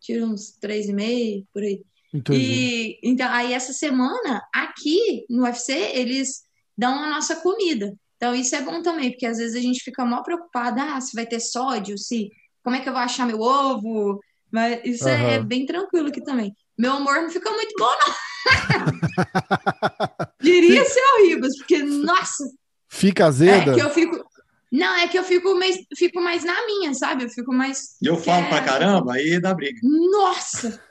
Tiro 0.00 0.26
uns 0.26 0.52
3,5 0.60 1.46
por 1.52 1.62
aí. 1.62 1.82
Entendi. 2.12 2.40
E 2.40 3.00
então, 3.02 3.30
aí 3.30 3.52
essa 3.52 3.72
semana, 3.72 4.42
aqui 4.54 5.24
no 5.28 5.42
UFC, 5.44 5.72
eles 5.72 6.42
dão 6.76 7.02
a 7.02 7.08
nossa 7.10 7.36
comida. 7.36 7.94
Então, 8.16 8.34
isso 8.34 8.54
é 8.56 8.62
bom 8.62 8.82
também, 8.82 9.10
porque 9.10 9.26
às 9.26 9.38
vezes 9.38 9.54
a 9.54 9.60
gente 9.60 9.82
fica 9.82 10.04
mal 10.04 10.22
preocupada, 10.22 10.82
ah, 10.82 11.00
se 11.00 11.14
vai 11.14 11.26
ter 11.26 11.40
sódio, 11.40 11.96
se 11.98 12.30
como 12.62 12.76
é 12.76 12.80
que 12.80 12.88
eu 12.88 12.92
vou 12.92 13.02
achar 13.02 13.26
meu 13.26 13.40
ovo? 13.40 14.18
Mas 14.50 14.80
isso 14.84 15.08
é 15.08 15.36
Aham. 15.36 15.46
bem 15.46 15.66
tranquilo 15.66 16.08
aqui 16.08 16.22
também. 16.22 16.52
Meu 16.76 16.94
humor 16.96 17.22
não 17.22 17.30
fica 17.30 17.50
muito 17.50 17.74
bom, 17.78 17.90
não. 18.06 18.14
Diria 20.40 20.84
ser 20.84 21.02
horrível, 21.14 21.48
porque, 21.58 21.82
nossa, 21.82 22.44
Fica 22.88 23.24
é 23.24 23.26
azeda? 23.26 23.74
que 23.74 23.80
eu 23.80 23.90
fico. 23.90 24.24
Não, 24.70 24.94
é 24.96 25.08
que 25.08 25.18
eu 25.18 25.24
fico 25.24 25.54
mais, 25.54 25.76
fico 25.96 26.20
mais 26.20 26.44
na 26.44 26.66
minha, 26.66 26.92
sabe? 26.94 27.24
Eu 27.24 27.28
fico 27.30 27.52
mais. 27.54 27.96
E 28.02 28.06
eu 28.06 28.16
falo 28.16 28.48
pra 28.48 28.62
caramba, 28.62 29.14
aí 29.14 29.40
dá 29.40 29.54
briga. 29.54 29.78
Nossa! 29.82 30.82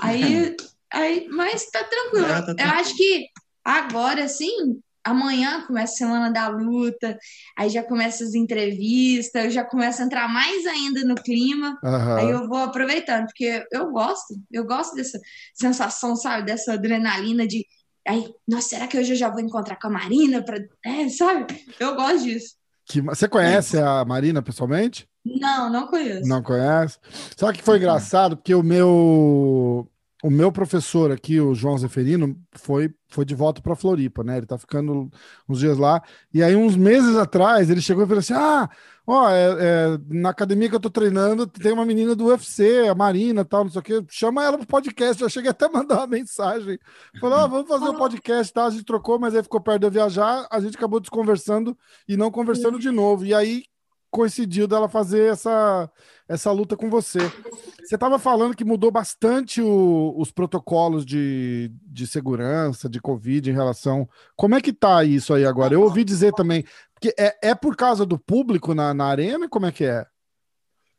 Aí, 0.00 0.56
aí, 0.92 1.28
mas 1.30 1.66
tá 1.70 1.84
tranquilo. 1.84 2.26
É, 2.26 2.28
tá 2.28 2.38
Eu 2.38 2.44
tranquilo. 2.56 2.80
acho 2.80 2.96
que 2.96 3.26
agora, 3.64 4.24
assim, 4.24 4.80
amanhã 5.04 5.62
começa 5.66 5.92
a 5.92 5.96
semana 5.96 6.30
da 6.32 6.48
luta, 6.48 7.18
aí 7.56 7.68
já 7.68 7.82
começa 7.82 8.24
as 8.24 8.34
entrevistas, 8.34 9.44
eu 9.44 9.50
já 9.50 9.64
começo 9.64 10.02
a 10.02 10.04
entrar 10.06 10.28
mais 10.28 10.66
ainda 10.66 11.04
no 11.04 11.14
clima. 11.14 11.78
Aham. 11.84 12.16
Aí 12.16 12.30
eu 12.30 12.48
vou 12.48 12.58
aproveitando, 12.58 13.26
porque 13.26 13.64
eu 13.70 13.90
gosto, 13.90 14.34
eu 14.50 14.64
gosto 14.64 14.94
dessa 14.96 15.18
sensação, 15.54 16.16
sabe? 16.16 16.46
Dessa 16.46 16.72
adrenalina 16.72 17.46
de. 17.46 17.66
Aí, 18.06 18.26
nossa, 18.46 18.68
será 18.68 18.86
que 18.86 18.98
hoje 18.98 19.12
eu 19.12 19.16
já 19.16 19.30
vou 19.30 19.40
encontrar 19.40 19.76
com 19.76 19.86
a 19.86 19.90
Marina? 19.90 20.42
Pra... 20.44 20.58
É, 20.84 21.08
sabe? 21.08 21.46
Eu 21.78 21.94
gosto 21.94 22.24
disso. 22.24 22.54
Que 22.86 23.00
Você 23.00 23.26
conhece 23.26 23.78
a 23.78 24.04
Marina 24.04 24.42
pessoalmente? 24.42 25.06
Não, 25.24 25.70
não 25.70 25.86
conheço. 25.86 26.28
Não 26.28 26.42
conhece? 26.42 26.98
Sabe 27.36 27.58
que 27.58 27.64
foi 27.64 27.78
engraçado? 27.78 28.36
Porque 28.36 28.54
o 28.54 28.62
meu 28.62 29.88
o 30.24 30.30
meu 30.30 30.50
professor 30.50 31.12
aqui, 31.12 31.38
o 31.38 31.54
João 31.54 31.76
Zeferino, 31.76 32.34
foi, 32.54 32.90
foi 33.08 33.26
de 33.26 33.34
volta 33.34 33.60
para 33.60 33.76
Floripa, 33.76 34.24
né? 34.24 34.38
Ele 34.38 34.46
tá 34.46 34.56
ficando 34.56 35.10
uns 35.46 35.58
dias 35.58 35.76
lá. 35.76 36.02
E 36.32 36.42
aí, 36.42 36.56
uns 36.56 36.76
meses 36.76 37.14
atrás, 37.14 37.68
ele 37.68 37.82
chegou 37.82 38.04
e 38.04 38.06
falou 38.06 38.20
assim: 38.20 38.32
Ah, 38.32 38.70
ó, 39.06 39.28
é- 39.28 39.56
é, 39.60 39.98
na 40.08 40.30
academia 40.30 40.70
que 40.70 40.74
eu 40.74 40.80
tô 40.80 40.88
treinando, 40.88 41.46
tem 41.46 41.72
uma 41.72 41.84
menina 41.84 42.16
do 42.16 42.24
UFC, 42.28 42.88
a 42.88 42.94
Marina 42.94 43.44
tal, 43.44 43.64
não 43.64 43.70
sei 43.70 43.80
o 43.80 43.82
quê. 43.82 44.02
Chama 44.08 44.42
ela 44.42 44.56
pro 44.56 44.66
podcast. 44.66 45.22
Eu 45.22 45.28
cheguei 45.28 45.50
até 45.50 45.66
a 45.66 45.70
mandar 45.70 45.98
uma 45.98 46.06
mensagem. 46.06 46.78
Falou: 47.20 47.38
ah, 47.40 47.46
vamos 47.46 47.68
fazer 47.68 47.88
o 47.90 47.98
podcast, 47.98 48.50
tá? 48.50 48.64
A 48.64 48.70
gente 48.70 48.84
trocou, 48.84 49.18
mas 49.18 49.34
aí 49.34 49.42
ficou 49.42 49.60
perto 49.60 49.80
de 49.80 49.86
eu 49.88 49.90
viajar. 49.90 50.46
A 50.50 50.58
gente 50.58 50.74
acabou 50.78 51.00
desconversando 51.00 51.76
e 52.08 52.16
não 52.16 52.30
conversando 52.30 52.78
de 52.78 52.90
novo. 52.90 53.26
E 53.26 53.34
aí 53.34 53.64
coincidiu 54.14 54.68
dela 54.68 54.88
fazer 54.88 55.32
essa, 55.32 55.90
essa 56.28 56.52
luta 56.52 56.76
com 56.76 56.88
você. 56.88 57.18
Você 57.82 57.96
estava 57.96 58.16
falando 58.16 58.56
que 58.56 58.64
mudou 58.64 58.88
bastante 58.88 59.60
o- 59.60 60.14
os 60.16 60.30
protocolos 60.30 61.04
de, 61.04 61.68
de 61.82 62.06
segurança, 62.06 62.88
de 62.88 63.00
Covid 63.00 63.50
em 63.50 63.52
relação. 63.52 64.08
Como 64.36 64.54
é 64.54 64.60
que 64.60 64.72
tá 64.72 65.02
isso 65.02 65.34
aí 65.34 65.44
agora? 65.44 65.74
Eu 65.74 65.82
ouvi 65.82 66.04
dizer 66.04 66.32
também, 66.32 66.64
porque 66.94 67.12
é, 67.18 67.50
é 67.50 67.54
por 67.56 67.74
causa 67.74 68.06
do 68.06 68.16
público 68.16 68.72
na, 68.72 68.94
na 68.94 69.06
arena? 69.06 69.48
Como 69.48 69.66
é 69.66 69.72
que 69.72 69.84
é? 69.84 70.06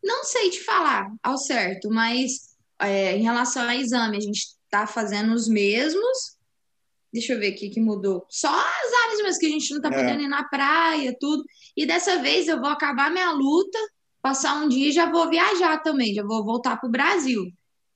Não 0.04 0.26
sei 0.26 0.50
te 0.50 0.62
falar 0.62 1.10
ao 1.24 1.38
certo, 1.38 1.90
mas 1.90 2.56
é, 2.80 3.16
em 3.16 3.24
relação 3.24 3.64
ao 3.64 3.72
exame, 3.72 4.18
a 4.18 4.22
gente 4.22 4.46
está 4.66 4.86
fazendo 4.86 5.34
os 5.34 5.48
mesmos. 5.48 6.36
Deixa 7.16 7.32
eu 7.34 7.40
ver 7.40 7.54
aqui 7.54 7.70
que 7.70 7.80
mudou. 7.80 8.26
Só 8.30 8.50
as 8.50 8.94
áreas 9.06 9.24
mesmo 9.24 9.40
que 9.40 9.46
a 9.46 9.50
gente 9.50 9.74
não 9.74 9.80
tá 9.82 9.88
É. 9.88 9.92
podendo 9.92 10.22
ir 10.22 10.28
na 10.28 10.44
praia, 10.44 11.16
tudo. 11.18 11.44
E 11.78 11.86
dessa 11.86 12.22
vez 12.22 12.50
eu 12.50 12.60
vou 12.60 12.70
acabar 12.70 13.10
minha 13.10 13.32
luta, 13.32 13.80
passar 14.22 14.56
um 14.56 14.68
dia 14.68 14.90
e 14.90 14.92
já 14.92 15.10
vou 15.10 15.30
viajar 15.30 15.78
também, 15.82 16.14
já 16.14 16.24
vou 16.24 16.44
voltar 16.44 16.76
pro 16.78 16.90
Brasil. 16.90 17.46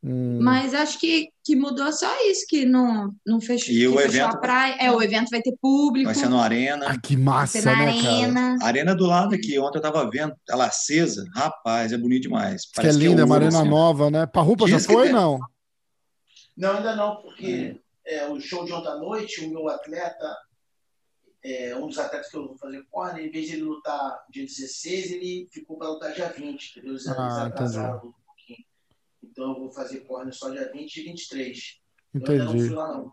Hum, 0.02 0.40
Mas 0.42 0.74
acho 0.74 0.98
que, 0.98 1.28
que 1.44 1.58
mudou 1.58 1.92
só 1.92 2.08
isso, 2.32 2.46
que 2.48 2.64
não, 2.64 3.12
não 3.28 3.42
fechou, 3.42 3.74
E 3.76 3.80
que 3.80 3.88
o 3.90 3.98
fechou 3.98 4.10
evento- 4.12 4.38
a 4.38 4.40
praia. 4.40 4.76
É, 4.80 4.90
o 4.90 5.02
evento 5.02 5.28
vai 5.30 5.42
ter 5.42 5.54
público, 5.62 6.06
Vai 6.06 6.16
ser 6.16 6.30
no 6.30 6.40
Arena. 6.40 6.86
ah, 6.88 6.98
que 6.98 7.16
vai 7.18 7.24
massa, 7.26 7.60
ser 7.60 7.66
na 7.66 7.76
né, 7.76 7.86
cara? 8.02 8.14
arena. 8.16 8.58
A 8.62 8.66
arena 8.66 8.96
do 8.96 9.06
lado 9.06 9.36
aqui, 9.36 9.60
ontem 9.60 9.78
eu 9.80 9.82
tava 9.82 10.10
vendo, 10.10 10.34
ela 10.50 10.68
acesa, 10.68 11.26
rapaz, 11.36 11.92
é 11.92 11.98
bonito 11.98 12.22
demais. 12.24 12.62
Diz 12.62 12.72
que 12.72 12.88
é 12.88 12.92
linda, 12.94 13.24
é 13.24 13.26
uma 13.26 13.36
arena 13.36 13.60
assim. 13.60 13.68
nova, 13.70 14.10
né? 14.10 14.26
Parrupa 14.26 14.66
já 14.70 14.78
Diz 14.78 14.88
que 14.88 14.94
foi, 14.94 15.08
tem- 15.08 15.14
não? 15.14 15.38
Não, 16.56 16.78
ainda 16.78 16.96
não, 16.96 17.18
porque 17.18 17.46
é, 17.46 17.76
o 18.30 18.39
show 18.39 18.65
de 18.65 18.74
ontem 18.74 18.89
à 18.89 18.95
noite, 18.95 19.43
o 19.45 19.50
meu 19.50 19.67
atleta, 19.69 20.36
é, 21.43 21.76
um 21.76 21.88
dos 21.88 21.98
atletas 21.98 22.30
que 22.30 22.38
eu 22.38 22.48
vou 22.48 22.58
fazer 22.58 22.84
corner, 22.89 23.26
em 23.26 23.32
vez 23.32 23.48
de 23.48 23.54
ele 23.54 23.63
lutar 23.63 24.19
dia 24.30 24.45
16, 24.45 25.12
ele 25.12 25.48
ficou 25.52 25.78
para 25.78 25.89
lutar 25.89 26.13
dia 26.13 26.30
20, 26.30 26.72
entendeu? 26.72 26.91
Eles, 26.93 27.08
Ah, 27.08 27.45
atrasaram 27.45 27.98
entendi. 27.98 28.08
um 28.08 28.12
pouquinho. 28.26 28.65
Então 29.24 29.50
eu 29.54 29.60
vou 29.60 29.72
fazer 29.72 30.00
corner 30.02 30.34
só 30.34 30.50
dia 30.50 30.69
20 30.72 30.98
e 30.98 31.04
23. 31.04 31.80
Eu 32.13 32.22
ainda 32.32 32.43
não 32.45 32.52
Entendi, 32.52 32.67
fui 32.67 32.76
lá, 32.76 32.88
não. 32.98 33.12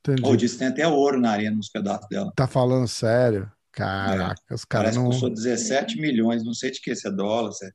entendi. 0.00 0.22
Pô, 0.22 0.36
disse 0.36 0.54
que 0.54 0.58
tem 0.60 0.68
até 0.68 0.88
ouro 0.88 1.20
na 1.20 1.30
arena, 1.32 1.56
nos 1.56 1.68
pedaços 1.68 2.08
dela. 2.08 2.32
Tá 2.34 2.46
falando 2.48 2.88
sério? 2.88 3.50
Caraca, 3.72 4.54
os 4.54 4.64
caras 4.64 4.96
Parece 4.96 4.98
não. 4.98 5.04
que 5.04 5.10
custou 5.12 5.30
17 5.30 6.00
milhões, 6.00 6.42
não 6.44 6.52
sei 6.54 6.70
de 6.72 6.80
que, 6.80 6.94
se 6.96 7.06
é 7.06 7.10
dólar, 7.10 7.52
se 7.52 7.66
é 7.66 7.70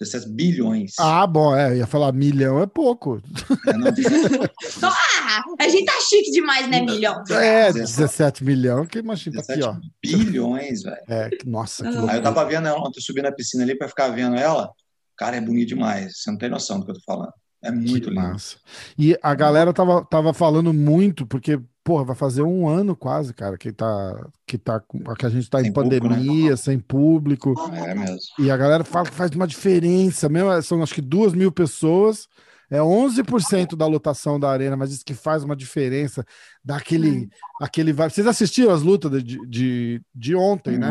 17 0.00 0.28
bilhões. 0.30 0.94
Ah, 0.98 1.26
bom, 1.26 1.54
é, 1.54 1.76
ia 1.76 1.86
falar 1.86 2.10
milhão 2.12 2.60
é 2.62 2.66
pouco. 2.66 3.20
É, 3.68 3.72
não, 3.74 3.90
Ah, 4.82 5.42
a 5.58 5.68
gente 5.68 5.84
tá 5.84 5.92
chique 6.08 6.30
demais, 6.30 6.68
né, 6.68 6.80
milhão? 6.80 7.22
É, 7.30 7.72
17 7.72 7.96
17 7.96 8.44
milhões, 8.44 8.88
que 8.88 8.98
imagina 8.98 9.40
aqui, 9.40 9.58
17 9.58 9.62
ó. 9.68 9.76
bilhões, 10.02 10.82
velho. 10.82 10.96
É, 11.08 11.28
nossa, 11.44 11.82
que 11.84 11.96
Ah. 11.96 12.10
Aí 12.12 12.18
eu 12.18 12.22
tava 12.22 12.44
vendo 12.46 12.66
ela 12.66 12.78
ontem, 12.80 12.98
eu 12.98 13.02
subi 13.02 13.20
na 13.22 13.30
piscina 13.30 13.62
ali 13.62 13.76
pra 13.76 13.88
ficar 13.88 14.08
vendo 14.08 14.36
ela. 14.36 14.70
Cara, 15.16 15.36
é 15.36 15.40
bonito 15.40 15.68
demais. 15.68 16.18
Você 16.22 16.30
não 16.30 16.38
tem 16.38 16.48
noção 16.48 16.80
do 16.80 16.86
que 16.86 16.92
eu 16.92 16.94
tô 16.96 17.02
falando. 17.06 17.32
É 17.62 17.70
muito 17.70 18.08
Que 18.08 18.08
lindo. 18.08 18.14
massa. 18.14 18.56
E 18.98 19.18
a 19.22 19.34
galera 19.34 19.70
tava, 19.74 20.02
tava 20.06 20.32
falando 20.32 20.72
muito, 20.72 21.26
porque, 21.26 21.60
porra, 21.82 22.04
vai 22.04 22.16
fazer 22.16 22.42
um 22.42 22.68
ano 22.68 22.94
quase, 22.94 23.32
cara, 23.34 23.56
que 23.56 23.72
tá, 23.72 24.28
que 24.46 24.58
tá, 24.58 24.82
que 25.18 25.26
a 25.26 25.28
gente 25.28 25.48
tá 25.48 25.60
em 25.60 25.64
Sem 25.64 25.72
público, 25.72 26.08
né? 26.08 26.16
pandemia, 26.16 26.56
sem 26.56 26.78
público. 26.78 27.54
É 27.74 27.94
mesmo. 27.94 28.18
E 28.38 28.50
a 28.50 28.56
galera 28.56 28.84
fala 28.84 29.06
que 29.08 29.14
faz 29.14 29.30
uma 29.32 29.46
diferença 29.46 30.28
mesmo. 30.28 30.62
São 30.62 30.82
acho 30.82 30.94
que 30.94 31.00
duas 31.02 31.32
mil 31.32 31.50
pessoas. 31.50 32.28
É 32.72 32.78
11% 32.78 33.74
da 33.74 33.84
lotação 33.84 34.38
da 34.38 34.48
arena, 34.48 34.76
mas 34.76 34.90
diz 34.90 35.02
que 35.02 35.12
faz 35.12 35.42
uma 35.42 35.56
diferença. 35.56 36.24
Dá 36.64 36.76
aquele, 36.76 37.28
aquele. 37.60 37.92
Vocês 37.92 38.28
assistiram 38.28 38.72
as 38.72 38.82
lutas 38.82 39.24
de, 39.24 39.38
de, 39.48 40.00
de 40.14 40.36
ontem, 40.36 40.78
né? 40.78 40.88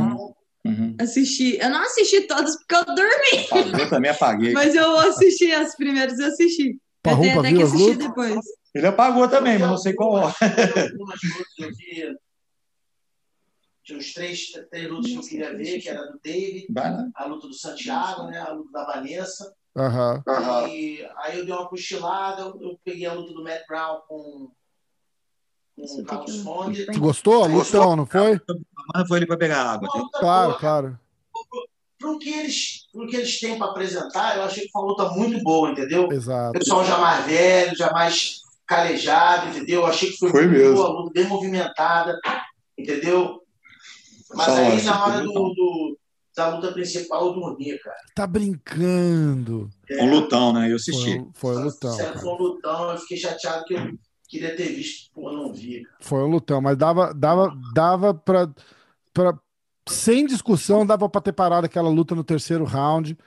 Uhum. 0.66 0.94
Assisti. 1.00 1.58
Eu 1.58 1.70
não 1.70 1.82
assisti 1.82 2.22
todas 2.28 2.58
porque 2.58 2.76
eu 2.76 2.96
dormi, 2.96 3.80
Eu 3.82 3.90
também 3.90 4.12
apaguei. 4.12 4.52
mas 4.52 4.76
eu 4.76 4.98
assisti 5.00 5.54
as 5.54 5.74
primeiras, 5.78 6.20
eu 6.20 6.28
assisti. 6.28 6.78
Parrupa 7.02 7.42
viu 7.42 7.62
as 7.62 7.74
lutas? 7.74 7.98
depois. 7.98 8.40
Ele 8.74 8.88
apagou 8.88 9.28
também, 9.28 9.58
mas 9.58 9.70
não 9.70 9.78
sei 9.78 9.94
qual 9.94 10.12
hora. 10.12 10.36
Tinha 13.84 13.98
uns 13.98 14.14
três, 14.14 14.52
três 14.70 14.90
lutas 14.90 15.10
que 15.10 15.18
eu 15.18 15.24
queria 15.24 15.58
ver, 15.58 15.82
que 15.82 15.90
era 15.90 16.06
do 16.06 16.20
David, 16.24 16.68
a 17.16 17.26
luta 17.26 17.48
do 17.48 17.54
Santiago, 17.54 18.26
né? 18.28 18.40
A 18.40 18.52
luta 18.52 18.72
da 18.72 18.86
Vanessa. 18.86 19.52
Aham. 19.76 20.24
E 20.68 21.08
aí 21.18 21.40
eu 21.40 21.46
dei 21.46 21.54
uma 21.54 21.68
cochilada, 21.68 22.42
eu, 22.42 22.62
eu 22.62 22.80
peguei 22.84 23.06
a 23.06 23.14
luta 23.14 23.34
do 23.34 23.44
Matt 23.44 23.66
Brown 23.68 24.02
com, 24.08 24.52
com 25.76 25.84
Isso 25.84 26.02
o 26.02 26.06
Carlos. 26.06 26.44
Tu 26.94 27.00
gostou? 27.00 27.48
Lutão, 27.48 27.96
não 27.96 28.06
foi? 28.06 28.40
Foi 29.08 29.18
ele 29.18 29.26
pra 29.26 29.38
pegar 29.38 29.64
água. 29.64 29.90
Uma 29.92 30.04
luta 30.04 30.20
Claro, 30.20 30.48
boa, 30.50 30.60
claro. 30.60 31.00
Pro 32.00 32.18
que 32.18 32.30
eles, 32.30 32.88
pro 32.94 33.06
que 33.08 33.16
eles 33.18 33.40
têm 33.40 33.58
para 33.58 33.72
apresentar, 33.72 34.38
eu 34.38 34.44
achei 34.44 34.64
que 34.64 34.72
foi 34.72 34.82
uma 34.82 34.90
luta 34.92 35.10
muito 35.10 35.44
boa, 35.44 35.70
entendeu? 35.72 36.08
O 36.08 36.14
Exato. 36.14 36.58
pessoal 36.58 36.86
já 36.86 36.98
mais 36.98 37.26
velho, 37.26 37.76
já 37.76 37.92
mais 37.92 38.40
calejado, 38.66 39.50
entendeu? 39.50 39.82
Eu 39.82 39.86
achei 39.86 40.10
que 40.12 40.18
foi, 40.18 40.30
Foi 40.32 40.48
muito 40.48 40.58
mesmo. 40.60 40.76
boa, 40.76 40.90
luta 40.90 41.12
bem 41.14 41.28
movimentada, 41.28 42.18
entendeu? 42.78 43.42
Mas 44.34 44.46
Só 44.46 44.52
aí 44.58 44.82
na 44.84 45.06
hora 45.06 45.22
do, 45.24 45.34
do- 45.34 46.00
da 46.36 46.56
luta 46.56 46.72
principal 46.72 47.28
eu 47.28 47.34
dormi, 47.34 47.78
cara. 47.80 47.98
Tá 48.16 48.26
brincando. 48.26 49.70
Um 50.00 50.10
lutão, 50.10 50.54
né? 50.54 50.72
Eu 50.72 50.78
assisti. 50.78 51.18
Foi, 51.34 51.54
foi 51.54 51.58
um 51.58 51.66
lutão, 51.66 51.92
Sério, 51.92 52.14
cara. 52.14 52.24
Foi 52.26 52.32
um 52.34 52.38
lutão, 52.38 52.92
eu 52.92 52.98
fiquei 53.00 53.18
chateado 53.18 53.66
que 53.66 53.74
eu 53.74 53.92
queria 54.30 54.56
ter 54.56 54.68
visto, 54.74 55.12
pô, 55.14 55.32
não 55.34 55.52
vi, 55.52 55.84
cara. 55.84 55.98
Foi 56.00 56.20
um 56.20 56.28
lutão, 56.30 56.62
mas 56.62 56.78
dava, 56.78 57.14
dava, 57.14 57.54
dava 57.74 58.14
pra, 58.14 58.48
pra. 59.14 59.38
Sem 59.90 60.26
discussão, 60.26 60.86
dava 60.86 61.10
pra 61.10 61.22
ter 61.22 61.34
parado 61.34 61.66
aquela 61.66 61.90
luta 61.90 62.14
no 62.16 62.24
terceiro 62.24 62.64
round. 62.64 63.18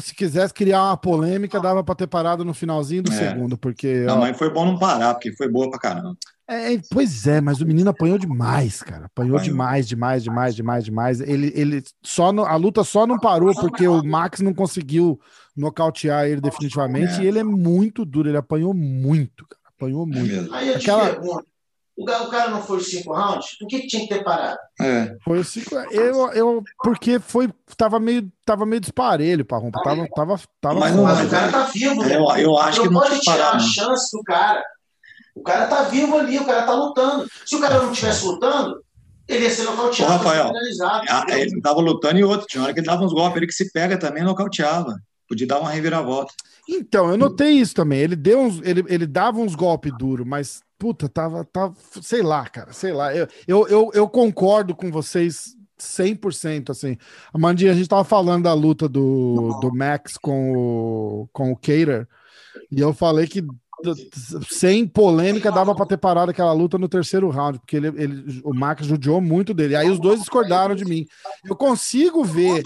se 0.00 0.14
quisesse 0.14 0.54
criar 0.54 0.84
uma 0.84 0.96
polêmica, 0.96 1.60
dava 1.60 1.84
para 1.84 1.94
ter 1.94 2.06
parado 2.06 2.44
no 2.44 2.54
finalzinho 2.54 3.02
do 3.02 3.12
É. 3.12 3.14
segundo, 3.14 3.58
porque. 3.58 4.00
Não, 4.06 4.16
ó, 4.16 4.20
mas 4.20 4.36
foi 4.36 4.50
bom 4.50 4.64
não 4.64 4.78
parar, 4.78 5.14
porque 5.14 5.32
foi 5.36 5.48
boa 5.48 5.68
pra 5.70 5.78
caramba. 5.78 6.16
é, 6.48 6.78
pois 6.90 7.26
é, 7.26 7.40
mas 7.42 7.60
o 7.60 7.66
menino 7.66 7.90
apanhou 7.90 8.18
demais, 8.18 8.82
cara. 8.82 9.04
Apanhou 9.06 9.36
Apanhou. 9.36 9.52
demais, 9.52 9.86
demais, 9.86 10.22
demais, 10.24 10.54
demais, 10.56 10.84
demais. 10.84 11.20
Ele, 11.20 11.52
ele 11.54 11.82
só 12.02 12.32
não- 12.32 12.46
a 12.46 12.56
luta 12.56 12.82
só 12.84 13.06
não 13.06 13.18
parou 13.18 13.54
porque 13.54 13.86
o 13.86 14.02
Max 14.02 14.40
não 14.40 14.54
conseguiu 14.54 15.20
nocautear 15.54 16.24
ele 16.26 16.40
definitivamente. 16.40 17.20
É. 17.20 17.24
E 17.24 17.26
ele 17.26 17.38
é 17.38 17.44
muito 17.44 18.04
duro, 18.04 18.28
ele 18.30 18.38
apanhou 18.38 18.72
muito, 18.72 19.46
cara. 19.46 19.62
Apanhou 19.76 20.04
É 20.04 20.06
muito. 20.18 20.48
te 20.80 20.90
Aquela- 20.90 21.20
o 21.96 22.04
cara 22.04 22.50
não 22.50 22.62
foi 22.62 22.76
os 22.76 22.90
cinco 22.90 23.14
rounds? 23.14 23.56
Por 23.58 23.66
que, 23.66 23.80
que 23.80 23.86
tinha 23.86 24.02
que 24.02 24.14
ter 24.14 24.22
parado? 24.22 24.58
É. 24.80 25.16
Foi 25.24 25.40
assim, 25.40 25.62
eu, 25.90 26.30
eu, 26.32 26.62
porque 26.82 27.18
foi, 27.18 27.48
tava 27.76 27.98
meio, 27.98 28.30
tava 28.44 28.66
meio 28.66 28.80
disparelho, 28.80 29.46
Parrumpa. 29.46 29.80
Tava, 29.82 30.06
tava, 30.14 30.40
tava 30.60 30.80
Mas 30.80 30.94
Mas 30.94 31.26
o 31.26 31.30
cara 31.30 31.50
tá 31.50 31.64
vivo, 31.64 32.04
né? 32.04 32.16
Eu, 32.16 32.26
eu 32.36 32.58
acho 32.58 32.82
que 32.82 32.86
não 32.88 32.94
não 32.94 33.00
pode 33.00 33.20
tirar 33.20 33.36
parar, 33.36 33.50
a 33.50 33.54
não. 33.54 33.60
chance 33.60 34.14
do 34.14 34.22
cara. 34.22 34.62
O 35.34 35.42
cara 35.42 35.66
tá 35.66 35.82
vivo 35.84 36.18
ali, 36.18 36.38
o 36.38 36.44
cara 36.44 36.62
tá 36.62 36.74
lutando. 36.74 37.26
Se 37.44 37.56
o 37.56 37.60
cara 37.60 37.78
não 37.78 37.90
estivesse 37.90 38.26
lutando, 38.26 38.82
ele 39.26 39.44
ia 39.44 39.50
ser 39.50 39.64
nocauteado, 39.64 40.12
Ô, 40.12 40.16
Rafael? 40.16 40.52
Ele 41.30 41.60
tava 41.62 41.80
lutando 41.80 42.18
e 42.18 42.24
outro. 42.24 42.46
Tinha 42.46 42.62
hora 42.62 42.74
que 42.74 42.80
ele 42.80 42.86
dava 42.86 43.04
uns 43.04 43.12
golpes, 43.12 43.36
ele 43.36 43.46
que 43.46 43.52
se 43.52 43.72
pega 43.72 43.98
também 43.98 44.22
nocauteava. 44.22 44.94
Podia 45.28 45.46
dar 45.46 45.60
uma 45.60 45.70
reviravolta. 45.70 46.32
Então, 46.68 47.10
eu 47.10 47.16
notei 47.16 47.52
isso 47.52 47.74
também. 47.74 48.00
Ele 48.00 48.16
deu 48.16 48.40
uns, 48.40 48.60
ele, 48.62 48.84
ele 48.88 49.06
dava 49.06 49.38
uns 49.38 49.54
golpes 49.54 49.92
duros, 49.98 50.26
mas 50.26 50.60
puta, 50.78 51.08
tava, 51.08 51.44
tava, 51.44 51.74
sei 52.02 52.22
lá, 52.22 52.46
cara, 52.48 52.72
sei 52.72 52.92
lá. 52.92 53.14
Eu, 53.14 53.28
eu, 53.46 53.68
eu, 53.68 53.90
eu 53.94 54.08
concordo 54.08 54.74
com 54.74 54.90
vocês 54.90 55.56
100%, 55.78 56.70
assim. 56.70 56.96
Amandinha, 57.32 57.72
a 57.72 57.74
gente 57.74 57.88
tava 57.88 58.04
falando 58.04 58.44
da 58.44 58.52
luta 58.52 58.88
do, 58.88 59.58
do 59.60 59.74
Max 59.74 60.16
com 60.16 60.52
o, 60.52 61.28
com 61.32 61.52
o 61.52 61.56
Cater, 61.56 62.08
e 62.70 62.80
eu 62.80 62.92
falei 62.92 63.26
que 63.26 63.44
sem 64.48 64.86
polêmica 64.86 65.52
dava 65.52 65.74
pra 65.74 65.84
ter 65.84 65.98
parado 65.98 66.30
aquela 66.30 66.52
luta 66.52 66.78
no 66.78 66.88
terceiro 66.88 67.28
round, 67.28 67.58
porque 67.58 67.76
ele, 67.76 67.88
ele, 67.88 68.40
o 68.42 68.54
Max 68.54 68.86
judiou 68.86 69.20
muito 69.20 69.52
dele. 69.52 69.76
Aí 69.76 69.90
os 69.90 70.00
dois 70.00 70.20
discordaram 70.20 70.74
de 70.74 70.84
mim. 70.84 71.06
Eu 71.44 71.54
consigo 71.54 72.24
ver 72.24 72.62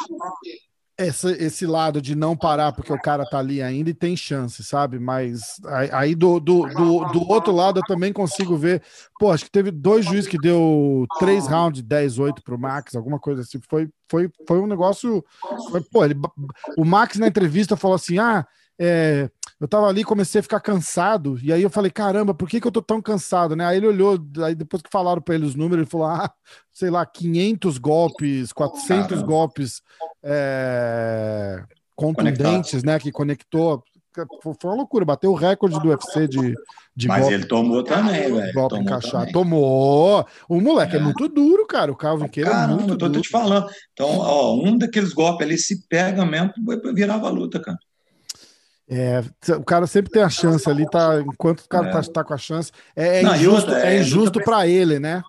essa, 1.00 1.32
esse 1.32 1.66
lado 1.66 2.00
de 2.00 2.14
não 2.14 2.36
parar 2.36 2.72
porque 2.72 2.92
o 2.92 3.00
cara 3.00 3.24
tá 3.24 3.38
ali 3.38 3.62
ainda 3.62 3.88
e 3.88 3.94
tem 3.94 4.14
chance, 4.14 4.62
sabe? 4.62 4.98
Mas 4.98 5.56
aí, 5.92 6.14
do, 6.14 6.38
do, 6.38 6.66
do, 6.66 7.04
do 7.06 7.30
outro 7.30 7.52
lado 7.52 7.80
eu 7.80 7.84
também 7.84 8.12
consigo 8.12 8.56
ver. 8.56 8.82
Pô, 9.18 9.32
acho 9.32 9.44
que 9.44 9.50
teve 9.50 9.70
dois 9.70 10.04
juízes 10.04 10.28
que 10.28 10.36
deu 10.36 11.06
três 11.18 11.46
rounds, 11.46 11.82
10-8 11.82 12.42
pro 12.44 12.58
Max, 12.58 12.94
alguma 12.94 13.18
coisa 13.18 13.40
assim. 13.40 13.58
Foi, 13.68 13.88
foi, 14.10 14.30
foi 14.46 14.60
um 14.60 14.66
negócio. 14.66 15.24
foi- 15.70 15.80
pô, 15.80 16.04
ele, 16.04 16.14
o 16.76 16.84
Max 16.84 17.16
na 17.16 17.28
entrevista 17.28 17.76
falou 17.76 17.94
assim: 17.94 18.18
ah. 18.18 18.46
é, 18.78 19.30
eu 19.60 19.68
tava 19.68 19.86
ali, 19.88 20.02
comecei 20.02 20.38
a 20.38 20.42
ficar 20.42 20.58
cansado, 20.58 21.38
e 21.42 21.52
aí 21.52 21.62
eu 21.62 21.68
falei, 21.68 21.90
caramba, 21.90 22.32
por 22.32 22.48
que, 22.48 22.58
que 22.60 22.66
eu 22.66 22.72
tô 22.72 22.80
tão 22.80 23.02
cansado, 23.02 23.54
né? 23.54 23.66
Aí 23.66 23.76
ele 23.76 23.86
olhou, 23.88 24.18
aí 24.42 24.54
depois 24.54 24.82
que 24.82 24.88
falaram 24.90 25.20
pra 25.20 25.34
ele 25.34 25.44
os 25.44 25.54
números, 25.54 25.82
ele 25.82 25.90
falou, 25.90 26.06
ah, 26.06 26.32
sei 26.72 26.88
lá, 26.88 27.04
500 27.04 27.76
golpes, 27.76 28.52
400 28.54 29.06
Caramba. 29.08 29.26
golpes 29.26 29.82
é, 30.22 31.62
contundentes, 31.94 32.82
né? 32.82 32.98
Que 32.98 33.12
conectou. 33.12 33.84
Foi 34.42 34.54
uma 34.64 34.74
loucura, 34.74 35.04
bateu 35.04 35.30
o 35.30 35.36
recorde 35.36 35.78
do 35.78 35.88
UFC 35.88 36.26
de, 36.26 36.54
de 36.96 37.06
Mas 37.06 37.20
golpe, 37.20 37.34
ele 37.34 37.44
tomou 37.46 37.84
também, 37.84 38.32
velho. 38.32 38.52
golpe 38.52 38.70
Tomou 38.70 38.82
encaixado. 38.82 39.18
também. 39.18 39.32
Tomou! 39.32 40.26
O 40.48 40.60
moleque 40.60 40.96
é. 40.96 40.98
É. 40.98 41.02
muito 41.02 41.28
duro, 41.28 41.66
cara. 41.66 41.92
O 41.92 41.96
Calvin 41.96 42.26
Keira 42.28 42.50
é 42.50 42.66
muito 42.66 42.82
eu 42.84 42.88
tô, 42.88 43.06
tô 43.06 43.08
duro. 43.08 43.20
te 43.22 43.28
falando. 43.28 43.68
Então, 43.92 44.08
ó, 44.18 44.56
um 44.56 44.76
daqueles 44.76 45.12
golpes 45.12 45.46
ali 45.46 45.56
se 45.58 45.86
pega 45.86 46.24
mesmo, 46.24 46.52
virava 46.92 47.28
a 47.28 47.30
luta, 47.30 47.60
cara. 47.60 47.78
É, 48.90 49.22
o 49.54 49.62
cara 49.64 49.86
sempre 49.86 50.10
tem 50.10 50.20
a 50.22 50.28
chance 50.28 50.68
ali, 50.68 50.84
tá? 50.90 51.20
Enquanto 51.20 51.60
o 51.60 51.68
cara 51.68 51.88
É. 51.88 51.92
tá, 51.92 52.02
tá 52.02 52.24
com 52.24 52.34
a 52.34 52.38
chance, 52.38 52.72
é, 52.96 53.20
é 53.20 53.22
Não, 53.22 53.36
injusto, 53.36 53.72
é 53.72 53.96
é 53.96 54.00
injusto 54.00 54.40
para 54.42 54.66
ele, 54.66 54.98
né? 54.98 55.22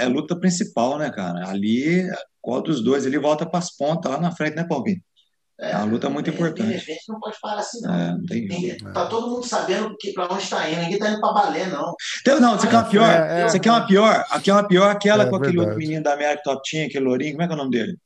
É 0.00 0.04
a 0.04 0.08
luta 0.08 0.34
principal, 0.34 0.96
né, 0.96 1.10
cara? 1.10 1.46
Ali, 1.48 2.08
qual 2.40 2.62
dos 2.62 2.82
dois 2.82 3.04
ele 3.04 3.18
volta 3.18 3.44
pras 3.44 3.70
pontas 3.76 4.10
lá 4.10 4.18
na 4.18 4.30
frente, 4.34 4.56
né, 4.56 4.64
Palpinho? 4.64 5.00
É 5.60 5.76
uma 5.76 5.84
luta 5.84 6.08
muito 6.10 6.28
De 6.30 6.36
importante. 6.36 6.72
repente 6.72 7.02
não 7.08 7.20
pode 7.20 7.36
parar 7.40 7.60
assim, 7.60 7.80
não. 7.82 7.94
É, 7.94 8.10
não 8.12 8.24
tem 8.24 8.48
jeito. 8.50 8.90
Tá 8.92 9.06
todo 9.06 9.28
mundo 9.28 9.46
sabendo 9.46 9.94
pra 10.14 10.26
onde 10.32 10.48
tá 10.50 10.68
indo. 10.68 10.80
Ninguém 10.80 10.98
tá 10.98 11.10
indo 11.10 11.20
pra 11.20 11.32
balé, 11.32 11.66
não. 11.66 11.94
Então, 12.20 12.40
não, 12.40 12.58
você 12.58 12.66
quer 12.66 12.76
uma 12.78 12.84
pior? 12.88 13.08
É, 13.08 13.40
é. 13.42 13.48
Você 13.48 13.60
quer 13.60 13.70
uma 13.70 13.86
pior? 13.86 14.24
Aqui 14.30 14.50
é 14.50 14.54
uma 14.54 14.66
pior, 14.66 14.90
aquela 14.90 15.24
É 15.24 15.28
com 15.30 15.36
aquele 15.36 15.58
outro 15.58 15.74
verdade. 15.74 15.86
menino 15.86 16.02
da 16.02 16.14
América 16.14 16.42
Top 16.42 16.62
Team, 16.68 16.86
aquele 16.86 17.04
lourinho, 17.04 17.32
como 17.32 17.42
é 17.42 17.46
que 17.46 17.52
é 17.52 17.54
o 17.54 17.58
nome 17.58 17.70
dele? 17.70 17.96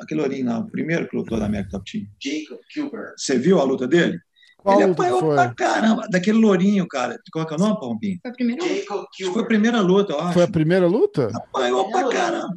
Aquele 0.00 0.20
lourinho 0.20 0.46
lá, 0.46 0.58
o 0.58 0.70
primeiro 0.70 1.08
que 1.08 1.16
lutou 1.16 1.38
da 1.38 1.46
América 1.46 1.70
Top 1.72 1.90
Team. 1.90 2.06
Jacob 2.22 2.58
Kilburn. 2.72 3.12
Você 3.16 3.38
viu 3.38 3.60
a 3.60 3.64
luta 3.64 3.86
dele? 3.86 4.18
Qual 4.56 4.80
ele 4.80 4.92
apanhou 4.92 5.20
foi? 5.20 5.34
pra 5.34 5.54
caramba, 5.54 6.06
daquele 6.10 6.38
lourinho, 6.38 6.86
cara. 6.86 7.16
Qual 7.32 7.46
que 7.46 7.54
é 7.54 7.56
o 7.56 7.60
nome, 7.60 7.80
Palpinho? 7.80 8.18
Foi 8.22 8.30
a 8.30 8.34
primeira 8.34 8.62
luta. 8.64 9.32
Foi 9.32 9.42
a 9.42 9.46
primeira 9.46 9.80
luta, 9.80 10.12
eu 10.12 10.20
acho. 10.20 10.32
Foi 10.34 10.42
a 10.42 10.48
primeira 10.50 10.86
luta? 10.86 11.30
Apanhou 11.34 11.90
pra 11.90 12.08
caramba. 12.08 12.48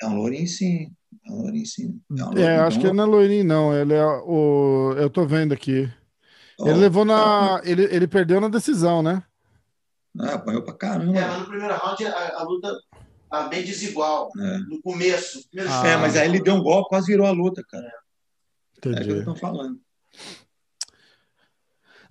É 0.00 0.06
um 0.06 0.16
lourinho, 0.16 0.46
sim. 0.48 0.90
É 1.26 1.32
um 1.32 1.42
lourinho, 1.42 1.66
sim. 1.66 2.00
É, 2.10 2.14
um 2.14 2.18
É, 2.18 2.24
lourinho, 2.30 2.60
acho 2.62 2.80
que 2.80 2.86
ele 2.86 2.94
não 2.96 3.04
é 3.04 3.06
loirinho, 3.06 3.44
não. 3.44 3.74
Ele 3.76 3.94
é 3.94 4.04
o. 4.04 4.94
Eu 4.96 5.08
tô 5.10 5.24
vendo 5.24 5.52
aqui. 5.52 5.88
ó, 6.60 6.68
Ele 6.68 6.78
levou 6.78 7.04
na. 7.04 7.60
Ele, 7.64 7.84
ele 7.84 8.06
perdeu 8.08 8.40
na 8.40 8.48
decisão, 8.48 9.02
né? 9.02 9.22
É, 10.20 10.32
apanhou 10.32 10.62
pra 10.62 10.74
É, 10.74 10.76
caramba. 10.76 11.12
mas 11.12 11.38
no 11.38 11.46
primeiro 11.46 11.74
round 11.76 12.04
a, 12.06 12.38
a 12.38 12.42
luta 12.42 12.72
tá 13.30 13.48
bem 13.48 13.64
desigual. 13.64 14.30
É. 14.38 14.58
No 14.58 14.80
começo. 14.82 15.40
Ah. 15.58 15.86
É, 15.86 15.96
mas 15.96 16.16
aí 16.16 16.28
ele 16.28 16.42
deu 16.42 16.54
um 16.54 16.62
golpe, 16.62 16.88
quase 16.88 17.06
virou 17.06 17.26
a 17.26 17.30
luta, 17.30 17.62
cara. 17.68 17.86
É 17.86 17.90
o 18.78 18.80
que 18.80 18.88
eu 18.88 18.92
Entendi. 18.92 19.24
tô 19.24 19.34
falando. 19.34 19.80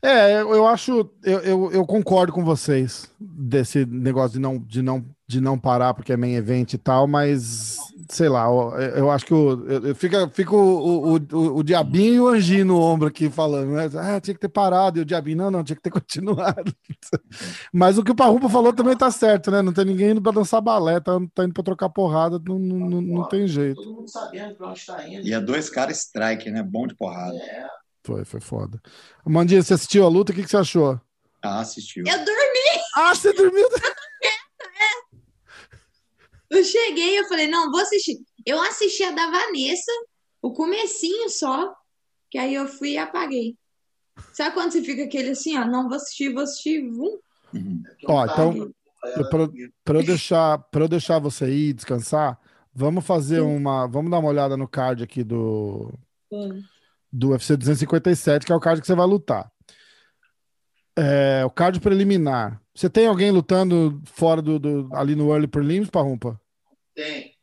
É, 0.02 0.42
eu, 0.42 0.54
eu 0.54 0.68
acho, 0.68 1.10
eu, 1.24 1.40
eu, 1.40 1.72
eu 1.72 1.86
concordo 1.86 2.32
com 2.32 2.44
vocês 2.44 3.10
desse 3.20 3.86
negócio 3.86 4.34
de 4.34 4.40
não, 4.40 4.60
de 4.60 4.82
não, 4.82 5.04
de 5.26 5.42
não 5.42 5.58
parar 5.58 5.94
porque 5.94 6.14
é 6.14 6.18
main 6.18 6.36
event 6.36 6.74
e 6.74 6.78
tal, 6.78 7.08
mas 7.08 7.78
sei 8.10 8.30
lá, 8.30 8.46
eu, 8.46 8.72
eu 8.96 9.12
acho 9.12 9.26
que 9.26 9.34
o, 9.34 9.66
eu, 9.70 9.88
eu 9.88 9.96
fica, 9.96 10.28
fica 10.30 10.56
o, 10.56 11.16
o, 11.16 11.16
o, 11.16 11.58
o 11.58 11.64
diabinho 11.64 12.14
e 12.14 12.20
o 12.20 12.28
anjinho 12.28 12.66
no 12.66 12.80
ombro 12.80 13.08
aqui 13.08 13.30
falando, 13.30 13.72
né? 13.72 13.90
Ah, 13.96 14.20
tinha 14.20 14.34
que 14.34 14.40
ter 14.40 14.50
parado, 14.50 15.00
e 15.00 15.02
o 15.02 15.06
diabinho, 15.06 15.38
não, 15.38 15.52
não, 15.52 15.64
tinha 15.64 15.76
que 15.76 15.82
ter 15.82 15.90
continuado. 15.92 16.74
Mas 17.74 17.98
o 17.98 18.04
que 18.04 18.12
o 18.12 18.16
Parrupa 18.16 18.50
falou 18.50 18.74
também 18.74 18.96
tá 18.96 19.10
certo, 19.12 19.52
né? 19.52 19.62
Não 19.62 19.74
tem 19.74 19.86
ninguém 19.86 20.12
indo 20.12 20.22
pra 20.22 20.32
dançar 20.32 20.62
balé, 20.62 21.00
tá, 21.00 21.14
tá 21.34 21.44
indo 21.44 21.54
pra 21.54 21.64
trocar 21.64 21.90
porrada, 21.90 22.40
não, 22.46 22.58
não, 22.58 22.78
não, 22.90 23.02
não 23.02 23.28
tem 23.28 23.48
jeito. 23.48 23.82
Todo 23.82 23.94
mundo 23.94 24.10
sabendo 24.10 24.56
pra 24.56 24.70
onde 24.70 24.86
tá 24.86 25.08
indo. 25.08 25.28
E 25.28 25.34
é 25.34 25.40
dois 25.40 25.70
caras 25.70 25.98
strike, 26.00 26.50
né? 26.52 26.64
Bom 26.64 26.88
de 26.88 26.96
porrada. 26.96 27.36
É, 27.38 27.66
Foi, 28.04 28.24
foi 28.26 28.40
foda. 28.40 28.82
Mandinha, 29.26 29.62
você 29.62 29.74
assistiu 29.74 30.06
a 30.06 30.10
luta? 30.10 30.32
O 30.32 30.36
que, 30.36 30.44
que 30.44 30.50
você 30.50 30.58
achou? 30.58 31.00
Ah, 31.44 31.60
assistiu. 31.60 32.04
Eu 32.08 32.18
dormi, 32.18 32.82
Ah, 32.96 33.14
você 33.14 33.32
dormiu? 33.34 33.68
eu 36.50 36.64
cheguei, 36.64 37.20
eu 37.20 37.28
falei, 37.28 37.48
não, 37.48 37.72
vou 37.72 37.82
assistir. 37.82 38.18
Eu 38.46 38.62
assisti 38.62 39.04
a 39.04 39.12
da 39.12 39.30
Vanessa, 39.30 39.92
o 40.42 40.54
comecinho 40.54 41.30
só, 41.30 41.74
que 42.30 42.38
aí 42.38 42.54
eu 42.54 42.68
fui 42.68 42.92
e 42.92 42.98
apaguei. 42.98 43.56
Sabe 44.34 44.54
quando 44.54 44.72
você 44.72 44.82
fica 44.82 45.04
aquele 45.04 45.32
assim, 45.32 45.58
ó, 45.58 45.66
não 45.66 45.88
vou 45.88 45.98
assistir, 45.98 46.34
vou 46.34 46.44
assistir, 46.44 46.90
vum, 46.90 47.20
Uhum. 47.54 47.82
Ó, 48.08 48.26
então, 48.26 48.72
pra 49.84 50.00
eu 50.00 50.04
deixar, 50.04 50.64
eu 50.74 50.88
deixar 50.88 51.20
você 51.20 51.50
ir 51.50 51.74
descansar, 51.74 52.40
vamos 52.74 53.06
fazer 53.06 53.42
uma. 53.42 53.88
Vamos 53.88 54.12
dar 54.12 54.20
uma 54.20 54.30
olhada 54.30 54.58
no 54.58 54.68
card 54.68 55.04
aqui 55.04 55.24
do, 55.24 55.94
vum. 56.30 56.62
do 57.12 57.30
UFC 57.30 57.56
257, 57.56 58.46
que 58.46 58.52
é 58.52 58.56
o 58.56 58.60
card 58.60 58.82
que 58.82 58.88
você 58.88 58.96
vai 58.96 59.08
lutar. 59.08 59.52
É, 60.98 61.46
o 61.46 61.50
card 61.50 61.80
preliminar. 61.80 62.60
Você 62.74 62.90
tem 62.90 63.08
alguém 63.08 63.30
lutando 63.32 64.02
fora 64.06 64.42
do, 64.42 64.58
do- 64.58 64.90
ali 64.94 65.16
no 65.16 65.32
Early 65.32 65.48
Prelims, 65.48 65.90
Parrumpa? 65.90 66.40
Tem. 66.96 67.34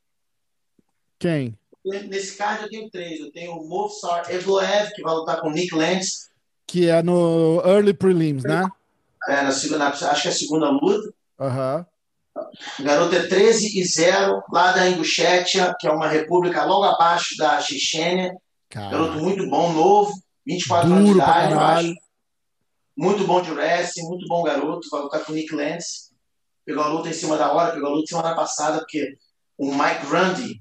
Quem? 1.18 1.56
Nesse 1.84 2.36
card 2.36 2.64
eu 2.64 2.68
tenho 2.70 2.90
três. 2.90 3.20
Eu 3.20 3.30
tenho 3.30 3.52
o 3.52 3.68
Movsar 3.68 4.30
Evloev, 4.30 4.90
que 4.94 5.02
vai 5.02 5.14
lutar 5.14 5.40
com 5.40 5.48
o 5.48 5.52
Nick 5.52 5.74
Lentz. 5.74 6.30
Que 6.66 6.88
é 6.88 7.02
no 7.02 7.62
Early 7.64 7.94
Prelims, 7.94 8.42
né? 8.42 8.62
É, 9.28 9.42
na 9.42 9.52
segunda, 9.52 9.86
acho 9.88 10.22
que 10.22 10.28
é 10.28 10.30
a 10.30 10.34
segunda 10.34 10.70
luta. 10.70 11.12
Aham. 11.38 11.86
O 12.80 12.82
garoto 12.82 13.14
é 13.14 13.26
13 13.28 13.78
e 13.78 13.84
0, 13.84 14.42
lá 14.50 14.72
da 14.72 14.88
Ingushétia, 14.90 15.74
que 15.78 15.86
é 15.86 15.90
uma 15.92 16.08
república 16.08 16.64
logo 16.64 16.82
abaixo 16.84 17.36
da 17.36 17.60
Chechênia. 17.60 18.34
Garoto 18.70 19.18
muito 19.18 19.48
bom, 19.48 19.72
novo, 19.72 20.12
24 20.44 20.90
anos 20.90 21.04
de 21.04 21.12
duro 21.12 21.24
idade, 21.24 21.52
eu 21.52 21.60
acho. 21.60 21.94
Muito 22.96 23.24
bom 23.26 23.42
de 23.42 23.50
wrestling, 23.50 24.04
muito 24.08 24.26
bom 24.28 24.42
garoto. 24.42 24.88
Vai 24.90 25.00
lutar 25.02 25.24
com 25.24 25.32
o 25.32 25.34
Nick 25.34 25.54
Lentz. 25.54 26.12
Pegou 26.64 26.82
a 26.82 26.88
luta 26.88 27.08
em 27.08 27.12
cima 27.12 27.36
da 27.36 27.52
hora, 27.52 27.72
pegou 27.72 27.88
a 27.90 27.92
luta 27.92 28.06
semana 28.06 28.34
passada, 28.34 28.78
porque 28.78 29.16
o 29.58 29.74
Mike 29.74 30.06
Grundy 30.06 30.60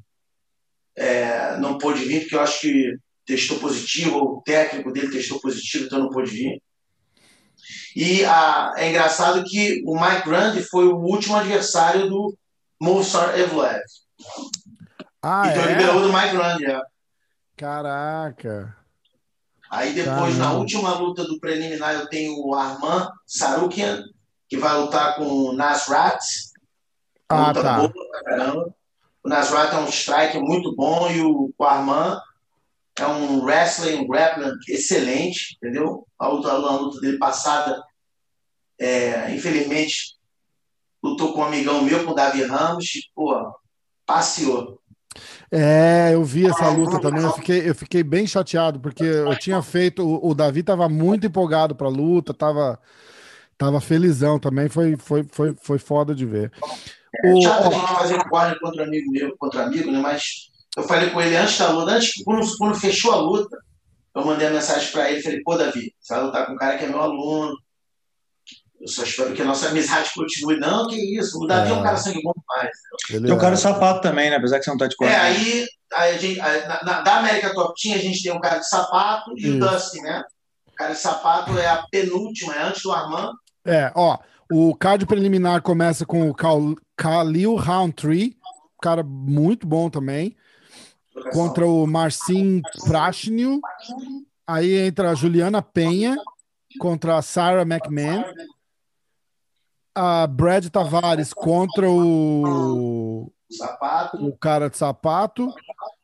é, 0.96 1.58
não 1.58 1.78
pôde 1.78 2.04
vir, 2.04 2.22
porque 2.22 2.36
eu 2.36 2.42
acho 2.42 2.60
que 2.62 2.96
testou 3.26 3.58
positivo, 3.60 4.18
ou 4.18 4.38
o 4.38 4.42
técnico 4.42 4.92
dele 4.92 5.12
testou 5.12 5.40
positivo, 5.40 5.86
então 5.86 6.00
não 6.00 6.10
pôde 6.10 6.30
vir. 6.32 6.62
E 7.96 8.26
a- 8.26 8.74
é 8.78 8.90
engraçado 8.90 9.44
que 9.46 9.82
o 9.86 9.96
Mike 10.00 10.26
Grundy 10.26 10.62
foi 10.64 10.88
o 10.88 10.98
último 10.98 11.38
adversário 11.38 12.10
do 12.10 12.36
Movsar 12.82 13.40
Evloev. 13.40 13.82
Ah, 15.22 15.48
então 15.48 15.64
é? 15.64 15.68
liberou 15.70 16.02
do 16.02 16.12
Mike 16.12 16.32
Grundy. 16.36 16.66
É. 16.66 16.82
Caraca. 17.56 18.76
Aí 19.74 19.92
depois, 19.92 20.38
na 20.38 20.46
Caramba. 20.46 20.60
última 20.60 20.94
luta 21.00 21.24
do 21.24 21.40
preliminar, 21.40 21.96
eu 21.96 22.08
tenho 22.08 22.38
o 22.38 22.54
Arman 22.54 23.10
Sarukian, 23.26 24.04
que 24.48 24.56
vai 24.56 24.78
lutar 24.78 25.16
com 25.16 25.26
o 25.26 25.54
Nasrat. 25.54 26.24
Ah, 27.28 27.48
luta 27.48 27.64
tá. 27.64 27.78
boa 27.78 27.92
pra 27.92 28.24
caramba. 28.24 28.76
O 29.24 29.30
Nasrat 29.30 29.74
é 29.74 29.80
um 29.80 29.90
striker 29.90 30.40
muito 30.40 30.76
bom 30.76 31.10
e 31.10 31.22
o, 31.22 31.52
o 31.58 31.64
Arman 31.64 32.22
é 33.00 33.08
um 33.08 33.44
wrestler, 33.44 34.00
um 34.00 34.06
grappler 34.08 34.54
excelente, 34.70 35.58
entendeu? 35.58 36.08
A 36.20 36.28
luta, 36.28 36.52
a 36.52 36.76
luta 36.76 37.02
dele 37.02 37.18
passada, 37.18 37.84
é, 38.80 39.34
infelizmente, 39.34 40.20
lutou 41.02 41.34
com 41.34 41.40
um 41.42 41.46
amigão 41.46 41.82
meu, 41.82 42.06
com 42.06 42.12
o 42.12 42.16
Davi 42.16 42.44
Ramos, 42.44 42.94
e, 42.94 43.10
pô, 43.16 43.52
passeou. 44.06 44.80
É, 45.56 46.16
eu 46.16 46.24
vi 46.24 46.47
essa 46.47 46.68
luta 46.70 46.99
também. 46.99 47.22
Eu 47.22 47.32
fiquei, 47.34 47.70
eu 47.70 47.76
fiquei 47.76 48.01
bem 48.04 48.26
chateado, 48.26 48.80
porque 48.80 49.04
eu 49.04 49.38
tinha 49.38 49.62
feito. 49.62 50.04
O, 50.04 50.32
o 50.32 50.34
Davi 50.34 50.64
tava 50.64 50.89
muito 50.89 51.28
empolgado 51.28 51.76
pra 51.76 51.88
luta, 51.88 52.34
tava, 52.34 52.80
tava 53.56 53.80
felizão 53.80 54.39
também. 54.39 54.68
Foi, 54.68 54.97
foi, 54.97 55.24
foi, 55.32 55.56
foi 55.62 55.78
foda 55.78 56.16
de 56.16 56.26
ver. 56.26 56.51
O, 57.24 57.41
chato 57.43 57.70
de 57.70 57.76
não 57.76 57.88
fazer 57.88 58.24
corner 58.30 58.60
contra 58.60 58.84
amigo 58.84 59.12
meu, 59.12 59.38
contra 59.38 59.64
amigo, 59.66 59.91
né? 59.91 59.99
Mas 59.99 60.49
eu 60.76 60.84
falei 60.84 61.12
com 61.12 61.22
ele 61.22 61.38
antes 61.38 61.60
da 61.60 61.70
luta, 61.70 61.91
antes, 61.91 62.24
quando, 62.24 62.58
quando 62.58 62.76
fechou 62.76 63.12
a 63.12 63.18
luta, 63.18 63.56
eu 64.16 64.26
mandei 64.26 64.47
uma 64.47 64.56
mensagem 64.56 64.91
pra 64.91 65.12
ele, 65.12 65.22
falei, 65.22 65.41
pô, 65.43 65.56
Davi, 65.56 65.93
você 66.01 66.16
vai 66.16 66.24
lutar 66.24 66.47
com 66.47 66.54
um 66.54 66.58
cara 66.58 66.80
que 66.80 66.86
é 66.86 66.88
meu 66.88 66.99
aluno. 66.99 67.56
Eu 68.84 68.90
só 68.90 69.04
espero 69.04 69.34
que 69.34 69.42
a 69.42 69.46
nossa 69.46 69.70
amizade 69.70 70.12
continue. 70.14 70.60
Não, 70.60 70.88
que 70.88 70.98
isso, 71.18 71.42
o 71.42 71.48
Davi 71.48 71.72
é, 71.72 71.74
um 71.74 71.80
É. 71.80 71.84
cara 71.84 71.96
sangue 71.96 72.22
bom 72.22 72.34
demais. 72.38 72.72
ele 73.10 73.26
Tem 73.28 73.34
o 73.36 73.40
cara 73.40 73.54
é- 73.54 73.56
de 73.56 73.62
sapato 73.62 74.02
também, 74.02 74.30
né? 74.30 74.36
Apesar 74.36 74.60
que 74.60 74.66
você 74.66 74.72
não 74.72 74.78
tá 74.78 74.88
de 74.88 74.96
É, 74.96 74.98
corte. 74.98 75.16
aí, 75.16 75.66
aí 75.94 76.16
a 76.16 76.18
gente, 76.18 76.42
aí, 76.42 76.68
na- 76.68 76.84
na- 76.84 77.02
da 77.02 77.18
América 77.20 77.54
Top 77.54 77.74
Team, 77.82 77.96
a 77.96 78.00
gente 78.00 78.22
tem 78.22 78.34
um 78.34 78.42
cara 78.42 78.58
de 78.60 78.68
sapato 78.68 79.32
e 79.38 79.42
Isso. 79.48 79.56
o 79.56 79.60
Dustin, 79.60 80.02
né? 80.02 80.22
O 80.68 80.76
cara 80.76 80.92
de 80.94 81.00
sapato 81.00 81.58
é 81.58 81.66
a 81.68 81.86
penúltima, 81.90 82.54
é 82.56 82.64
antes 82.64 82.82
do 82.84 82.92
Armand. 82.92 83.32
É, 83.66 83.90
ó, 83.96 84.18
o 84.52 84.76
card 84.76 85.06
preliminar 85.06 85.62
começa 85.62 86.06
com 86.06 86.30
o 86.30 86.34
Kal- 86.36 86.76
Khalil 87.00 87.56
Roundtree, 87.56 88.36
cara 88.82 89.02
muito 89.02 89.66
bom 89.66 89.90
também, 89.90 90.36
contra 91.32 91.66
o 91.66 91.88
Marcin 91.88 92.62
Prashnil. 92.86 93.62
Aí 94.46 94.74
entra 94.88 95.12
a 95.12 95.16
Juliana 95.16 95.62
Penha 95.62 96.18
contra 96.80 97.16
a 97.18 97.22
Sarah 97.22 97.62
McMahon. 97.62 98.26
A 99.96 100.26
Brad 100.28 100.68
Tavares 100.68 101.34
contra 101.34 101.89
o, 101.89 103.32
Sapato. 103.50 104.26
o 104.26 104.36
cara 104.36 104.70
de 104.70 104.78
sapato. 104.78 105.54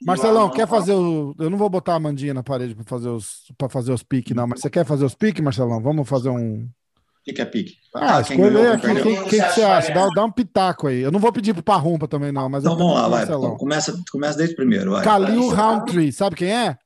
Marcelão, 0.06 0.50
quer 0.50 0.68
fazer 0.68 0.94
o. 0.94 1.36
Eu 1.40 1.50
não 1.50 1.58
vou 1.58 1.70
botar 1.70 1.96
a 1.96 2.00
mandinha 2.00 2.34
na 2.34 2.44
parede 2.44 2.76
para 2.76 2.84
fazer 2.84 3.10
os 3.10 3.52
para 3.58 3.68
fazer 3.68 3.92
os 3.92 4.04
piques, 4.04 4.36
não, 4.36 4.48
mas 4.48 4.62
você 4.62 4.70
quer 4.70 4.86
fazer 4.86 5.06
os 5.06 5.16
piques, 5.16 5.44
Marcelão? 5.44 5.82
Vamos 5.82 6.08
fazer 6.08 6.30
um. 6.30 6.64
O 6.64 7.24
que, 7.26 7.34
que 7.34 7.42
é 7.42 7.46
pique? 7.46 7.74
Ah, 7.94 8.24
quem 8.24 8.38
escolhe 8.38 8.54
ganhou, 8.56 8.74
aí 8.74 8.80
quem 8.80 8.92
aqui. 8.92 9.02
Quem, 9.04 9.16
quem 9.16 9.42
que 9.42 9.52
você 9.52 9.62
acha? 9.62 9.94
Dá, 9.94 10.08
dá 10.16 10.24
um 10.24 10.32
pitaco 10.32 10.88
aí. 10.88 11.02
Eu 11.02 11.12
não 11.12 11.20
vou 11.20 11.34
pedir 11.34 11.54
pro 11.54 11.62
Parrumpa 11.62 12.08
também, 12.08 12.32
não, 12.32 12.48
mas 12.48 12.64
Então 12.64 12.78
vamos 12.78 12.94
lá, 12.94 13.08
vai. 13.10 13.24
Então, 13.24 13.58
começa, 13.58 13.94
começa 14.12 14.38
desde 14.38 14.54
o 14.54 14.58
primeiro. 14.58 14.92
Vai. 14.92 15.04
Khalil 15.04 15.50
Roundtree, 15.50 16.12
sabe 16.12 16.36
quem 16.36 16.52
é? 16.52 16.78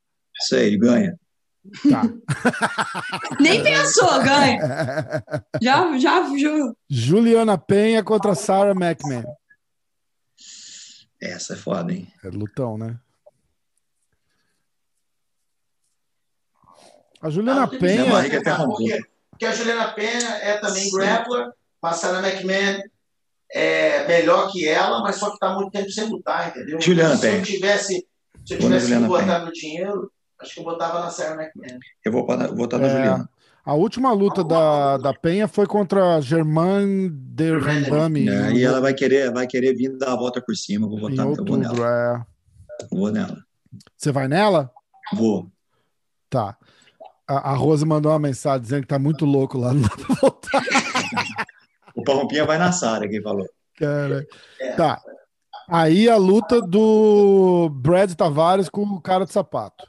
Sei, 0.41 0.77
ganha. 0.77 1.17
Tá. 1.89 2.03
Nem 3.39 3.63
pensou, 3.63 4.21
ganha. 4.21 4.59
Já, 5.61 5.97
já, 5.97 6.37
já. 6.37 6.73
Juliana 6.89 7.57
Penha 7.57 8.03
contra 8.03 8.35
Sarah 8.35 8.71
McMahon. 8.71 9.23
Essa 11.21 11.53
é 11.53 11.55
foda, 11.55 11.93
hein? 11.93 12.11
É 12.23 12.27
lutão, 12.27 12.77
né? 12.77 12.99
A 17.21 17.29
Juliana 17.29 17.61
Não, 17.61 17.69
Penha. 17.69 18.05
Porque, 18.65 19.01
porque 19.29 19.45
a 19.45 19.51
Juliana 19.53 19.93
Penha 19.93 20.29
é 20.41 20.57
também 20.57 20.91
grappler, 20.91 21.49
a 21.81 21.93
Sarah 21.93 22.27
McMahon 22.27 22.81
é 23.49 24.05
melhor 24.07 24.51
que 24.51 24.67
ela, 24.67 25.01
mas 25.01 25.15
só 25.15 25.31
que 25.31 25.39
tá 25.39 25.53
muito 25.53 25.71
tempo 25.71 25.89
sem 25.89 26.09
lutar, 26.09 26.49
entendeu? 26.49 26.81
Juliana 26.81 27.15
se 27.15 27.21
Penha. 27.21 27.37
eu 27.37 27.43
tivesse, 27.43 28.07
se 28.45 28.53
eu 28.53 28.59
tivesse 28.59 28.87
que 28.87 28.99
botar 28.99 29.39
meu 29.39 29.53
dinheiro, 29.53 30.11
acho 30.43 30.53
que 30.53 30.59
eu 30.59 30.63
botava 30.63 30.99
na 30.99 31.09
Sarah 31.09 31.41
McMahon. 31.43 31.79
Eu 32.05 32.11
vou 32.11 32.25
botar, 32.25 32.47
vou 32.47 32.55
botar 32.55 32.77
na 32.77 32.87
É, 32.87 32.89
Juliana. 32.89 33.29
A 33.65 33.73
última 33.73 34.11
luta 34.11 34.43
da, 34.43 34.97
da 34.97 35.13
Penha 35.13 35.47
foi 35.47 35.65
contra 35.65 36.15
a 36.17 36.21
Germaine 36.21 37.09
Derrambami 37.09 38.27
É, 38.27 38.51
e 38.51 38.63
ela 38.63 38.81
vai 38.81 38.93
querer, 38.93 39.31
vai 39.31 39.47
querer 39.47 39.73
vir 39.73 39.97
dar 39.97 40.11
a 40.13 40.15
volta 40.17 40.41
por 40.41 40.53
cima. 40.55 40.87
Vou 40.87 40.99
botar, 40.99 41.25
outubro. 41.25 41.55
nela. 41.57 42.25
É. 42.81 42.85
Vou 42.95 43.09
nela. 43.09 43.37
Você 43.97 44.11
vai 44.11 44.27
nela? 44.27 44.69
Vou. 45.13 45.49
Tá. 46.29 46.57
A, 47.25 47.51
a 47.51 47.55
Rose 47.55 47.85
mandou 47.85 48.11
uma 48.11 48.19
mensagem 48.19 48.61
dizendo 48.61 48.81
que 48.81 48.87
tá 48.87 48.99
muito 48.99 49.23
louco 49.25 49.57
lá. 49.57 49.73
Não 49.73 49.81
dá 49.81 49.89
pra 49.89 50.15
voltar, 50.21 50.61
O 51.95 52.03
Parrompinha 52.03 52.45
vai 52.45 52.57
na 52.57 52.71
Sara, 52.71 53.07
quem 53.07 53.21
falou. 53.21 53.47
cara. 53.77 54.25
Tá. 54.75 54.99
Aí 55.69 56.09
a 56.09 56.17
luta 56.17 56.61
do 56.61 57.69
Brad 57.69 58.11
Tavares 58.13 58.67
com 58.67 58.81
o 58.83 58.99
cara 59.01 59.25
de 59.25 59.31
sapato. 59.31 59.85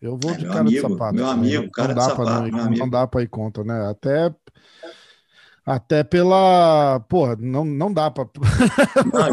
Eu 0.00 0.16
vou 0.22 0.30
É, 0.32 0.36
de 0.36 0.46
cara 0.46 0.64
de 0.64 0.78
amigo, 0.78 0.88
sapato. 0.90 1.14
meu 1.14 1.26
também. 1.26 1.56
amigo, 1.56 1.62
Não 1.64 1.70
cara 1.70 1.88
de 1.88 1.94
dá 1.94 2.06
pra 2.14 2.24
sapato, 2.24 2.50
não, 2.52 2.70
não 2.70 2.88
dá 2.88 3.06
pra 3.06 3.22
ir 3.22 3.28
contra, 3.28 3.64
né? 3.64 3.90
Até, 3.90 4.32
até 5.66 6.02
pela. 6.02 7.00
Porra, 7.08 7.36
não, 7.38 7.64
não 7.64 7.92
dá 7.92 8.10
pra. 8.10 8.24
Não, 9.12 9.28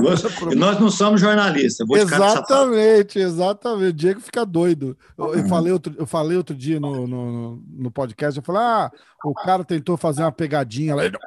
eu- 0.49 0.55
nós 0.57 0.80
não 0.80 0.89
somos 0.91 1.22
jornalistas. 1.22 1.88
De 1.88 1.93
de. 1.93 2.01
Exatamente, 2.01 3.20
exatamente. 3.20 3.89
O 3.89 3.93
Diego 3.93 4.20
fica 4.20 4.45
doido. 4.45 4.97
Eu, 5.18 5.34
eu 5.36 5.41
Uhum. 5.43 5.47
falei, 5.49 5.72
outro, 5.72 5.95
eu 5.97 6.05
falei 6.05 6.36
outro 6.36 6.55
dia 6.55 6.80
no, 6.80 7.07
no, 7.07 7.63
no 7.70 7.91
podcast, 7.91 8.38
eu 8.38 8.43
falei, 8.43 8.61
ah, 8.61 8.91
o 9.24 9.34
cara 9.34 9.63
tentou 9.63 9.95
fazer 9.95 10.24
uma 10.24 10.32
pegadinha. 10.32 10.93
lá. 10.95 11.05
Ele, 11.05 11.18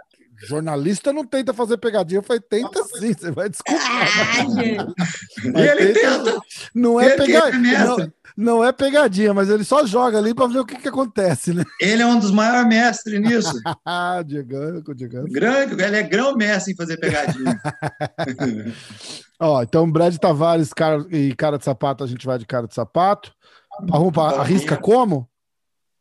Jornalista 0.47 1.13
não 1.13 1.25
tenta 1.25 1.53
fazer 1.53 1.79
pegadinha. 1.79 2.19
Eu 2.19 2.23
falei, 2.23 2.41
tenta 2.41 2.83
sim, 2.85 3.13
você 3.13 3.31
vai 3.31 3.49
desculpar. 3.49 4.55
Gente. 4.55 4.95
Mas 5.53 5.67
Ele 5.67 5.93
tenta-. 5.93 6.41
Não 6.75 7.01
é, 7.01 7.07
Ele 7.07 7.17
pega... 7.17 7.43
tenta, 7.43 7.59
mestre. 7.59 7.87
não, 7.87 8.13
não 8.37 8.65
é 8.65 8.71
pegadinha, 8.71 9.35
mas 9.35 9.51
ele 9.51 9.65
só 9.65 9.85
joga 9.85 10.17
ali 10.17 10.33
para 10.33 10.47
ver 10.47 10.61
o 10.61 10.65
que, 10.65 10.77
que 10.77 10.87
acontece, 10.89 11.53
né? 11.53 11.65
Ele 11.81 12.03
é 12.03 12.07
um 12.07 12.21
dos 12.21 12.31
maiores 12.31 12.69
mestres 12.69 13.21
nisso. 13.21 13.53
Ah, 13.85 14.23
Diegão, 14.23 14.83
Diegão. 14.95 15.25
Grande, 15.25 15.83
ele 15.83 15.97
é 15.97 16.03
grão-mestre 16.03 16.73
em 16.73 16.77
fazer 16.77 16.99
pegadinha. 16.99 17.61
Ó, 19.41 19.63
então 19.63 19.91
Brad 19.91 20.15
Tavares 20.17 20.73
cara, 20.73 21.05
e 21.11 21.35
cara 21.35 21.59
de 21.59 21.65
sapato, 21.65 22.05
a 22.05 22.07
gente 22.07 22.27
vai 22.27 22.39
de 22.39 22.47
cara 22.47 22.69
de 22.69 22.75
sapato. 22.75 23.33
Arrumpa, 23.91 24.41
arrisca 24.41 24.77
como? 24.77 25.29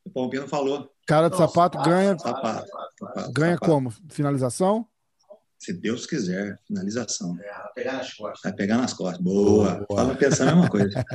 O 0.06 0.10
Pompino 0.10 0.48
falou. 0.48 0.92
Cara 1.08 1.30
de 1.30 1.38
sapato 1.38 1.78
ganha, 1.82 2.18
Sapato. 2.20 2.68
sapato, 3.00 3.32
ganha 3.34 3.54
sapato. 3.54 3.72
como? 3.72 3.94
Finalização? 4.10 4.86
Se 5.60 5.74
Deus 5.74 6.06
quiser, 6.06 6.60
finalização. 6.68 7.36
É, 7.42 7.52
vai 7.52 7.74
pegar 7.74 7.94
nas 7.94 8.14
costas. 8.14 8.42
Vai 8.44 8.54
pegar 8.54 8.78
nas 8.78 8.94
costas. 8.94 9.20
Boa. 9.24 9.86
Boa. 9.90 10.02
Fala 10.02 10.16
pensando 10.16 10.50
a 10.50 10.56
mesma 10.56 10.70
coisa. 10.70 11.04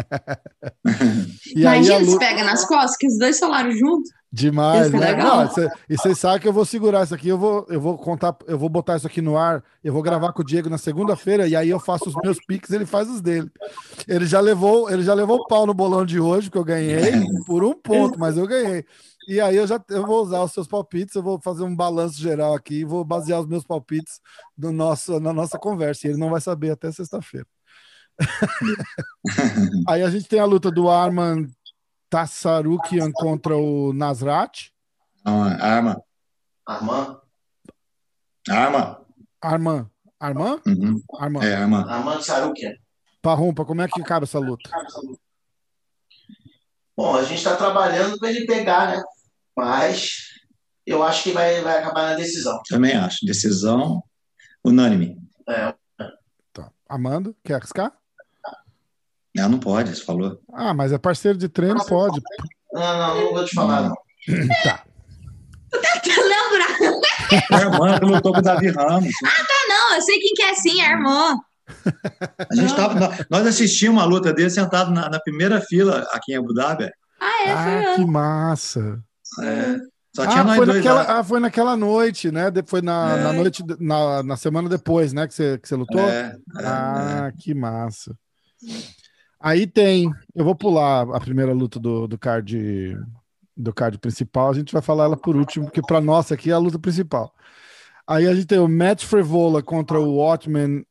E 1.55 1.61
Imagina 1.61 2.05
se 2.05 2.19
pega 2.19 2.43
nas 2.45 2.65
costas, 2.65 2.97
que 2.97 3.07
os 3.07 3.19
dois 3.19 3.37
salários 3.37 3.79
juntos. 3.79 4.11
Demais, 4.35 4.87
Isso 4.87 4.97
é 4.97 4.99
né? 5.01 5.07
legal. 5.11 5.45
Não, 5.45 5.51
cê- 5.53 5.69
e 5.91 5.97
vocês 5.99 6.19
sabem 6.19 6.41
que 6.41 6.49
eu 6.49 6.53
vou 6.55 6.65
segurar 6.65 7.05
isso 7.05 7.15
aqui, 7.15 7.29
eu 7.29 7.37
vou, 7.37 7.67
eu 7.69 7.79
vou 7.79 7.99
contar, 7.99 8.35
eu 8.47 8.57
vou 8.59 8.71
botar 8.71 8.97
isso 8.97 9.07
aqui 9.07 9.21
no 9.21 9.37
ar, 9.37 9.63
eu 9.85 9.93
vou 9.93 10.01
gravar 10.01 10.33
com 10.33 10.41
o 10.41 10.45
Diego 10.45 10.71
na 10.71 10.79
segunda-feira 10.79 11.47
e 11.47 11.55
aí 11.55 11.69
eu 11.69 11.79
faço 11.79 12.09
os 12.09 12.15
meus 12.25 12.39
piques, 12.47 12.71
ele 12.71 12.87
faz 12.87 13.11
os 13.11 13.21
dele. 13.21 13.51
Ele 14.09 14.25
já 14.25 14.41
levou, 14.41 14.91
ele 14.91 15.03
já 15.03 15.13
levou 15.13 15.37
o 15.37 15.47
pau 15.47 15.67
no 15.67 15.75
bolão 15.75 16.07
de 16.07 16.19
hoje 16.19 16.51
que 16.51 16.57
eu 16.57 16.65
ganhei 16.65 17.13
por 17.45 17.63
um 17.63 17.75
ponto, 17.75 18.19
mas 18.19 18.39
eu 18.39 18.47
ganhei. 18.47 18.87
E 19.29 19.41
aí 19.41 19.57
eu 19.57 19.67
já 19.67 19.83
eu 19.89 20.07
vou 20.07 20.23
usar 20.23 20.43
os 20.43 20.53
seus 20.53 20.67
palpites, 20.67 21.15
eu 21.15 21.23
vou 21.23 21.41
fazer 21.41 21.63
um 21.63 21.75
balanço 21.75 22.21
geral 22.21 22.55
aqui, 22.55 22.81
e 22.81 22.85
vou 22.85 23.05
basear 23.05 23.41
os 23.41 23.47
meus 23.47 23.65
palpites 23.65 24.21
no 24.57 24.73
nosso, 24.73 25.21
na 25.21 25.33
nossa 25.33 25.59
conversa. 25.59 26.07
E 26.07 26.11
ele 26.11 26.19
não 26.19 26.31
vai 26.31 26.41
saber 26.41 26.71
até 26.71 26.91
sexta-feira. 26.91 27.47
aí 29.89 30.03
a 30.03 30.11
gente 30.11 30.29
tem 30.29 30.39
a 30.39 30.45
luta 30.45 30.71
do 30.71 30.89
Arman 30.89 31.47
Tassarukian 32.11 33.11
contra 33.13 33.57
o 33.57 33.93
Nasrat. 33.93 34.71
Então, 35.21 35.43
arma. 35.43 36.03
Armand, 36.67 37.23
Arma. 38.49 39.01
Arman. 39.41 39.91
Arman? 40.21 40.61
Uhum. 40.67 41.03
Arman. 41.19 41.43
É, 41.43 41.55
arma. 41.55 41.91
Armand 41.91 42.21
Sarukian. 42.21 42.75
Parrumpa, 43.21 43.65
como 43.65 43.83
é 43.83 43.89
que 43.89 44.03
cabe 44.03 44.25
essa 44.25 44.39
luta? 44.39 44.69
Bom, 47.03 47.17
a 47.17 47.25
gente 47.25 47.39
está 47.39 47.57
trabalhando 47.57 48.17
para 48.17 48.31
ele 48.31 48.47
pegar, 48.47 48.87
né? 48.87 49.03
Mas 49.57 50.19
eu 50.87 51.03
acho 51.03 51.25
que 51.25 51.33
vai, 51.33 51.61
vai 51.61 51.79
acabar 51.79 52.11
na 52.11 52.15
decisão. 52.15 52.63
Também 52.69 52.93
acho. 52.93 53.27
Decisão 53.27 54.05
unânime. 54.65 55.19
É, 55.49 55.75
Tá. 56.53 56.71
Amando, 56.89 57.35
quer 57.43 57.55
arriscar? 57.55 57.93
Não, 59.35 59.49
não 59.49 59.59
pode, 59.59 59.97
você 59.97 60.05
falou. 60.05 60.41
Ah, 60.53 60.73
mas 60.73 60.93
é 60.93 60.99
parceiro 60.99 61.37
de 61.37 61.49
treino, 61.49 61.85
pode. 61.85 62.23
não, 62.73 62.81
não, 62.99 63.21
não 63.21 63.33
vou 63.33 63.45
te 63.47 63.53
falar, 63.53 63.83
não. 63.83 63.97
Tá. 64.63 64.85
Lembra? 66.07 67.01
A 67.51 67.61
irmã 67.63 67.99
que 67.99 68.05
lutou 68.05 68.33
com 68.33 68.39
o 68.39 68.43
Davi 68.43 68.69
Ramos. 68.69 69.13
Não, 69.69 69.97
eu 69.97 70.03
sei 70.03 70.21
quem 70.21 70.35
que 70.35 70.43
é 70.43 70.55
sim, 70.55 70.81
é. 70.81 70.95
A 72.51 72.55
gente 72.55 72.75
tava, 72.75 73.11
nós- 73.31 73.47
assistimos 73.47 74.03
a 74.03 74.07
luta 74.07 74.33
dele 74.33 74.51
sentado 74.51 74.91
na, 74.91 75.09
na 75.09 75.21
primeira 75.21 75.61
fila 75.61 76.07
aqui 76.13 76.33
em 76.33 76.37
Abu 76.37 76.53
Dhabi. 76.55 76.91
Ah, 77.21 77.43
é, 77.43 77.47
foi 77.47 77.85
Ah, 77.93 77.95
que 77.97 78.03
eu. 78.03 78.07
massa. 78.07 79.03
É, 79.41 79.77
só 80.15 80.27
tinha 80.27 80.41
Ah 80.41 80.45
nós 80.45 80.57
foi, 80.57 80.67
dois 80.67 80.79
naquela, 80.79 81.03
lá. 81.03 81.19
ah, 81.21 81.25
foi 81.25 81.41
naquela 81.41 81.77
noite, 81.77 82.31
né? 82.31 82.45
Foi 82.67 82.83
na, 82.83 83.17
É. 83.19 83.23
na 83.23 83.33
noite, 83.33 83.63
na, 83.81 84.23
na 84.23 84.37
semana 84.37 84.69
depois, 84.69 85.13
né? 85.13 85.27
Que 85.27 85.35
você, 85.35 85.59
que 85.59 85.69
você 85.69 85.75
lutou? 85.77 86.01
É, 86.01 86.37
é, 86.59 86.67
Ah, 86.67 87.33
que 87.39 87.55
massa. 87.55 88.15
Aí 89.41 89.67
tem, 89.67 90.11
eu 90.35 90.45
vou 90.45 90.55
pular 90.55 91.03
a 91.15 91.21
primeira 91.21 91.53
luta 91.53 91.81
do, 91.81 92.07
do 92.07 92.19
card 92.19 92.97
do 93.57 93.73
card 93.73 93.99
principal, 93.99 94.51
a 94.51 94.55
gente 94.55 94.73
vai 94.73 94.81
falar 94.81 95.05
ela 95.05 95.17
por 95.17 95.37
último, 95.37 95.67
porque 95.67 95.83
para 95.83 96.01
nós 96.01 96.33
aqui 96.33 96.51
é 96.51 96.55
a 96.55 96.59
luta 96.59 96.79
principal. 96.79 97.33
Aí 98.07 98.27
a 98.27 98.35
gente 98.35 98.47
tem 98.47 98.59
o 98.59 98.67
Matt 98.69 99.05
Frevola 99.05 99.63
contra 99.63 100.01
o 100.01 100.17
Watchman 100.17 100.85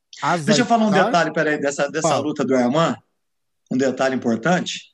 Deixa 0.46 0.62
eu 0.62 0.66
falar 0.66 0.86
um 0.86 0.92
detalhe, 0.92 1.34
peraí, 1.34 1.60
dessa, 1.60 1.90
dessa 1.90 2.10
Fala. 2.10 2.22
luta 2.22 2.46
do 2.46 2.56
Arman, 2.56 2.96
um 3.72 3.78
detalhe 3.78 4.16
importante, 4.16 4.92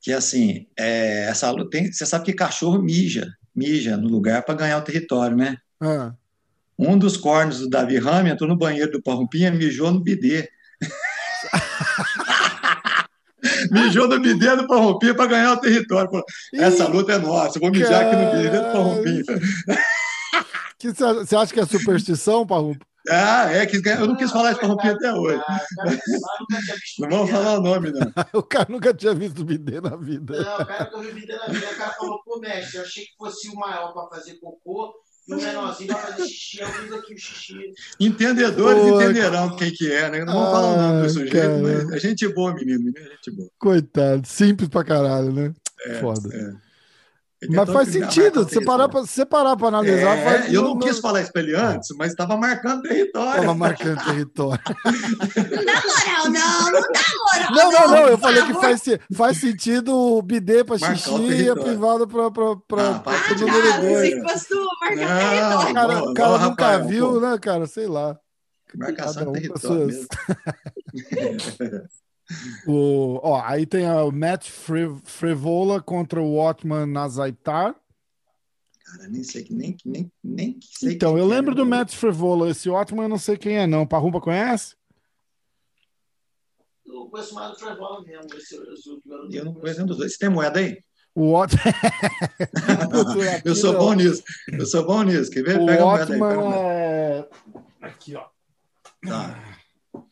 que 0.00 0.12
assim, 0.12 0.66
é, 0.78 1.26
essa 1.28 1.50
luta 1.50 1.70
tem, 1.70 1.92
você 1.92 2.04
sabe 2.04 2.24
que 2.24 2.32
cachorro 2.32 2.82
mija, 2.82 3.28
mija 3.54 3.96
no 3.96 4.08
lugar 4.08 4.42
para 4.42 4.54
ganhar 4.54 4.78
o 4.78 4.82
território, 4.82 5.36
né? 5.36 5.56
Ah, 5.80 6.12
Um 6.78 6.98
dos 6.98 7.16
cornos 7.16 7.60
do 7.60 7.68
Davi 7.68 7.98
Rami 7.98 8.30
entrou 8.30 8.48
no 8.48 8.56
banheiro 8.56 8.90
do 8.90 9.02
Parrumpinha, 9.02 9.50
mijou 9.50 9.90
no 9.90 10.00
bidê. 10.00 10.48
mijou 13.70 14.08
no 14.08 14.20
bidê 14.20 14.56
do 14.56 14.66
Parrumpinha 14.66 15.14
para 15.14 15.26
ganhar 15.26 15.52
o 15.52 15.60
território. 15.60 16.10
Falou, 16.10 16.24
Essa 16.54 16.88
luta 16.88 17.12
é 17.12 17.18
nossa, 17.18 17.58
eu 17.58 17.62
vou 17.62 17.70
mijar 17.70 18.06
aqui 18.06 18.16
no 18.16 18.30
bidê 18.32 18.58
do 18.58 18.72
Parrumpinha. 18.72 19.22
você 21.24 21.36
acha 21.36 21.54
que 21.54 21.60
é 21.60 21.66
superstição, 21.66 22.46
Parrumpa? 22.46 22.89
Ah, 23.08 23.50
é 23.52 23.64
que 23.66 23.76
eu 23.88 24.06
não 24.06 24.16
quis 24.16 24.30
falar 24.30 24.50
isso 24.50 24.60
para 24.60 24.68
Parrumpinha 24.68 24.92
até 24.94 25.12
hoje. 25.12 25.42
Ah, 25.48 25.60
nunca 26.40 26.74
visto 26.74 27.00
Não 27.00 27.08
vamos 27.08 27.30
falar 27.30 27.58
o 27.58 27.62
nome, 27.62 27.92
não. 27.92 28.12
O 28.34 28.42
cara 28.42 28.66
nunca 28.68 28.92
tinha 28.92 29.14
visto 29.14 29.44
bidê 29.44 29.80
na 29.80 29.96
vida. 29.96 30.42
Não, 30.42 30.54
o 30.60 30.66
cara 30.66 30.84
que 30.86 30.94
eu 30.96 31.00
vi 31.00 31.12
bidê 31.12 31.36
na 31.36 31.46
vida, 31.46 31.66
o 31.66 31.76
cara 31.76 31.90
falou, 31.92 32.20
pô, 32.24 32.38
mestre, 32.40 32.76
eu 32.78 32.82
achei 32.82 33.04
que 33.04 33.16
fosse 33.16 33.48
o 33.48 33.54
maior 33.54 33.92
para 33.94 34.08
fazer 34.18 34.34
cocô 34.34 34.92
e 35.28 35.34
o 35.34 35.36
menorzinho 35.36 35.88
para 35.88 35.98
fazer 36.08 36.28
xixi. 36.28 36.60
Eu 36.60 36.68
fiz 36.68 36.92
aqui 36.92 37.14
o 37.14 37.18
xixi. 37.18 37.54
Entendedores 37.98 38.82
Pô, 38.82 39.00
entenderão 39.02 39.56
quem 39.56 39.70
que 39.72 39.90
é, 39.90 40.10
né? 40.10 40.24
Não 40.24 40.32
vamos 40.34 40.50
falar 40.50 40.66
o 40.72 40.76
nome 40.76 40.98
Ah, 40.98 41.02
do 41.02 41.10
sujeito, 41.10 41.32
cara. 41.32 41.58
mas 41.58 41.92
é 41.92 41.98
gente 42.00 42.28
boa, 42.28 42.54
menino. 42.54 42.78
Menino 42.84 42.98
é 42.98 43.10
gente 43.14 43.30
boa. 43.30 43.48
Coitado, 43.58 44.26
simples 44.26 44.68
pra 44.68 44.84
caralho, 44.84 45.32
né? 45.32 45.54
É, 45.86 45.94
Foda. 45.94 46.28
é. 46.34 46.69
Mas 47.48 47.70
faz 47.70 47.88
sentido, 47.88 48.46
se 48.46 48.62
parar 48.62 48.86
território. 48.86 48.90
pra, 48.90 49.06
se 49.06 49.24
parar 49.24 49.56
pra 49.56 49.68
analisar, 49.68 50.18
É, 50.18 50.24
faz, 50.24 50.52
eu 50.52 50.62
não 50.62 50.78
quis 50.78 50.98
falar 50.98 51.22
isso 51.22 51.32
pra 51.32 51.40
ele 51.40 51.56
antes, 51.56 51.88
mas 51.96 52.10
estava 52.10 52.36
marcando 52.36 52.82
território. 52.82 53.40
Tava 53.40 53.54
marcando 53.54 54.04
território. 54.04 54.60
Não 54.66 55.64
dá 55.64 55.82
moral, 55.82 56.24
não, 56.30 56.70
não 56.70 56.80
dá 56.92 57.02
moral. 57.16 57.50
Não, 57.54 57.72
não, 57.72 57.88
não. 57.88 58.08
Eu 58.08 58.18
falei 58.18 58.42
que 58.42 58.52
favor. 58.52 58.60
faz, 58.62 58.82
faz 59.14 59.38
sentido 59.38 59.94
o 59.96 60.20
bidê 60.20 60.64
o 60.74 60.78
xixi 60.78 61.10
e 61.44 61.48
a 61.48 61.56
privada 61.56 62.06
pra, 62.06 62.30
pra, 62.30 62.56
pra, 62.56 62.90
Ah, 62.96 62.98
pro 62.98 63.08
Ah, 63.08 63.16
tá, 63.16 63.34
que 63.34 63.44
marcar 64.80 64.96
Não, 64.96 65.20
território. 65.20 65.70
O 65.70 65.74
cara, 65.74 66.04
o 66.04 66.14
cara 66.14 66.38
nunca 66.38 66.64
Rafael, 66.66 66.88
viu, 66.88 67.08
pô. 67.14 67.20
né, 67.20 67.38
cara? 67.38 67.66
Sei 67.66 67.86
lá. 67.86 68.18
Marcação 68.76 69.28
um 69.30 69.32
de 69.32 69.50
as 69.50 69.60
território. 69.62 70.06
O, 72.66 73.18
ó, 73.22 73.42
aí 73.44 73.66
tem 73.66 73.88
o 73.90 74.10
Matt 74.12 74.48
Fri- 74.48 74.96
Frivola 75.04 75.82
contra 75.82 76.20
o 76.22 76.36
Watman 76.36 76.86
Nazaitar. 76.86 77.74
Cara, 78.84 79.08
nem 79.08 79.22
sei, 79.22 79.44
que- 79.44 79.54
nem, 79.54 79.76
nem, 79.84 80.12
nem 80.22 80.58
sei 80.62 80.94
Então, 80.94 81.16
eu 81.18 81.24
é, 81.24 81.28
lembro 81.28 81.54
do 81.54 81.64
né? 81.64 81.78
Matt 81.78 81.94
Frivola. 81.94 82.48
Esse 82.50 82.68
Watman 82.68 83.04
eu 83.04 83.08
não 83.08 83.18
sei 83.18 83.36
quem 83.36 83.56
é, 83.58 83.66
não. 83.66 83.86
Parrumpa 83.86 84.20
conhece? 84.20 84.74
Eu 86.86 87.06
conheço 87.06 87.34
mais 87.34 87.50
do 87.52 87.58
Frevola 87.58 88.02
mesmo. 88.02 88.34
Esse, 88.36 88.56
esse 88.56 89.00
garoto. 89.06 89.34
Eu 89.34 89.44
não 89.44 89.54
conheço 89.54 89.78
nenhum 89.78 89.86
dos 89.88 89.96
dois. 89.98 90.12
Você 90.12 90.18
tem 90.18 90.28
moeda 90.28 90.58
aí? 90.58 90.78
O 91.14 91.32
Watman. 91.32 91.62
Eu 93.44 93.54
sou 93.56 93.76
bom 93.76 93.92
nisso. 93.94 94.22
Eu 94.52 94.66
sou 94.66 94.84
bom 94.86 95.02
nisso. 95.02 95.30
Quer 95.30 95.42
ver? 95.42 95.60
O 95.60 95.66
Pega 95.66 95.82
a 95.82 95.86
moeda 95.86 96.14
aí. 96.14 96.52
É. 96.54 97.28
Aqui, 97.80 98.14
ó. 98.16 98.26
Tá. 99.06 99.59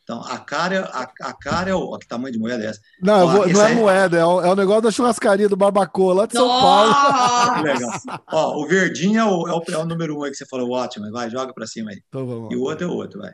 Então, 0.09 0.23
a 0.23 0.39
cara, 0.39 0.85
a, 0.91 1.03
a 1.29 1.33
cara 1.33 1.69
é 1.69 1.75
o. 1.75 1.91
ó, 1.93 1.97
Que 1.99 2.07
tamanho 2.07 2.33
de 2.33 2.39
moeda 2.39 2.63
é 2.63 2.67
essa? 2.69 2.79
Não, 2.99 3.27
Ó, 3.27 3.31
vou- 3.31 3.47
não 3.47 3.61
é 3.61 3.65
aí- 3.67 3.75
moeda, 3.75 4.17
é 4.17 4.25
o, 4.25 4.41
é 4.41 4.51
o 4.51 4.55
negócio 4.55 4.81
da 4.81 4.89
churrascaria 4.89 5.47
do 5.47 5.55
Barbacoa 5.55 6.15
lá 6.15 6.25
de 6.25 6.33
São 6.33 6.47
Paulo. 6.47 6.89
Que 7.55 7.61
legal. 7.61 7.91
Ó, 8.31 8.63
o 8.63 8.67
verdinho 8.67 9.19
é 9.19 9.23
o, 9.23 9.47
é 9.47 9.53
o, 9.53 9.61
é 9.71 9.77
o 9.77 9.85
número 9.85 10.17
um 10.17 10.23
aí 10.23 10.31
que 10.31 10.37
você 10.37 10.47
falou, 10.47 10.71
ótimo. 10.71 11.11
Vai, 11.11 11.29
joga 11.29 11.53
pra 11.53 11.67
cima 11.67 11.91
aí. 11.91 12.01
Então 12.07 12.25
vamos 12.25 12.51
E 12.51 12.55
o 12.57 12.61
outro 12.63 12.87
é 12.87 12.89
o 12.89 12.93
outro, 12.95 13.21
vai. 13.21 13.33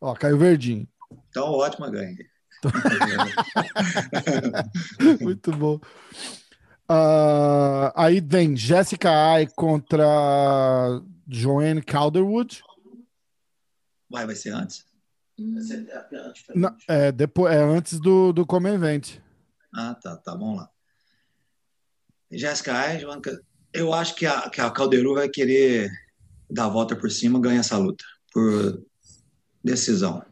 Ó, 0.00 0.14
caiu 0.14 0.38
verdinho. 0.38 0.88
Então, 1.28 1.50
o 1.50 1.58
ótimo 1.58 1.90
ganha. 1.90 2.16
Muito 5.20 5.52
bom. 5.52 5.78
Ah, 6.88 7.92
aí 7.94 8.18
vem 8.20 8.56
Jessica 8.56 9.10
Ai 9.10 9.46
contra 9.54 10.06
Joanne 11.28 11.82
Calderwood. 11.82 12.62
Vai, 14.10 14.26
vai 14.26 14.34
ser 14.34 14.50
antes? 14.50 14.86
Esse 15.38 15.74
é. 15.74 16.32
Não, 16.54 16.76
é, 16.88 17.12
depois, 17.12 17.54
é 17.54 17.62
antes 17.62 18.00
do, 18.00 18.32
do 18.32 18.44
Come 18.44 18.70
Event. 18.70 19.18
Ah, 19.72 19.94
tá, 19.94 20.16
tá, 20.16 20.32
vamos 20.32 20.56
lá. 20.56 20.70
Jéssica 22.30 22.98
Joanca, 22.98 23.40
eu 23.72 23.92
acho 23.92 24.14
que 24.14 24.26
a, 24.26 24.50
que 24.50 24.60
a 24.60 24.70
Calderu 24.70 25.14
vai 25.14 25.28
querer 25.28 25.90
dar 26.50 26.64
a 26.64 26.68
volta 26.68 26.96
por 26.96 27.10
cima 27.10 27.40
ganhar 27.40 27.60
essa 27.60 27.76
luta. 27.76 28.04
Por 28.32 28.84
decisão. 29.62 30.24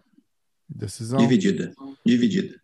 Decisão. 0.68 1.18
Dividida. 1.18 1.72
Dividida. 2.05 2.61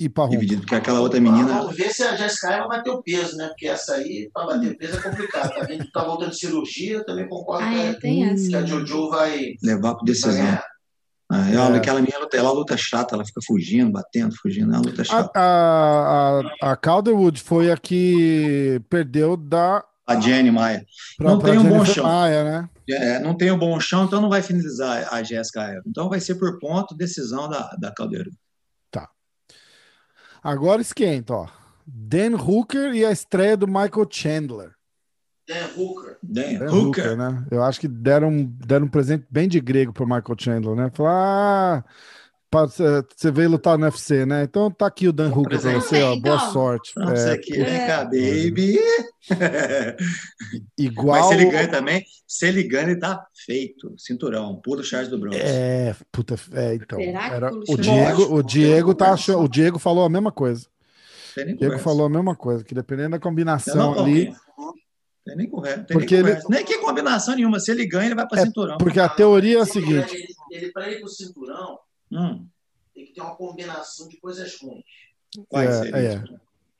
E 0.00 0.08
Parrum. 0.08 0.30
Dividida, 0.30 0.60
porque 0.60 0.74
aquela 0.76 1.00
outra 1.00 1.20
menina. 1.20 1.54
Vamos 1.60 1.76
ver 1.76 1.90
se 1.92 2.04
a 2.04 2.14
Jéssica 2.14 2.48
vai 2.48 2.68
bater 2.68 2.90
o 2.90 3.02
peso, 3.02 3.36
né? 3.36 3.48
Porque 3.48 3.66
essa 3.66 3.94
aí, 3.94 4.30
para 4.32 4.46
bater 4.46 4.76
peso, 4.78 4.96
é 4.96 5.00
complicado. 5.02 5.50
Tá, 5.54 5.64
vendo? 5.64 5.90
tá 5.90 6.04
voltando 6.04 6.30
de 6.30 6.38
cirurgia, 6.38 6.94
eu 6.98 7.04
também 7.04 7.28
concordo 7.28 7.64
Ah, 7.66 7.74
é, 7.74 7.94
que, 7.94 8.00
tem 8.00 8.24
essa. 8.24 8.48
que 8.48 8.54
a 8.54 8.64
Jojo 8.64 9.10
vai, 9.10 9.54
Levar 9.62 9.94
por 9.94 10.04
vai 10.04 10.14
decisão. 10.14 10.58
Ah, 11.30 11.50
ela, 11.50 11.74
É. 11.74 11.78
Aquela 11.78 12.00
menina, 12.00 12.26
ela 12.32 12.52
luta 12.52 12.76
chata, 12.76 13.14
ela 13.14 13.24
fica 13.24 13.40
fugindo, 13.46 13.90
batendo, 13.90 14.34
fugindo, 14.40 14.72
é 14.72 14.76
uma 14.78 14.86
luta 14.86 15.02
A, 15.02 15.04
chata. 15.04 15.30
a, 15.38 16.40
a, 16.62 16.72
a 16.72 16.76
Calderwood 16.76 17.40
foi 17.42 17.70
a 17.70 17.76
que 17.76 18.80
perdeu 18.88 19.36
da. 19.36 19.84
A 20.06 20.18
Jenny 20.18 20.50
Maia. 20.50 20.84
Pra, 21.18 21.28
Não 21.30 21.38
pra 21.38 21.50
tem 21.50 21.58
um 21.58 21.64
bom 21.64 21.70
Jennifer 21.84 21.94
chão. 21.96 22.04
Maia, 22.04 22.44
né? 22.44 22.68
É, 22.88 23.18
não 23.18 23.36
tem 23.36 23.50
o 23.50 23.58
bom 23.58 23.78
chão, 23.78 24.04
então 24.04 24.22
não 24.22 24.30
vai 24.30 24.40
finalizar 24.40 25.06
a 25.12 25.22
Jéssica 25.22 25.60
Eva. 25.64 25.82
Então 25.86 26.08
vai 26.08 26.18
ser 26.20 26.36
por 26.36 26.58
ponto, 26.58 26.96
decisão 26.96 27.46
da, 27.48 27.68
da 27.78 27.92
Caldeira. 27.92 28.30
Agora 30.48 30.80
esquenta, 30.80 31.34
ó. 31.34 31.46
Dan 31.86 32.34
Hooker 32.36 32.94
e 32.94 33.04
a 33.04 33.12
estreia 33.12 33.54
do 33.54 33.66
Michael 33.66 34.06
Chandler. 34.10 34.70
Dan 35.46 35.66
Hooker. 35.76 36.16
Dan 36.22 36.58
Dan 36.58 36.70
Hooker. 36.72 37.16
né? 37.18 37.46
Eu 37.50 37.62
acho 37.62 37.78
que 37.78 37.86
deram, 37.86 38.44
deram 38.44 38.86
um 38.86 38.88
presente 38.88 39.26
bem 39.30 39.46
de 39.46 39.60
grego 39.60 39.92
pro 39.92 40.06
Michael 40.06 40.36
Chandler, 40.38 40.74
né? 40.74 40.90
Falaram, 40.94 41.18
ah, 41.18 41.84
pra- 42.50 42.66
você 42.66 43.02
você 43.16 43.30
veio 43.30 43.50
lutar 43.50 43.76
no 43.78 43.84
UFC, 43.84 44.24
né? 44.26 44.42
Então 44.44 44.70
tá 44.70 44.86
aqui 44.86 45.08
o 45.08 45.12
Dan 45.12 45.28
Hooker 45.32 45.60
pra 45.60 45.72
você, 45.80 46.02
ó. 46.02 46.16
Boa 46.16 46.36
Então. 46.36 46.52
sorte. 46.52 46.92
Não, 46.96 47.10
É, 47.10 47.14
isso 47.14 47.28
aqui, 47.30 47.52
vem 47.52 47.86
cá, 47.86 48.04
baby. 48.04 48.78
igual. 50.78 51.18
Mas 51.18 51.26
se 51.28 51.34
ele 51.34 51.50
ganha 51.50 51.68
também, 51.68 52.04
se 52.26 52.46
ele 52.46 52.62
ganha, 52.64 52.84
ele 52.90 52.96
tá 52.98 53.24
feito. 53.46 53.94
Cinturão, 53.96 54.60
pula 54.62 54.80
o 54.80 54.84
Charles 54.84 55.08
do 55.10 55.18
Bronx. 55.18 55.36
É, 55.38 55.94
puta, 56.12 56.34
é, 56.52 56.74
então. 56.74 56.98
Será 56.98 57.28
que 57.28 57.34
Era, 57.34 57.50
o? 57.54 57.76
Diego, 57.76 58.34
o 58.34 58.42
Diego 58.42 58.94
tá 58.94 59.12
achando, 59.12 59.40
o 59.42 59.48
Diego 59.48 59.78
falou 59.78 60.04
a 60.04 60.08
mesma 60.10 60.32
coisa. 60.32 60.66
O 61.36 61.44
Diego 61.44 61.58
conversa. 61.58 61.84
falou 61.84 62.06
a 62.06 62.10
mesma 62.10 62.34
coisa, 62.34 62.64
que 62.64 62.74
dependendo 62.74 63.10
da 63.10 63.18
combinação 63.20 63.98
ali, 64.00 64.32
Tem 65.24 65.36
nem 65.36 65.48
conversa. 65.48 65.84
Tem 65.84 65.96
Porque 65.96 66.22
nem, 66.22 66.32
ele- 66.32 66.42
nem 66.48 66.64
que 66.64 66.78
combinação 66.78 67.36
nenhuma. 67.36 67.60
Se 67.60 67.70
ele 67.70 67.86
ganha, 67.86 68.06
ele 68.06 68.14
vai 68.14 68.26
para 68.26 68.40
É, 68.40 68.44
cinturão. 68.46 68.78
porque 68.78 68.98
a 68.98 69.08
teoria 69.08 69.58
é 69.58 69.60
a 69.60 69.66
seguinte, 69.66 70.14
Ele, 70.16 70.26
ele, 70.50 70.72
para 70.72 70.90
ir 70.90 71.00
pro 71.00 71.08
cinturão, 71.08 71.78
Hum, 72.10 72.46
tem 72.94 73.06
que 73.06 73.12
ter 73.12 73.20
uma 73.20 73.36
combinação 73.36 74.08
de 74.08 74.16
coisas 74.18 74.56
ruins. 74.60 74.84
quais 75.48 75.80
É, 75.82 76.14
é. 76.14 76.24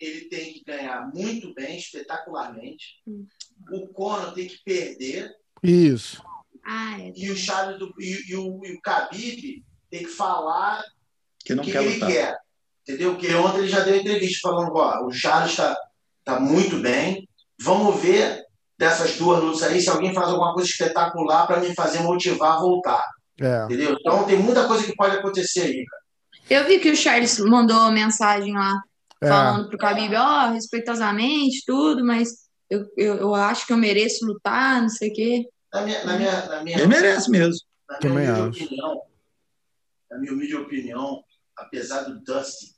Ele 0.00 0.20
tem 0.26 0.52
que 0.52 0.62
ganhar 0.64 1.10
muito 1.12 1.52
bem, 1.54 1.76
espetacularmente. 1.76 3.00
Hum. 3.06 3.26
O 3.72 3.88
Conor 3.88 4.32
tem 4.32 4.46
que 4.46 4.58
perder. 4.64 5.34
isso. 5.62 6.22
Ah, 6.64 7.00
é. 7.00 7.12
E 7.16 7.30
o 7.30 7.36
Charles 7.36 7.78
do, 7.78 7.92
e, 7.98 8.30
e 8.30 8.36
o, 8.36 8.64
e 8.64 8.72
o 8.74 8.80
Khabib 8.80 9.64
tem 9.90 10.02
que 10.04 10.08
falar 10.10 10.84
Que 11.44 11.54
não 11.54 11.62
o 11.62 11.66
que, 11.66 11.72
quer 11.72 11.82
ele 11.82 11.94
lutar. 11.94 12.10
quer. 12.10 12.38
Entendeu? 12.82 13.12
Porque 13.14 13.34
ontem 13.34 13.58
ele 13.58 13.68
já 13.68 13.80
deu 13.80 13.96
entrevista 13.96 14.48
falando: 14.48 14.72
ó, 14.74 15.06
o 15.06 15.12
Charles 15.12 15.50
está 15.50 15.76
tá 16.24 16.38
muito 16.38 16.78
bem. 16.78 17.28
Vamos 17.60 18.00
ver 18.00 18.44
dessas 18.78 19.16
duas 19.16 19.42
lutas 19.42 19.62
aí 19.64 19.80
se 19.80 19.90
alguém 19.90 20.14
faz 20.14 20.28
alguma 20.28 20.54
coisa 20.54 20.68
espetacular 20.70 21.46
para 21.46 21.60
me 21.60 21.74
fazer 21.74 22.00
motivar 22.00 22.52
a 22.56 22.60
voltar. 22.60 23.04
É. 23.40 23.64
Entendeu? 23.64 23.96
Então 24.00 24.24
tem 24.26 24.36
muita 24.38 24.66
coisa 24.66 24.84
que 24.84 24.94
pode 24.96 25.16
acontecer 25.16 25.60
aí. 25.62 25.84
cara. 25.86 26.02
Eu 26.50 26.66
vi 26.66 26.78
que 26.78 26.90
o 26.90 26.96
Charles 26.96 27.38
mandou 27.38 27.76
uma 27.76 27.90
mensagem 27.90 28.54
lá 28.54 28.80
É, 29.22 29.28
falando 29.28 29.68
pro 29.68 29.78
Khabib, 29.78 30.14
ó, 30.16 30.50
respeitosamente, 30.50 31.62
tudo, 31.66 32.04
mas 32.04 32.30
eu, 32.70 32.86
eu, 32.96 33.14
eu 33.16 33.34
acho 33.34 33.66
que 33.66 33.72
eu 33.72 33.76
mereço 33.76 34.24
lutar, 34.26 34.80
não 34.82 34.88
sei 34.88 35.10
o 35.10 35.14
quê. 35.14 35.44
Na 35.72 35.82
minha, 35.82 36.04
na 36.04 36.16
minha, 36.16 36.46
na 36.46 36.62
minha, 36.64 36.78
Ele 36.78 36.86
merece 36.86 37.30
mesmo. 37.30 37.60
Na 37.88 37.98
Também 37.98 38.18
minha 38.26 38.32
acho. 38.46 38.64
opinião, 38.64 39.02
na 40.10 40.18
minha 40.18 40.32
humilde 40.32 40.56
opinião, 40.56 41.22
apesar 41.56 42.02
do 42.02 42.20
Dustin 42.20 42.68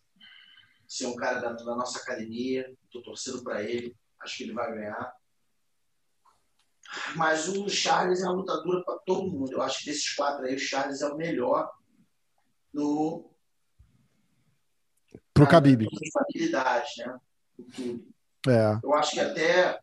ser 0.89 1.07
um 1.07 1.15
cara 1.15 1.39
da, 1.41 1.53
da 1.53 1.77
nossa 1.77 2.01
academia, 2.01 2.67
tô 2.91 3.01
torcendo 3.03 3.43
para 3.45 3.63
ele, 3.63 3.95
acho 4.23 4.37
que 4.37 4.43
ele 4.45 4.53
vai 4.53 4.73
ganhar. 4.75 5.13
Mas 7.15 7.49
o 7.49 7.69
Charles 7.69 8.21
é 8.21 8.25
uma 8.25 8.35
lutadora 8.35 8.83
para 8.85 8.99
todo 8.99 9.31
mundo. 9.31 9.53
Eu 9.53 9.63
acho 9.63 9.81
que 9.81 9.87
desses 9.87 10.15
quatro 10.15 10.45
aí, 10.45 10.55
o 10.55 10.59
Charles 10.59 11.01
é 11.03 11.09
o 11.09 11.17
melhor 11.17 11.71
no 12.73 13.31
Pro 15.33 15.47
Khabib. 15.47 15.85
na 15.85 15.91
estabilidade, 16.03 16.89
né? 16.99 17.21
É. 18.49 18.79
Eu 18.83 18.95
acho 18.95 19.13
que 19.13 19.21
até 19.21 19.79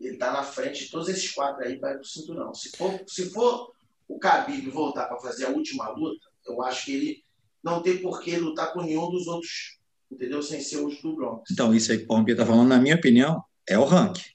ele 0.00 0.16
tá 0.16 0.32
na 0.32 0.42
frente 0.42 0.84
de 0.84 0.90
todos 0.90 1.08
esses 1.08 1.30
quatro 1.32 1.64
aí 1.64 1.78
para 1.78 2.00
o 2.00 2.04
cinturão. 2.04 2.52
Se 2.54 2.76
for, 2.76 3.00
se 3.06 3.30
for 3.30 3.72
o 4.06 4.18
Khabib 4.18 4.68
voltar 4.70 5.06
para 5.06 5.18
fazer 5.18 5.46
a 5.46 5.50
última 5.50 5.88
luta, 5.90 6.28
eu 6.46 6.62
acho 6.62 6.84
que 6.84 6.92
ele 6.92 7.24
não 7.62 7.82
tem 7.82 8.00
por 8.02 8.20
que 8.20 8.36
lutar 8.36 8.72
com 8.72 8.82
nenhum 8.82 9.10
dos 9.10 9.26
outros, 9.26 9.78
entendeu? 10.10 10.42
Sem 10.42 10.60
ser 10.60 10.78
os 10.78 11.00
do 11.00 11.14
Bronx. 11.14 11.50
Então, 11.50 11.74
isso 11.74 11.90
aí 11.90 11.98
que 11.98 12.04
o 12.04 12.08
Palmeiras 12.08 12.40
está 12.40 12.52
falando, 12.52 12.68
na 12.68 12.78
minha 12.78 12.96
opinião, 12.96 13.42
é 13.66 13.78
o 13.78 13.84
ranking. 13.84 14.34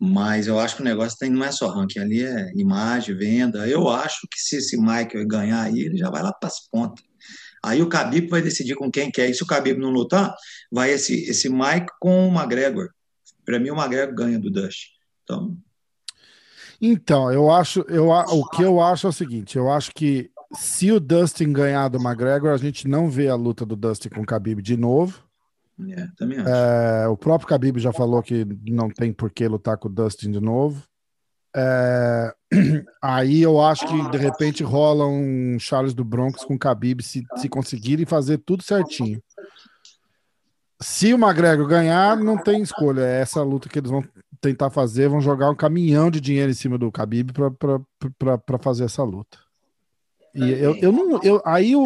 Mas 0.00 0.46
eu 0.46 0.60
acho 0.60 0.76
que 0.76 0.82
o 0.82 0.84
negócio 0.84 1.18
tem, 1.18 1.28
não 1.28 1.44
é 1.44 1.50
só 1.50 1.68
ranking, 1.68 1.98
ali 1.98 2.22
é 2.22 2.52
imagem, 2.54 3.16
venda. 3.16 3.66
Eu 3.66 3.88
acho 3.88 4.28
que 4.30 4.38
se 4.38 4.56
esse 4.56 4.76
Michael 4.76 5.26
ganhar 5.26 5.62
aí, 5.62 5.80
ele 5.80 5.96
já 5.96 6.08
vai 6.08 6.22
lá 6.22 6.32
para 6.32 6.48
as 6.48 6.68
pontas. 6.70 7.04
Aí 7.64 7.82
o 7.82 7.88
Khabib 7.88 8.28
vai 8.28 8.40
decidir 8.40 8.76
com 8.76 8.90
quem 8.90 9.10
quer. 9.10 9.28
E 9.28 9.34
se 9.34 9.42
o 9.42 9.46
Khabib 9.46 9.78
não 9.78 9.90
lutar, 9.90 10.32
vai 10.70 10.92
esse, 10.92 11.24
esse 11.28 11.48
Mike 11.48 11.88
com 12.00 12.28
o 12.28 12.32
McGregor. 12.32 12.90
Para 13.44 13.58
mim, 13.58 13.70
o 13.70 13.76
McGregor 13.76 14.14
ganha 14.14 14.38
do 14.38 14.50
Dust. 14.50 14.90
Então, 15.24 15.56
Então, 16.80 17.32
eu 17.32 17.50
acho, 17.50 17.80
eu, 17.88 18.08
o 18.08 18.48
que 18.48 18.62
eu 18.62 18.80
acho 18.80 19.08
é 19.08 19.10
o 19.10 19.12
seguinte, 19.12 19.58
eu 19.58 19.68
acho 19.70 19.90
que 19.92 20.30
se 20.54 20.90
o 20.92 21.00
Dustin 21.00 21.52
ganhar 21.52 21.88
do 21.88 21.98
McGregor, 21.98 22.50
a 22.50 22.56
gente 22.56 22.86
não 22.86 23.10
vê 23.10 23.28
a 23.28 23.34
luta 23.34 23.66
do 23.66 23.76
Dustin 23.76 24.08
com 24.08 24.20
o 24.20 24.24
Khabib 24.24 24.62
de 24.62 24.76
novo. 24.76 25.27
É, 25.90 26.08
também 26.16 26.38
acho. 26.38 26.48
É, 26.48 27.08
o 27.08 27.16
próprio 27.16 27.48
Khabib 27.48 27.78
já 27.78 27.92
falou 27.92 28.22
que 28.22 28.44
não 28.66 28.88
tem 28.88 29.12
por 29.12 29.30
que 29.30 29.46
lutar 29.46 29.76
com 29.76 29.88
o 29.88 29.92
Dustin 29.92 30.30
de 30.30 30.40
novo. 30.40 30.82
É, 31.54 32.34
aí 33.02 33.42
eu 33.42 33.60
acho 33.60 33.86
que 33.86 34.10
de 34.10 34.18
repente 34.18 34.62
rola 34.62 35.06
um 35.06 35.58
Charles 35.58 35.94
do 35.94 36.04
Bronx 36.04 36.44
com 36.44 36.54
o 36.54 36.58
Khabib 36.58 37.02
se, 37.02 37.24
se 37.36 37.48
conseguirem 37.48 38.04
fazer 38.04 38.38
tudo 38.38 38.62
certinho. 38.62 39.22
Se 40.80 41.12
o 41.12 41.18
McGregor 41.18 41.66
ganhar, 41.66 42.16
não 42.16 42.38
tem 42.38 42.62
escolha. 42.62 43.00
É 43.00 43.20
essa 43.20 43.42
luta 43.42 43.68
que 43.68 43.78
eles 43.78 43.90
vão 43.90 44.04
tentar 44.40 44.70
fazer, 44.70 45.08
vão 45.08 45.20
jogar 45.20 45.50
um 45.50 45.56
caminhão 45.56 46.10
de 46.10 46.20
dinheiro 46.20 46.50
em 46.50 46.54
cima 46.54 46.78
do 46.78 46.90
Khabib 46.90 47.32
para 47.32 48.58
fazer 48.58 48.84
essa 48.84 49.02
luta. 49.02 49.38
E 50.38 50.52
eu, 50.62 50.76
eu 50.76 50.92
não. 50.92 51.22
Eu, 51.22 51.42
aí 51.44 51.74
o, 51.74 51.84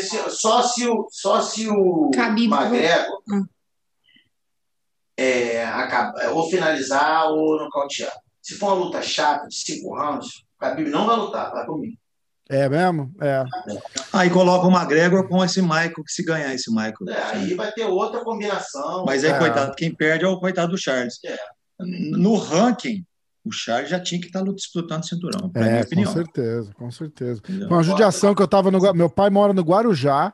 se- 0.00 0.30
só 0.30 0.62
se 0.62 0.86
o 0.86 1.06
só 1.10 1.40
se 1.40 1.68
o 1.68 2.10
McGregor 2.14 3.22
Hum. 3.30 3.44
é, 5.16 5.64
acaba- 5.64 6.30
ou 6.30 6.48
finalizar 6.50 7.26
ou 7.30 7.58
nocautear. 7.58 8.12
Se 8.42 8.54
for 8.54 8.66
uma 8.74 8.84
luta 8.84 9.02
chata 9.02 9.46
de 9.48 9.54
cinco 9.54 9.94
rounds, 9.94 10.28
o 10.60 10.64
Khabib 10.64 10.88
não 10.90 11.06
vai 11.06 11.16
lutar, 11.16 11.50
vai 11.52 11.66
mim. 11.78 11.96
É 12.50 12.66
mesmo? 12.68 13.12
É. 13.20 13.44
Aí 14.10 14.30
coloca 14.30 14.66
o 14.66 14.70
McGregor 14.70 15.28
com 15.28 15.44
esse 15.44 15.60
Michael, 15.60 15.92
que 16.02 16.10
se 16.12 16.24
ganhar 16.24 16.54
esse 16.54 16.70
Michael. 16.70 16.96
É, 17.10 17.22
aí 17.36 17.54
vai 17.54 17.70
ter 17.72 17.84
outra 17.84 18.24
combinação. 18.24 19.04
Mas 19.04 19.22
aí, 19.22 19.32
É. 19.32 19.38
coitado, 19.38 19.74
quem 19.74 19.94
perde 19.94 20.24
é 20.24 20.28
o 20.28 20.40
coitado 20.40 20.72
do 20.72 20.78
Charles. 20.78 21.18
É. 21.26 21.36
No 21.78 22.36
ranking, 22.36 23.04
o 23.48 23.52
Charles 23.52 23.90
já 23.90 23.98
tinha 24.00 24.20
que 24.20 24.26
estar 24.28 24.42
disputando 24.44 25.02
o 25.02 25.06
cinturão, 25.06 25.50
É, 25.54 25.84
com 25.84 26.06
certeza, 26.06 26.72
com 26.74 26.90
certeza. 26.90 27.40
Entendeu? 27.44 27.68
Foi 27.68 27.76
uma 27.76 27.82
judiação 27.82 28.34
que 28.34 28.42
eu 28.42 28.48
tava 28.48 28.70
no. 28.70 28.78
Meu 28.94 29.10
pai 29.10 29.30
mora 29.30 29.52
no 29.52 29.62
Guarujá 29.62 30.32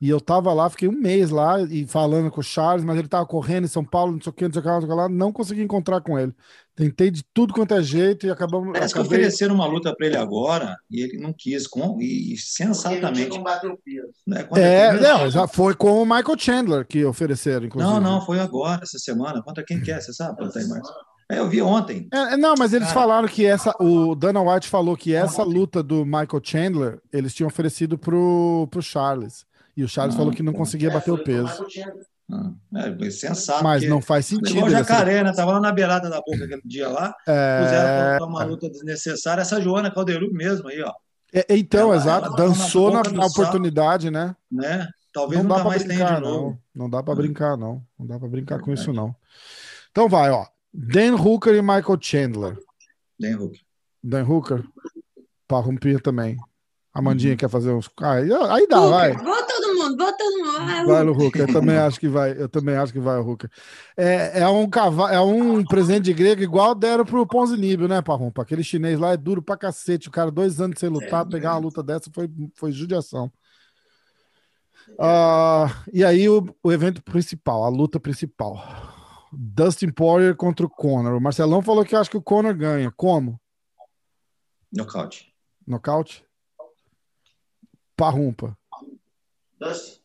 e 0.00 0.08
eu 0.08 0.20
tava 0.20 0.52
lá, 0.52 0.70
fiquei 0.70 0.88
um 0.88 0.92
mês 0.92 1.30
lá 1.30 1.60
e 1.60 1.84
falando 1.86 2.30
com 2.30 2.40
o 2.40 2.44
Charles, 2.44 2.84
mas 2.84 2.96
ele 2.98 3.08
tava 3.08 3.26
correndo 3.26 3.64
em 3.64 3.68
São 3.68 3.84
Paulo, 3.84 4.12
não 4.12 4.20
sei 4.20 4.30
o 4.30 4.32
que, 4.32 4.44
não 4.44 4.52
sei 4.52 4.60
o 4.60 4.62
que, 4.62 4.68
não 4.68 4.80
sei 4.80 4.88
o 4.88 4.92
que 4.92 4.96
lá, 4.96 5.08
não 5.08 5.32
consegui 5.32 5.60
encontrar 5.62 6.00
com 6.00 6.16
ele. 6.16 6.32
Tentei 6.76 7.10
de 7.10 7.24
tudo 7.34 7.52
quanto 7.52 7.74
é 7.74 7.82
jeito 7.82 8.24
e 8.24 8.30
acabamos. 8.30 8.72
Parece 8.72 8.94
que 8.94 9.00
acabei- 9.00 9.18
ofereceram 9.18 9.56
uma 9.56 9.66
luta 9.66 9.92
para 9.96 10.06
ele 10.06 10.16
agora 10.16 10.76
e 10.88 11.02
ele 11.02 11.18
não 11.18 11.32
quis, 11.36 11.66
com, 11.66 12.00
e 12.00 12.36
sensatamente. 12.36 13.30
não 13.30 13.42
bateu 13.42 13.76
peso. 13.84 14.12
Né, 14.24 14.46
É, 14.54 14.90
ele- 14.90 15.00
não, 15.00 15.28
já 15.28 15.48
foi 15.48 15.74
com 15.74 16.00
o 16.00 16.04
Michael 16.06 16.38
Chandler 16.38 16.86
que 16.86 17.04
ofereceram, 17.04 17.66
inclusive. 17.66 17.92
não, 17.94 18.00
não, 18.00 18.20
foi 18.24 18.38
agora, 18.38 18.82
essa 18.84 18.98
semana. 19.00 19.42
Contra 19.42 19.64
quem 19.64 19.80
que 19.80 19.90
é, 19.90 20.00
você 20.00 20.12
sabe? 20.12 20.38
Contra 20.38 20.60
aí, 20.60 20.68
Marcos? 20.68 20.88
É, 21.30 21.38
eu 21.38 21.48
vi 21.48 21.60
ontem. 21.60 22.08
É, 22.12 22.36
não, 22.36 22.54
mas 22.58 22.72
eles 22.72 22.88
Cara. 22.88 23.00
falaram 23.00 23.28
que 23.28 23.44
essa. 23.44 23.74
O 23.80 24.14
Dana 24.14 24.40
White 24.40 24.68
falou 24.68 24.96
que 24.96 25.14
essa 25.14 25.42
luta 25.42 25.82
do 25.82 26.04
Michael 26.04 26.40
Chandler 26.42 27.00
eles 27.12 27.34
tinham 27.34 27.48
oferecido 27.48 27.98
pro, 27.98 28.66
pro 28.70 28.80
Charles. 28.82 29.44
E 29.76 29.84
o 29.84 29.88
Charles 29.88 30.14
Ah, 30.14 30.18
falou 30.18 30.32
que 30.32 30.42
não 30.42 30.52
tá. 30.52 30.58
conseguia 30.58 30.90
bater 30.90 31.10
o 31.10 31.22
peso. 31.22 31.64
Ah, 32.30 32.50
É, 32.76 32.94
foi 32.96 33.10
sensato. 33.10 33.62
Mas 33.62 33.86
não 33.88 34.00
faz 34.02 34.26
sentido. 34.26 34.50
Igual 34.50 34.66
o 34.66 34.70
jacaré, 34.70 35.22
né? 35.22 35.32
Tava 35.32 35.52
lá 35.52 35.60
na 35.60 35.70
beirada 35.72 36.08
da 36.10 36.16
boca 36.20 36.44
aquele 36.44 36.62
dia 36.64 36.88
lá, 36.88 37.14
puseram 37.24 37.88
É, 38.14 38.16
pra 38.18 38.26
uma 38.26 38.44
luta 38.44 38.68
desnecessária. 38.70 39.42
Essa 39.42 39.60
Joana 39.60 39.90
Calderu 39.90 40.32
mesmo 40.32 40.68
aí, 40.68 40.82
ó. 40.82 40.92
é, 41.32 41.44
então, 41.50 41.88
Ela- 41.92 41.96
exato. 41.96 42.26
ela- 42.26 42.36
Dançou 42.36 42.90
na 42.90 43.02
na, 43.02 43.26
oportunidade, 43.26 44.10
né? 44.10 44.34
Né? 44.50 44.86
Talvez 45.12 45.42
Não 45.42 45.56
dá 45.56 45.64
mais 45.64 45.82
tenha 45.84 45.94
brincar, 45.98 46.16
de 46.16 46.20
novo. 46.22 46.58
não. 46.74 46.82
Não 46.84 46.90
dá 46.90 47.02
pra 47.02 47.12
É. 47.12 47.16
brincar, 47.16 47.56
não. 47.56 47.82
Não 47.98 48.06
dá 48.06 48.18
pra 48.18 48.28
brincar 48.28 48.60
com 48.60 48.72
isso, 48.72 48.92
não. 48.92 49.14
Então 49.90 50.08
vai, 50.08 50.30
ó. 50.30 50.44
Dan 50.72 51.14
Hooker 51.14 51.54
e 51.54 51.62
Michael 51.62 51.98
Chandler. 52.00 52.58
Dan 53.18 53.36
Hulk. 53.36 53.60
Dan 54.02 54.22
Hooker, 54.24 54.64
Parrumpinha 55.46 55.98
também. 55.98 56.36
A 56.94 57.02
Mandinha 57.02 57.32
Uhum. 57.32 57.36
quer 57.36 57.48
fazer 57.50 57.70
uns. 57.70 57.88
Ah, 58.00 58.14
aí, 58.54 58.66
dá, 58.66 58.80
vai. 58.88 59.12
Vou 59.12 59.46
todo 59.46 59.74
mundo, 59.74 59.96
vou 59.96 60.12
todo 60.16 60.38
mundo. 60.38 60.52
Vai, 60.66 60.84
Vai 60.84 61.04
no 61.04 61.12
Hooker, 61.12 61.42
eu 61.42 61.52
também 61.52 61.76
acho 61.76 62.00
que 62.00 62.08
vai. 62.08 62.32
Eu 62.32 62.48
também 62.48 62.74
acho 62.76 62.92
que 62.92 62.98
vai 62.98 63.18
o 63.18 63.24
Hooker. 63.28 63.48
É, 63.96 64.40
é 64.40 64.48
um 64.48 64.68
cavalo, 64.68 65.12
é 65.12 65.20
um 65.20 65.64
presente 65.64 66.04
de 66.04 66.12
grego 66.14 66.42
igual 66.42 66.74
deram 66.74 67.04
pro 67.04 67.26
Ponzinibbio, 67.26 67.86
né, 67.86 68.02
Parrumpa? 68.02 68.42
Aquele 68.42 68.64
chinês 68.64 68.98
lá 68.98 69.12
é 69.12 69.16
duro 69.16 69.40
pra 69.42 69.56
cacete. 69.56 70.08
O 70.08 70.10
cara, 70.10 70.30
dois 70.30 70.60
anos 70.60 70.78
sem 70.80 70.88
lutar, 70.88 71.24
É, 71.26 71.28
pegar 71.30 71.52
uma 71.54 71.60
luta 71.60 71.82
dessa 71.82 72.10
foi, 72.12 72.28
foi 72.54 72.72
judiação. 72.72 73.30
Ah, 74.98 75.66
e 75.92 76.04
aí 76.04 76.28
o, 76.28 76.44
o 76.62 76.72
evento 76.72 77.02
principal, 77.02 77.62
a 77.64 77.68
luta 77.68 78.00
principal. 78.00 78.56
Dustin 79.32 79.90
Poirier 79.90 80.34
contra 80.36 80.64
o 80.66 80.70
Conor. 80.70 81.14
O 81.14 81.20
Marcelão 81.20 81.62
falou 81.62 81.84
que 81.84 81.94
acha 81.96 82.10
que 82.10 82.16
o 82.16 82.22
Conor 82.22 82.54
ganha. 82.54 82.90
Como? 82.96 83.40
Nocaute. 84.72 85.34
Nocaute? 85.66 86.24
Parrumpa. 87.96 88.56
Dustin, 89.60 90.00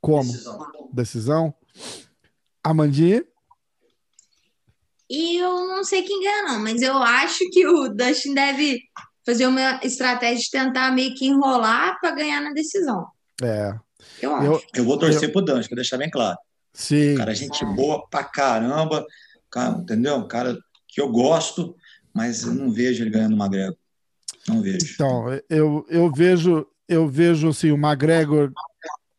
Como? 0.00 0.24
decisão. 0.30 0.66
Decisão? 0.92 1.54
Amandinha? 2.62 3.24
E 5.10 5.36
eu 5.36 5.66
não 5.68 5.84
sei 5.84 6.02
quem 6.02 6.22
ganha, 6.22 6.42
não, 6.44 6.60
mas 6.60 6.80
eu 6.80 6.96
acho 6.96 7.38
que 7.50 7.66
o 7.66 7.88
Dustin 7.88 8.32
deve 8.34 8.80
fazer 9.26 9.46
uma 9.46 9.80
estratégia 9.82 10.38
de 10.38 10.50
tentar 10.50 10.90
meio 10.92 11.14
que 11.14 11.26
enrolar 11.26 11.98
para 12.00 12.12
ganhar 12.14 12.40
na 12.40 12.52
decisão. 12.52 13.06
É. 13.42 13.72
Eu 14.20 14.34
acho. 14.34 14.46
Eu, 14.46 14.62
Eu 14.76 14.84
vou 14.84 14.98
torcer 14.98 15.30
pro 15.32 15.42
Dan, 15.42 15.60
quero 15.62 15.74
deixar 15.76 15.98
bem 15.98 16.10
claro. 16.10 16.38
Sim. 16.72 17.16
Cara, 17.16 17.34
gente 17.34 17.64
boa 17.64 18.06
pra 18.08 18.24
caramba, 18.24 19.04
cara, 19.50 19.78
entendeu? 19.78 20.16
Um 20.16 20.28
cara 20.28 20.58
que 20.88 21.00
eu 21.00 21.08
gosto, 21.10 21.74
mas 22.14 22.44
eu 22.44 22.54
não 22.54 22.70
vejo 22.70 23.02
ele 23.02 23.10
ganhando 23.10 23.34
uma 23.34 23.48
greve. 23.48 23.76
Não 24.48 24.60
vejo. 24.60 24.92
Então, 24.94 25.26
eu, 25.48 25.86
eu 25.88 26.12
vejo, 26.12 26.66
eu 26.88 27.08
vejo 27.08 27.48
assim, 27.48 27.70
o 27.70 27.76
McGregor 27.76 28.52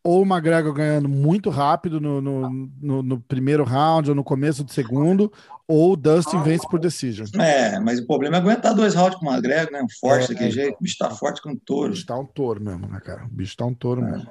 ou 0.02 0.22
o 0.22 0.26
McGregor 0.26 0.72
ganhando 0.74 1.08
muito 1.08 1.48
rápido 1.48 1.98
no, 1.98 2.20
no, 2.20 2.50
no, 2.50 3.02
no 3.02 3.20
primeiro 3.20 3.64
round 3.64 4.10
ou 4.10 4.14
no 4.14 4.22
começo 4.22 4.62
do 4.62 4.70
segundo, 4.70 5.32
ou 5.66 5.94
o 5.94 5.96
Dustin 5.96 6.42
vence 6.42 6.68
por 6.68 6.78
decision. 6.78 7.26
É, 7.40 7.78
mas 7.80 8.00
o 8.00 8.06
problema 8.06 8.36
é 8.36 8.40
aguentar 8.40 8.74
dois 8.74 8.94
rounds 8.94 9.18
com 9.18 9.26
o 9.26 9.32
McGregor, 9.32 9.72
né? 9.72 9.82
Um 9.82 9.88
forte 9.98 10.24
É, 10.24 10.28
daquele 10.28 10.50
é. 10.50 10.52
jeito, 10.52 10.76
o 10.78 10.82
bicho 10.82 10.98
tá 10.98 11.10
forte 11.10 11.40
com 11.40 11.52
O 11.52 11.58
touro. 11.58 11.92
bicho 11.92 12.04
tá 12.04 12.18
um 12.18 12.26
touro 12.26 12.62
mesmo, 12.62 12.86
né, 12.86 13.00
cara? 13.00 13.24
O 13.24 13.28
bicho 13.28 13.56
tá 13.56 13.64
um 13.64 13.72
touro 13.72 14.02
É. 14.04 14.10
mesmo. 14.10 14.30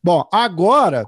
Bom, 0.00 0.28
agora 0.30 1.04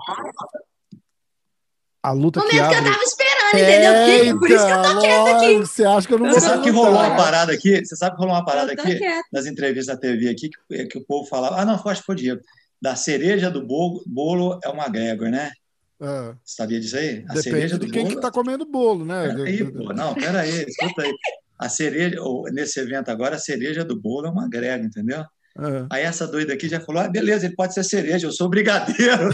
a 2.03 2.13
luta 2.13 2.41
O 2.41 2.47
que 2.49 2.55
momento 2.57 2.69
que 2.71 2.75
eu 2.75 2.79
abre. 2.79 2.91
tava 2.93 3.03
esperando, 3.05 3.63
entendeu? 3.63 3.93
Porque- 3.95 4.39
por 4.39 4.51
isso 4.51 4.67
que 4.67 4.73
eu 4.73 4.83
tô 4.83 5.01
quieta 5.01 5.37
aqui. 5.37 5.55
Você 5.59 5.85
acha 5.85 6.07
que 6.09 6.15
eu 6.15 6.19
não 6.19 6.33
Você 6.33 6.41
sabe 6.41 6.63
que 6.63 6.71
rolou 6.71 6.93
uma 6.93 7.17
parada 7.17 7.53
aqui? 7.53 7.85
Você 7.85 7.97
sabe 7.97 8.15
que 8.17 8.21
rolou 8.23 8.35
uma 8.37 8.45
parada 8.45 8.73
aqui 8.73 8.97
quieta. 8.97 9.23
nas 9.33 9.47
entrevistas 9.47 9.95
na 9.95 10.01
TV 10.01 10.29
aqui 10.29 10.49
que, 10.69 10.87
que 10.87 10.99
o 10.99 11.05
povo 11.05 11.29
falava. 11.29 11.57
Ah, 11.61 11.65
não, 11.65 11.75
acho 11.75 12.01
que 12.01 12.07
foi 12.07 12.15
Diego. 12.17 12.41
Da 12.81 12.95
cereja 12.95 13.51
do 13.51 13.67
bolo, 13.67 14.03
bolo 14.07 14.59
é 14.65 14.69
o 14.69 14.75
McGregor, 14.77 15.29
né? 15.29 15.51
É, 16.01 16.07
Você 16.45 16.55
sabia 16.57 16.79
disso 16.79 16.97
aí? 16.97 17.25
A 17.29 17.35
depende 17.35 17.43
cereja 17.43 17.79
de 17.79 17.87
do 17.87 17.93
quem 17.93 18.05
bolo. 18.05 18.15
que 18.15 18.21
tá 18.23 18.31
comendo 18.31 18.65
bolo, 18.65 19.05
né? 19.05 19.35
Peraí, 19.35 19.65
pô, 19.73 19.93
não, 19.93 20.15
peraí, 20.15 20.65
escuta 20.69 21.03
aí. 21.03 21.13
A 21.59 21.69
cereja, 21.69 22.23
ou 22.23 22.45
nesse 22.53 22.79
evento 22.79 23.09
agora, 23.11 23.35
a 23.35 23.39
cereja 23.41 23.85
do 23.85 24.01
bolo 24.01 24.29
é 24.29 24.31
uma 24.31 24.49
grega, 24.49 24.85
entendeu? 24.85 25.25
É. 25.59 25.87
Aí 25.91 26.03
essa 26.05 26.27
doida 26.27 26.53
aqui 26.53 26.69
já 26.69 26.79
falou: 26.81 27.03
ah, 27.03 27.09
beleza, 27.09 27.47
ele 27.47 27.57
pode 27.57 27.75
ser 27.75 27.83
cereja, 27.83 28.29
eu 28.29 28.33
sou 28.33 28.49
brigadeiro. 28.49 29.31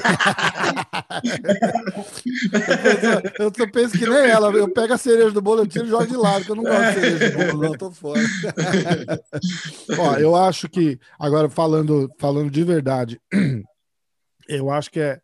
Eu, 3.39 3.47
Antes 3.47 3.61
eu 3.61 3.71
penso 3.71 3.99
que 3.99 4.07
nem 4.07 4.19
ela. 4.19 4.51
Eu 4.53 4.69
pego 4.73 4.95
a 4.95 4.99
cereja 4.99 5.31
do 5.31 5.43
bolo, 5.43 5.63
eu 5.63 5.67
tiro 5.67 5.85
e 5.85 5.89
jogo 5.89 6.07
de 6.07 6.17
lado, 6.17 6.45
que 6.45 6.51
eu 6.51 6.57
não 6.57 6.63
gosto 6.63 6.95
de 6.95 7.01
cereja 7.01 7.31
do 7.31 7.53
bolo, 7.53 7.63
não, 7.63 7.73
tô 7.77 7.91
fora. 7.91 8.21
Ó, 9.99 10.15
eu 10.17 10.35
acho 10.35 10.69
que, 10.69 10.99
agora 11.19 11.51
falando, 11.51 12.11
falando 12.19 12.51
de 12.51 12.65
verdade, 12.65 13.21
eu 14.49 14.71
acho 14.71 14.91
que 14.91 15.01
é 15.01 15.21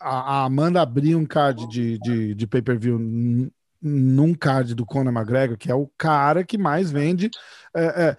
a, 0.00 0.42
a 0.42 0.44
Amanda 0.44 0.80
abrir 0.80 1.16
um 1.16 1.26
card 1.26 1.68
de, 1.68 1.98
de, 1.98 2.34
de 2.34 2.46
pay-per-view 2.46 2.98
num 3.80 4.34
card 4.34 4.74
do 4.74 4.86
Conor 4.86 5.12
McGregor, 5.12 5.58
que 5.58 5.70
é 5.70 5.74
o 5.74 5.90
cara 5.98 6.44
que 6.44 6.56
mais 6.56 6.90
vende. 6.90 7.30
É, 7.76 7.84
é, 7.84 8.16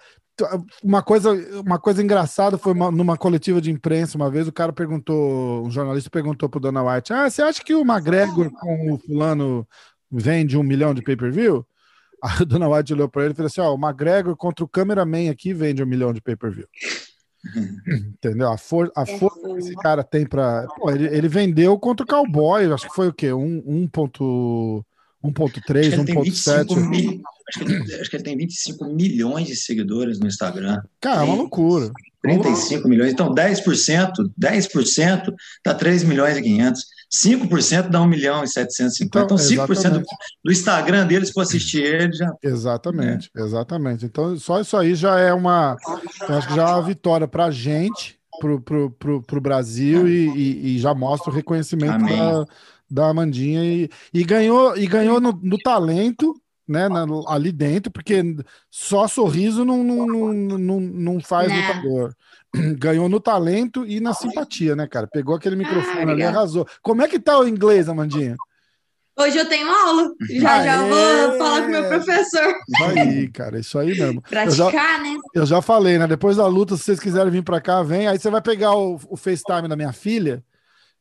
uma 0.82 1.02
coisa, 1.02 1.32
uma 1.60 1.78
coisa 1.78 2.02
engraçada 2.02 2.58
foi 2.58 2.72
uma, 2.72 2.90
numa 2.90 3.16
coletiva 3.16 3.60
de 3.60 3.70
imprensa 3.70 4.16
uma 4.16 4.30
vez 4.30 4.46
o 4.46 4.52
cara 4.52 4.72
perguntou, 4.72 5.66
um 5.66 5.70
jornalista 5.70 6.10
perguntou 6.10 6.48
pro 6.48 6.60
Dana 6.60 6.82
White: 6.82 7.12
Ah, 7.12 7.28
você 7.28 7.42
acha 7.42 7.62
que 7.62 7.74
o 7.74 7.82
McGregor 7.82 8.50
com 8.50 8.92
o 8.92 8.98
fulano 8.98 9.66
vende 10.10 10.56
um 10.56 10.62
milhão 10.62 10.94
de 10.94 11.02
pay-per-view? 11.02 11.66
A 12.22 12.44
Dana 12.44 12.68
White 12.68 12.92
olhou 12.92 13.08
para 13.08 13.24
ele 13.24 13.32
e 13.32 13.36
falou 13.36 13.46
assim: 13.46 13.60
Ó, 13.60 13.70
oh, 13.70 13.74
o 13.74 13.80
McGregor 13.80 14.36
contra 14.36 14.64
o 14.64 14.68
cameraman 14.68 15.30
aqui 15.30 15.52
vende 15.52 15.82
um 15.82 15.86
milhão 15.86 16.12
de 16.12 16.20
pay-per-view. 16.20 16.66
Entendeu? 18.14 18.50
A, 18.50 18.56
for 18.56 18.90
a 18.96 19.02
é 19.02 19.18
força 19.18 19.40
que 19.40 19.58
esse 19.58 19.74
cara 19.76 20.02
tem 20.02 20.26
para. 20.26 20.66
Ele, 20.88 21.06
ele 21.06 21.28
vendeu 21.28 21.78
contra 21.78 22.04
o 22.04 22.08
Cowboy, 22.08 22.64
acho 22.72 22.88
que 22.88 22.94
foi 22.94 23.08
o 23.08 23.12
quê? 23.12 23.32
Um, 23.32 23.62
um 23.66 23.88
ponto. 23.88 24.84
1.3, 25.24 26.04
1.7. 26.04 27.20
Acho, 27.48 28.00
acho 28.00 28.10
que 28.10 28.16
ele 28.16 28.24
tem 28.24 28.36
25 28.36 28.84
milhões 28.86 29.46
de 29.46 29.56
seguidores 29.56 30.18
no 30.18 30.26
Instagram. 30.26 30.82
Cara, 31.00 31.20
é 31.20 31.24
uma 31.24 31.34
loucura. 31.34 31.92
35 32.22 32.88
milhões. 32.88 33.12
Então, 33.12 33.32
10%, 33.32 34.12
10% 34.38 35.34
dá 35.64 35.74
3 35.74 36.04
milhões 36.04 36.36
e 36.36 36.42
500. 36.42 36.84
5% 37.14 37.88
dá 37.88 38.02
1 38.02 38.06
milhão 38.06 38.44
e 38.44 38.48
750. 38.48 39.04
Então, 39.04 39.36
então 39.36 39.66
5% 39.66 39.90
do, 39.90 40.02
do 40.44 40.52
Instagram 40.52 41.06
deles, 41.06 41.28
se 41.28 41.34
for 41.34 41.42
assistir 41.42 41.82
ele, 41.82 42.12
já. 42.12 42.32
Exatamente, 42.42 43.30
é. 43.36 43.42
exatamente. 43.42 44.04
Então, 44.04 44.36
só 44.38 44.60
isso 44.60 44.76
aí 44.76 44.94
já 44.94 45.18
é 45.18 45.32
uma. 45.32 45.76
acho 46.28 46.48
que 46.48 46.54
já 46.54 46.68
é 46.68 46.72
uma 46.72 46.82
vitória 46.82 47.28
para 47.28 47.46
a 47.46 47.50
gente, 47.50 48.18
para 48.40 49.20
pro 49.20 49.40
Brasil, 49.40 50.08
e, 50.08 50.28
e, 50.36 50.76
e, 50.76 50.78
já 50.78 50.92
mostra 50.92 51.30
o 51.30 51.34
reconhecimento 51.34 52.04
da, 52.04 52.44
da 52.90 53.08
Amandinha. 53.08 53.64
E, 53.64 53.90
e 54.12 54.24
ganhou, 54.24 54.76
e 54.76 54.86
ganhou 54.86 55.20
no, 55.20 55.32
no 55.42 55.58
talento. 55.58 56.34
Né, 56.68 56.88
na, 56.88 57.06
ali 57.28 57.52
dentro, 57.52 57.92
porque 57.92 58.20
só 58.68 59.06
sorriso 59.06 59.64
não, 59.64 59.84
não, 59.84 60.04
não, 60.04 60.58
não, 60.58 60.80
não 60.80 61.20
faz 61.20 61.48
não. 61.48 61.56
lutador. 61.56 62.16
ganhou 62.76 63.08
no 63.08 63.20
talento 63.20 63.86
e 63.86 64.00
na 64.00 64.12
simpatia, 64.12 64.74
né, 64.74 64.86
cara? 64.86 65.06
Pegou 65.06 65.34
aquele 65.34 65.56
microfone 65.56 66.10
ah, 66.10 66.12
ali 66.12 66.22
arrasou. 66.22 66.66
Como 66.82 67.02
é 67.02 67.08
que 67.08 67.18
tá 67.18 67.38
o 67.38 67.46
inglês, 67.46 67.88
Amandinha? 67.88 68.36
Hoje 69.18 69.38
eu 69.38 69.48
tenho 69.48 69.68
aula. 69.68 70.12
Já 70.28 70.56
Aê! 70.56 70.64
já 70.64 70.82
vou 70.82 71.38
falar 71.38 71.62
com 71.62 71.68
o 71.68 71.70
meu 71.70 71.88
professor. 71.88 72.54
Isso 72.68 72.84
aí, 72.84 73.28
cara, 73.28 73.58
isso 73.58 73.78
aí 73.78 73.98
mesmo. 73.98 74.20
Praticar, 74.20 74.66
eu 74.66 74.72
já, 74.72 74.98
né? 74.98 75.16
Eu 75.34 75.46
já 75.46 75.62
falei, 75.62 75.98
né? 75.98 76.06
Depois 76.06 76.36
da 76.36 76.46
luta, 76.46 76.76
se 76.76 76.84
vocês 76.84 77.00
quiserem 77.00 77.30
vir 77.30 77.42
para 77.42 77.60
cá, 77.60 77.82
vem. 77.82 78.06
Aí 78.06 78.18
você 78.18 78.28
vai 78.28 78.42
pegar 78.42 78.74
o, 78.74 79.00
o 79.08 79.16
FaceTime 79.16 79.68
da 79.68 79.76
minha 79.76 79.92
filha. 79.92 80.44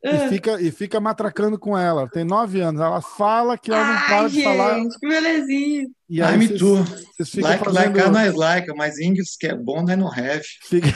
E, 0.06 0.08
ah. 0.08 0.30
fica, 0.30 0.62
e 0.62 0.70
fica 0.70 1.00
matracando 1.00 1.58
com 1.58 1.76
ela. 1.76 2.08
Tem 2.08 2.24
nove 2.24 2.62
anos. 2.62 2.80
Ela 2.80 3.02
fala 3.02 3.58
que 3.58 3.72
ela 3.72 3.84
não 3.84 3.94
Ai, 3.94 4.06
para 4.06 4.28
gente, 4.28 4.38
de 4.38 4.44
falar. 4.44 4.76
Que 5.00 5.08
belezinha. 5.08 5.88
E 6.08 6.22
aí, 6.22 6.60
too. 6.60 6.84
Vocês 6.84 7.30
ficam 7.32 7.50
like, 7.50 7.66
fazendo... 7.66 7.96
like, 7.98 8.12
nós 8.12 8.36
like, 8.36 8.72
mas 8.76 9.00
inglês 9.00 9.36
que 9.36 9.48
é 9.48 9.56
bom, 9.56 9.82
nós 9.82 9.98
não 9.98 10.08
have. 10.08 10.44
Fica... 10.62 10.90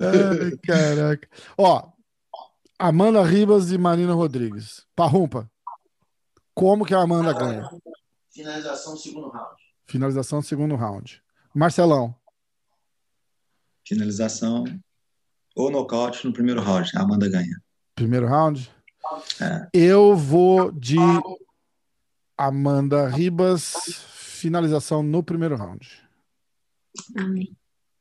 Ai, 0.00 0.56
caraca. 0.64 1.28
Ó, 1.58 1.90
Amanda 2.78 3.24
Ribas 3.24 3.72
e 3.72 3.78
Marina 3.78 4.14
Rodrigues. 4.14 4.86
Parrumpa. 4.94 5.50
Como 6.54 6.86
que 6.86 6.94
a 6.94 7.00
Amanda 7.00 7.32
ganha? 7.32 7.68
Finalização 8.32 8.94
do 8.94 9.00
segundo 9.00 9.30
round. 9.30 9.56
Finalização 9.84 10.38
do 10.38 10.46
segundo 10.46 10.76
round. 10.76 11.20
Marcelão. 11.52 12.14
Finalização 13.84 14.64
ou 15.60 15.70
nocaute 15.70 16.26
no 16.26 16.32
primeiro 16.32 16.60
round. 16.60 16.90
A 16.96 17.02
Amanda 17.02 17.28
ganha. 17.28 17.60
Primeiro 17.94 18.26
round? 18.26 18.70
É. 19.40 19.66
Eu 19.72 20.16
vou 20.16 20.72
de 20.72 20.96
Amanda 22.36 23.08
Ribas, 23.08 23.74
finalização 24.14 25.02
no 25.02 25.22
primeiro 25.22 25.56
round. 25.56 25.86
Amém. 27.16 27.56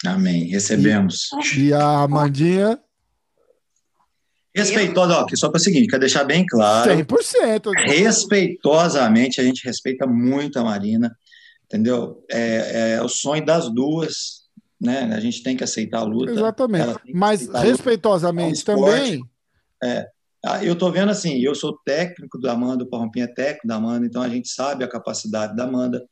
Amém. 0.06 0.46
Recebemos. 0.46 1.30
E, 1.56 1.68
e 1.68 1.74
a 1.74 2.02
Amandinha? 2.02 2.80
Respeitosa, 4.56 5.16
ó, 5.16 5.28
só 5.36 5.50
para 5.50 5.58
o 5.58 5.62
seguinte, 5.62 5.88
quer 5.88 6.00
deixar 6.00 6.24
bem 6.24 6.46
claro. 6.46 6.92
100%. 6.92 7.72
Respeitosamente, 7.86 9.40
a 9.40 9.44
gente 9.44 9.64
respeita 9.64 10.08
muito 10.08 10.58
a 10.58 10.64
Marina, 10.64 11.16
entendeu? 11.66 12.26
É, 12.30 12.94
é 12.96 13.02
o 13.02 13.08
sonho 13.08 13.46
das 13.46 13.70
duas, 13.70 14.39
né? 14.80 15.12
A 15.14 15.20
gente 15.20 15.44
tem 15.44 15.58
que 15.58 15.64
aceitar 15.64 16.00
a 16.00 16.04
luta. 16.04 16.32
Exatamente. 16.32 17.00
Mas 17.14 17.48
respeitosamente 17.48 18.64
também. 18.64 19.22
É, 19.84 20.08
ah, 20.44 20.64
eu 20.64 20.74
estou 20.74 20.92
vendo 20.92 21.10
assim, 21.10 21.40
eu 21.40 21.54
sou 21.54 21.78
técnico 21.86 22.40
da 22.40 22.54
Amanda, 22.54 22.84
o 22.84 22.90
Parrompinha 22.90 23.26
é 23.26 23.34
técnico 23.34 23.68
da 23.68 23.76
Amanda, 23.76 24.06
então 24.06 24.22
a 24.22 24.30
gente 24.30 24.48
sabe 24.48 24.84
a 24.84 24.90
capacidade 24.90 25.56
da 25.56 25.66
Amanda. 25.66 26.06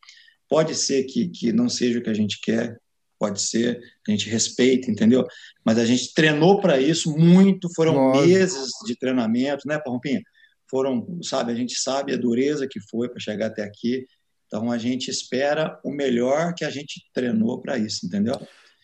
Pode 0.49 0.76
ser 0.76 1.03
que, 1.03 1.30
que 1.30 1.53
não 1.53 1.70
seja 1.70 1.99
o 1.99 2.01
que 2.01 2.09
a 2.09 2.13
gente 2.13 2.39
quer, 2.41 2.78
pode 3.18 3.41
ser, 3.41 3.80
a 4.07 4.11
gente 4.11 4.30
respeita, 4.30 4.91
entendeu? 4.91 5.26
Mas 5.65 5.78
a 5.78 5.86
gente 5.86 6.13
treinou 6.13 6.59
para 6.59 6.80
isso 6.80 7.18
muito, 7.18 7.70
foram 7.74 7.95
Lógico. 7.95 8.28
meses 8.28 8.70
de 8.86 8.97
treinamento, 8.97 9.68
né, 9.68 9.80
Parrompinha? 9.80 10.22
Foram, 10.70 11.20
sabe, 11.24 11.51
a 11.53 11.55
gente 11.55 11.76
sabe 11.80 12.13
a 12.13 12.18
dureza 12.18 12.68
que 12.68 12.80
foi 12.89 13.07
para 13.07 13.20
chegar 13.20 13.47
até 13.47 13.63
aqui, 13.63 14.05
então 14.48 14.72
a 14.72 14.78
gente 14.78 15.10
espera 15.12 15.80
o 15.84 15.91
melhor 15.91 16.54
que 16.54 16.66
a 16.66 16.70
gente 16.70 17.04
treinou 17.14 17.62
para 17.62 17.78
isso, 17.78 18.06
entendeu? 18.06 18.39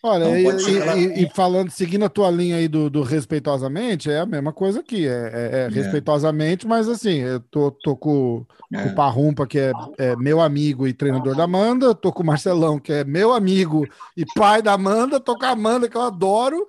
Olha, 0.06 0.38
então, 0.38 0.68
e, 0.68 0.76
ela... 0.76 0.96
e, 0.98 1.24
e, 1.24 1.30
falando, 1.30 1.70
seguindo 1.70 2.04
a 2.04 2.10
tua 2.10 2.30
linha 2.30 2.56
aí 2.56 2.68
do, 2.68 2.90
do 2.90 3.02
respeitosamente, 3.02 4.10
é 4.10 4.20
a 4.20 4.26
mesma 4.26 4.52
coisa 4.52 4.80
aqui, 4.80 5.08
é, 5.08 5.10
é, 5.10 5.50
é, 5.52 5.64
é. 5.64 5.68
respeitosamente, 5.68 6.66
mas 6.66 6.90
assim, 6.90 7.20
eu 7.20 7.40
tô, 7.40 7.70
tô 7.70 7.96
com, 7.96 8.44
com 8.70 8.76
o 8.76 8.80
é. 8.80 8.92
Parrumpa, 8.92 9.46
que 9.46 9.58
é, 9.58 9.72
é, 9.96 10.14
meu 10.16 10.42
amigo 10.42 10.86
e 10.86 10.92
treinador 10.92 11.34
da 11.34 11.44
Amanda, 11.44 11.94
tô 11.94 12.12
com 12.12 12.22
o 12.22 12.26
Marcelão, 12.26 12.78
que 12.78 12.92
é 12.92 13.02
meu 13.02 13.32
amigo 13.32 13.88
e 14.14 14.26
pai 14.34 14.60
da 14.60 14.74
Amanda, 14.74 15.18
tô 15.18 15.38
com 15.38 15.46
a 15.46 15.50
Amanda, 15.52 15.88
que 15.88 15.96
eu 15.96 16.02
adoro, 16.02 16.68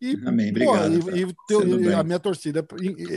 e, 0.00 0.20
Amém, 0.26 0.50
obrigado. 0.50 1.00
Pô, 1.00 1.10
e, 1.10 1.22
e, 1.22 1.34
teu, 1.48 1.80
e 1.80 1.94
a 1.94 2.02
minha 2.02 2.18
torcida, 2.18 2.66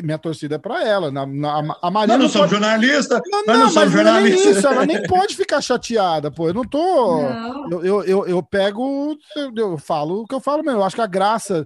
minha 0.02 0.18
torcida 0.18 0.56
é 0.56 0.58
para 0.58 0.88
ela. 0.88 1.12
Na, 1.12 1.26
na, 1.26 1.78
a 1.82 1.92
Maria 1.92 2.18
nós 2.18 2.24
não, 2.24 2.30
somos 2.30 2.50
jornalistas. 2.50 3.22
Não, 3.30 3.46
não, 3.46 3.58
não 3.60 3.70
somos 3.70 3.92
jornalistas. 3.92 4.58
Isso, 4.58 4.68
ela 4.68 4.86
nem 4.86 5.04
pode 5.08 5.36
ficar 5.36 5.60
chateada, 5.60 6.32
pô. 6.32 6.48
Eu 6.48 6.54
não 6.54 6.64
tô. 6.64 7.22
Não. 7.22 7.72
Eu, 7.72 7.84
eu, 7.84 8.04
eu, 8.04 8.28
eu, 8.28 8.44
pego, 8.44 9.18
eu, 9.36 9.52
eu, 9.56 9.78
falo 9.78 10.22
o 10.22 10.28
que 10.28 10.34
eu 10.34 10.40
falo 10.40 10.64
mesmo. 10.64 10.80
Eu 10.80 10.84
acho 10.86 10.96
que 10.96 11.02
a 11.02 11.08
graça 11.08 11.66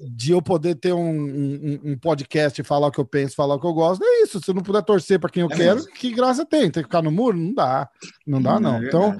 de 0.00 0.32
eu 0.32 0.40
poder 0.40 0.76
ter 0.76 0.94
um, 0.94 1.10
um, 1.10 1.80
um, 1.84 1.98
podcast 1.98 2.58
e 2.58 2.64
falar 2.64 2.86
o 2.86 2.90
que 2.90 2.98
eu 2.98 3.04
penso, 3.04 3.36
falar 3.36 3.54
o 3.54 3.60
que 3.60 3.66
eu 3.66 3.74
gosto, 3.74 4.02
é 4.02 4.22
isso. 4.22 4.40
Se 4.40 4.50
eu 4.50 4.54
não 4.54 4.62
puder 4.62 4.82
torcer 4.82 5.20
para 5.20 5.30
quem 5.30 5.42
eu 5.42 5.50
é 5.50 5.54
quero, 5.54 5.76
mesmo. 5.76 5.92
que 5.92 6.10
graça 6.12 6.44
tem? 6.44 6.70
Tem 6.70 6.82
que 6.82 6.88
ficar 6.88 7.02
no 7.02 7.12
muro? 7.12 7.36
Não 7.36 7.52
dá. 7.52 7.88
Não 8.26 8.40
dá, 8.40 8.58
não. 8.58 8.76
É 8.76 8.86
então, 8.86 9.16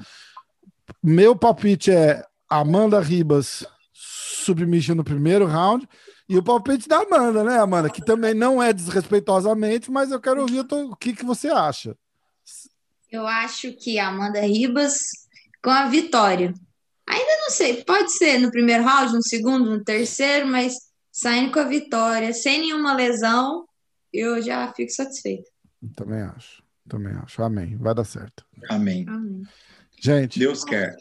meu 1.03 1.35
palpite 1.35 1.91
é 1.91 2.23
Amanda 2.49 2.99
Ribas 2.99 3.63
submission 4.45 4.95
no 4.95 5.03
primeiro 5.03 5.45
round. 5.45 5.87
E 6.27 6.37
o 6.37 6.43
palpite 6.43 6.87
da 6.87 6.99
Amanda, 6.99 7.43
né, 7.43 7.59
Amanda? 7.59 7.89
Que 7.89 8.03
também 8.03 8.33
não 8.33 8.61
é 8.61 8.73
desrespeitosamente, 8.73 9.91
mas 9.91 10.11
eu 10.11 10.19
quero 10.19 10.41
ouvir 10.41 10.61
o 10.61 10.95
que, 10.95 11.13
que 11.13 11.25
você 11.25 11.49
acha. 11.49 11.95
Eu 13.11 13.27
acho 13.27 13.71
que 13.73 13.99
a 13.99 14.07
Amanda 14.07 14.41
Ribas 14.41 14.97
com 15.65 15.71
a 15.71 15.87
vitória. 15.87 16.53
Ainda 17.07 17.41
não 17.41 17.49
sei, 17.49 17.83
pode 17.83 18.11
ser 18.15 18.39
no 18.39 18.51
primeiro 18.51 18.83
round, 18.83 19.13
no 19.13 19.23
segundo, 19.23 19.69
no 19.69 19.83
terceiro, 19.83 20.47
mas 20.47 20.73
saindo 21.11 21.51
com 21.51 21.59
a 21.59 21.63
vitória, 21.63 22.33
sem 22.33 22.59
nenhuma 22.59 22.93
lesão, 22.93 23.67
eu 24.13 24.41
já 24.41 24.71
fico 24.73 24.91
satisfeito. 24.91 25.49
Também 25.95 26.21
acho, 26.21 26.63
também 26.87 27.13
acho. 27.13 27.41
Amém. 27.41 27.77
Vai 27.77 27.95
dar 27.95 28.03
certo. 28.03 28.45
Amém. 28.69 29.05
Amém. 29.07 29.43
Gente. 29.99 30.37
Deus 30.39 30.63
quer. 30.63 30.95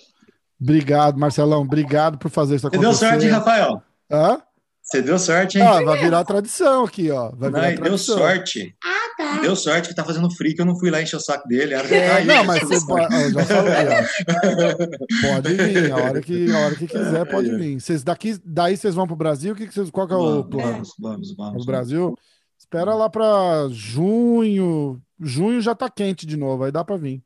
Obrigado, 0.64 1.18
Marcelão. 1.18 1.60
Obrigado 1.60 2.16
por 2.16 2.30
fazer 2.30 2.56
isso 2.56 2.66
acontecer. 2.66 2.94
Você 2.94 3.04
deu 3.04 3.10
sorte, 3.10 3.28
Rafael? 3.28 3.82
Hã? 4.10 4.42
Você 4.82 5.02
deu 5.02 5.18
sorte, 5.18 5.58
hein? 5.58 5.64
Ah, 5.64 5.82
vai 5.82 6.00
virar 6.00 6.24
tradição 6.24 6.84
aqui, 6.84 7.10
ó. 7.10 7.30
Vai 7.32 7.50
virar 7.50 7.70
não, 7.72 7.82
deu 7.82 7.98
sorte. 7.98 8.74
Ah, 8.82 9.14
tá. 9.16 9.40
Deu 9.42 9.54
sorte 9.56 9.90
que 9.90 9.94
tá 9.94 10.04
fazendo 10.04 10.30
frio, 10.34 10.54
que 10.54 10.62
eu 10.62 10.66
não 10.66 10.78
fui 10.78 10.90
lá 10.90 11.02
encher 11.02 11.16
o 11.16 11.20
saco 11.20 11.46
dele. 11.46 11.74
É, 11.74 12.24
não, 12.24 12.44
mas 12.44 12.62
você 12.62 12.86
pode. 12.86 13.14
Eu 13.14 13.30
já 13.30 13.44
falei, 13.44 13.74
ó. 13.88 15.34
Pode 15.34 15.52
vir, 15.54 15.92
a 15.92 15.96
hora 15.96 16.20
que, 16.22 16.50
a 16.50 16.58
hora 16.58 16.74
que 16.74 16.86
quiser, 16.86 17.30
pode 17.30 17.56
vir. 17.56 17.80
Vocês 17.80 18.02
daqui, 18.02 18.38
daí 18.42 18.74
vocês 18.74 18.94
vão 18.94 19.06
pro 19.06 19.16
Brasil? 19.16 19.54
Que 19.54 19.66
que 19.66 19.74
vocês, 19.74 19.90
qual 19.90 20.06
que 20.06 20.14
é 20.14 20.16
o 20.16 20.22
vamos, 20.22 20.48
plano? 20.48 20.72
Vamos, 20.72 20.94
vamos, 20.98 21.36
vamos. 21.36 21.62
O 21.62 21.66
Brasil? 21.66 22.14
Espera 22.58 22.94
lá 22.94 23.10
para 23.10 23.68
junho. 23.70 24.98
Junho 25.20 25.60
já 25.60 25.74
tá 25.74 25.90
quente 25.90 26.26
de 26.26 26.38
novo, 26.38 26.64
aí 26.64 26.72
dá 26.72 26.82
para 26.82 26.96
vir. 26.96 27.22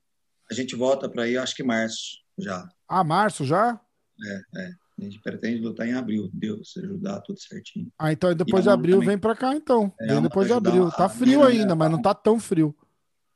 A 0.51 0.55
gente 0.55 0.75
volta 0.75 1.09
para 1.09 1.23
aí, 1.23 1.37
acho 1.37 1.55
que 1.55 1.63
março 1.63 2.28
já. 2.39 2.69
Ah, 2.89 3.05
março 3.05 3.45
já? 3.45 3.81
É, 4.25 4.61
é. 4.61 4.71
A 4.99 5.05
gente 5.05 5.21
pretende 5.21 5.63
lutar 5.63 5.87
em 5.87 5.93
abril, 5.93 6.29
Deus 6.33 6.77
ajudar 6.77 7.21
tudo 7.21 7.39
certinho. 7.41 7.87
Ah, 7.97 8.11
então 8.13 8.35
depois 8.35 8.65
de 8.65 8.71
abril 8.71 8.97
Amanda 8.97 9.11
vem 9.11 9.19
pra 9.19 9.37
cá, 9.37 9.55
então. 9.55 9.93
É, 10.01 10.09
vem 10.13 10.23
depois 10.23 10.49
de 10.49 10.53
abril. 10.53 10.83
ajudar 10.85 10.97
Tá 10.97 11.09
frio 11.09 11.41
Nina, 11.41 11.47
ainda, 11.47 11.67
né? 11.67 11.75
mas 11.75 11.91
não 11.91 12.03
tá 12.03 12.13
tão 12.13 12.41
frio. 12.41 12.75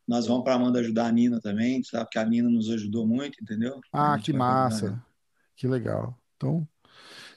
Nós 0.09 0.27
vamos 0.27 0.43
para 0.43 0.55
Amanda 0.55 0.81
ajudar 0.81 1.07
a 1.07 1.13
Nina 1.13 1.41
também, 1.41 1.83
sabe? 1.85 2.05
Porque 2.07 2.19
a 2.19 2.25
Nina 2.25 2.49
nos 2.51 2.69
ajudou 2.69 3.07
muito, 3.07 3.39
entendeu? 3.41 3.81
Ah, 3.93 4.19
que 4.19 4.33
ajudar 4.33 4.39
massa. 4.39 4.87
ela. 4.87 5.07
Que 5.55 5.69
legal. 5.69 6.19
Então, 6.37 6.67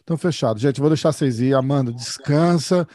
então 0.04 0.18
fechado. 0.18 0.60
Gente, 0.60 0.80
vou 0.80 0.90
deixar 0.90 1.12
vocês 1.12 1.40
ir. 1.40 1.54
Amanda, 1.54 1.94
descansa. 1.94 2.88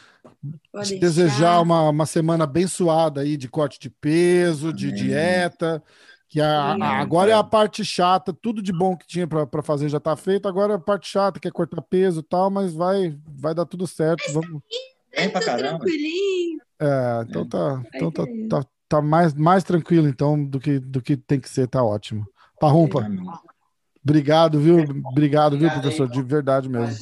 Pode 0.71 0.89
Te 0.89 0.99
deixar. 0.99 0.99
desejar 0.99 1.61
uma, 1.61 1.89
uma 1.89 2.05
semana 2.05 2.43
abençoada 2.43 3.21
aí 3.21 3.37
de 3.37 3.47
corte 3.47 3.79
de 3.79 3.89
peso, 3.89 4.73
de 4.73 4.87
Amém. 4.89 5.01
dieta. 5.03 5.81
Que 6.31 6.39
a- 6.39 6.75
a- 6.75 6.99
agora 7.01 7.29
é 7.29 7.33
a 7.33 7.43
parte 7.43 7.83
chata, 7.83 8.31
tudo 8.31 8.61
de 8.61 8.71
bom 8.71 8.95
que 8.95 9.05
tinha 9.05 9.27
para 9.27 9.61
fazer 9.61 9.89
já 9.89 9.99
tá 9.99 10.15
feito. 10.15 10.47
Agora 10.47 10.71
é 10.73 10.75
a 10.77 10.79
parte 10.79 11.09
chata, 11.09 11.41
que 11.41 11.47
é 11.47 11.51
cortar 11.51 11.81
peso 11.81 12.21
e 12.21 12.23
tal, 12.23 12.49
mas 12.49 12.73
vai, 12.73 13.17
vai 13.27 13.53
dar 13.53 13.65
tudo 13.65 13.85
certo. 13.85 14.23
Vamos, 14.31 14.61
Bem 15.13 15.29
pra 15.29 15.41
Tá 15.41 15.45
caramba. 15.47 15.79
tranquilinho. 15.79 16.59
é, 16.79 17.25
então 17.27 17.45
tá, 17.45 17.83
então 17.93 18.09
tá, 18.11 18.23
tá, 18.49 18.65
tá 18.87 19.01
mais, 19.01 19.33
mais 19.33 19.61
tranquilo 19.65 20.07
então 20.07 20.41
do 20.41 20.57
que, 20.57 20.79
do 20.79 21.01
que 21.01 21.17
tem 21.17 21.37
que 21.37 21.49
ser, 21.49 21.67
tá 21.67 21.83
ótimo. 21.83 22.25
Parrumpa, 22.61 23.05
obrigado, 24.01 24.57
viu? 24.57 24.77
Obrigado, 25.05 25.57
viu, 25.57 25.69
professor? 25.69 26.07
De 26.07 26.21
verdade 26.21 26.69
mesmo. 26.69 26.95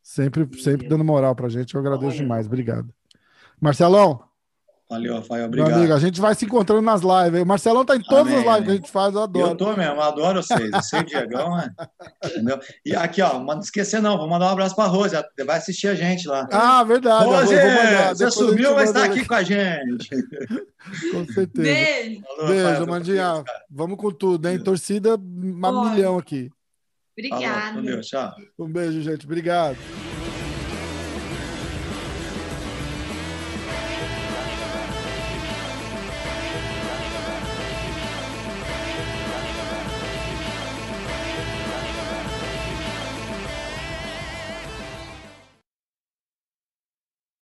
Sempre, 0.00 0.48
sempre 0.62 0.86
dando 0.88 1.02
moral 1.04 1.34
pra 1.34 1.48
gente. 1.48 1.74
Eu 1.74 1.80
agradeço 1.80 2.18
demais. 2.18 2.46
Obrigado. 2.46 2.88
Marcelão, 3.60 4.22
Valeu, 4.92 5.14
Rafael. 5.14 5.38
meu 5.40 5.46
Obrigado. 5.48 5.72
amigo, 5.78 5.94
a 5.94 5.98
gente 5.98 6.20
vai 6.20 6.34
se 6.34 6.44
encontrando 6.44 6.82
nas 6.82 7.00
lives. 7.00 7.40
O 7.42 7.46
Marcelão 7.46 7.82
tá 7.82 7.96
em 7.96 8.02
todas 8.02 8.26
Amém, 8.26 8.34
as 8.34 8.40
lives 8.40 8.54
amém. 8.56 8.64
que 8.64 8.70
a 8.70 8.74
gente 8.74 8.90
faz, 8.90 9.14
eu 9.14 9.20
Eu 9.20 9.24
adoro. 9.24 9.56
tô 9.56 9.74
mesmo, 9.74 9.94
eu 9.94 10.02
adoro 10.02 10.42
vocês. 10.42 10.70
Eu 10.70 10.82
sei 10.82 11.00
o 11.00 11.04
Diegão, 11.04 11.56
né? 11.56 11.70
Entendeu? 12.26 12.60
E 12.84 12.94
aqui, 12.94 13.22
ó, 13.22 13.38
não 13.38 13.58
esquecer 13.60 14.02
não, 14.02 14.18
vou 14.18 14.28
mandar 14.28 14.48
um 14.48 14.50
abraço 14.50 14.76
pra 14.76 14.84
Rose, 14.84 15.14
ela 15.14 15.26
vai 15.46 15.56
assistir 15.56 15.88
a 15.88 15.94
gente 15.94 16.28
lá. 16.28 16.46
Ah, 16.52 16.84
verdade. 16.84 17.24
eu 17.24 17.30
Rose, 17.30 17.54
vou 17.54 17.64
mandar. 17.70 18.14
você 18.16 18.30
sumiu, 18.30 18.74
mas 18.74 18.88
manda 18.92 19.00
tá 19.00 19.06
aqui 19.06 19.24
com 19.26 19.34
a 19.34 19.42
gente. 19.42 20.10
Com 21.10 21.24
certeza. 21.32 21.62
Beijo. 21.62 22.22
Falou, 22.26 22.46
Beijo, 22.48 22.66
Rafael, 22.66 22.86
Mandinha. 22.86 23.44
Vamos 23.70 23.96
com 23.96 24.10
tudo, 24.10 24.46
hein? 24.48 24.58
Torcida, 24.62 25.14
um 25.14 25.18
Bora. 25.60 25.90
milhão 25.90 26.18
aqui. 26.18 26.50
Falou, 27.18 27.38
Obrigada. 27.40 27.74
com 27.76 27.82
Deus, 27.82 28.06
tchau. 28.06 28.32
Um 28.58 28.66
beijo, 28.68 29.00
gente. 29.00 29.24
Obrigado. 29.24 29.76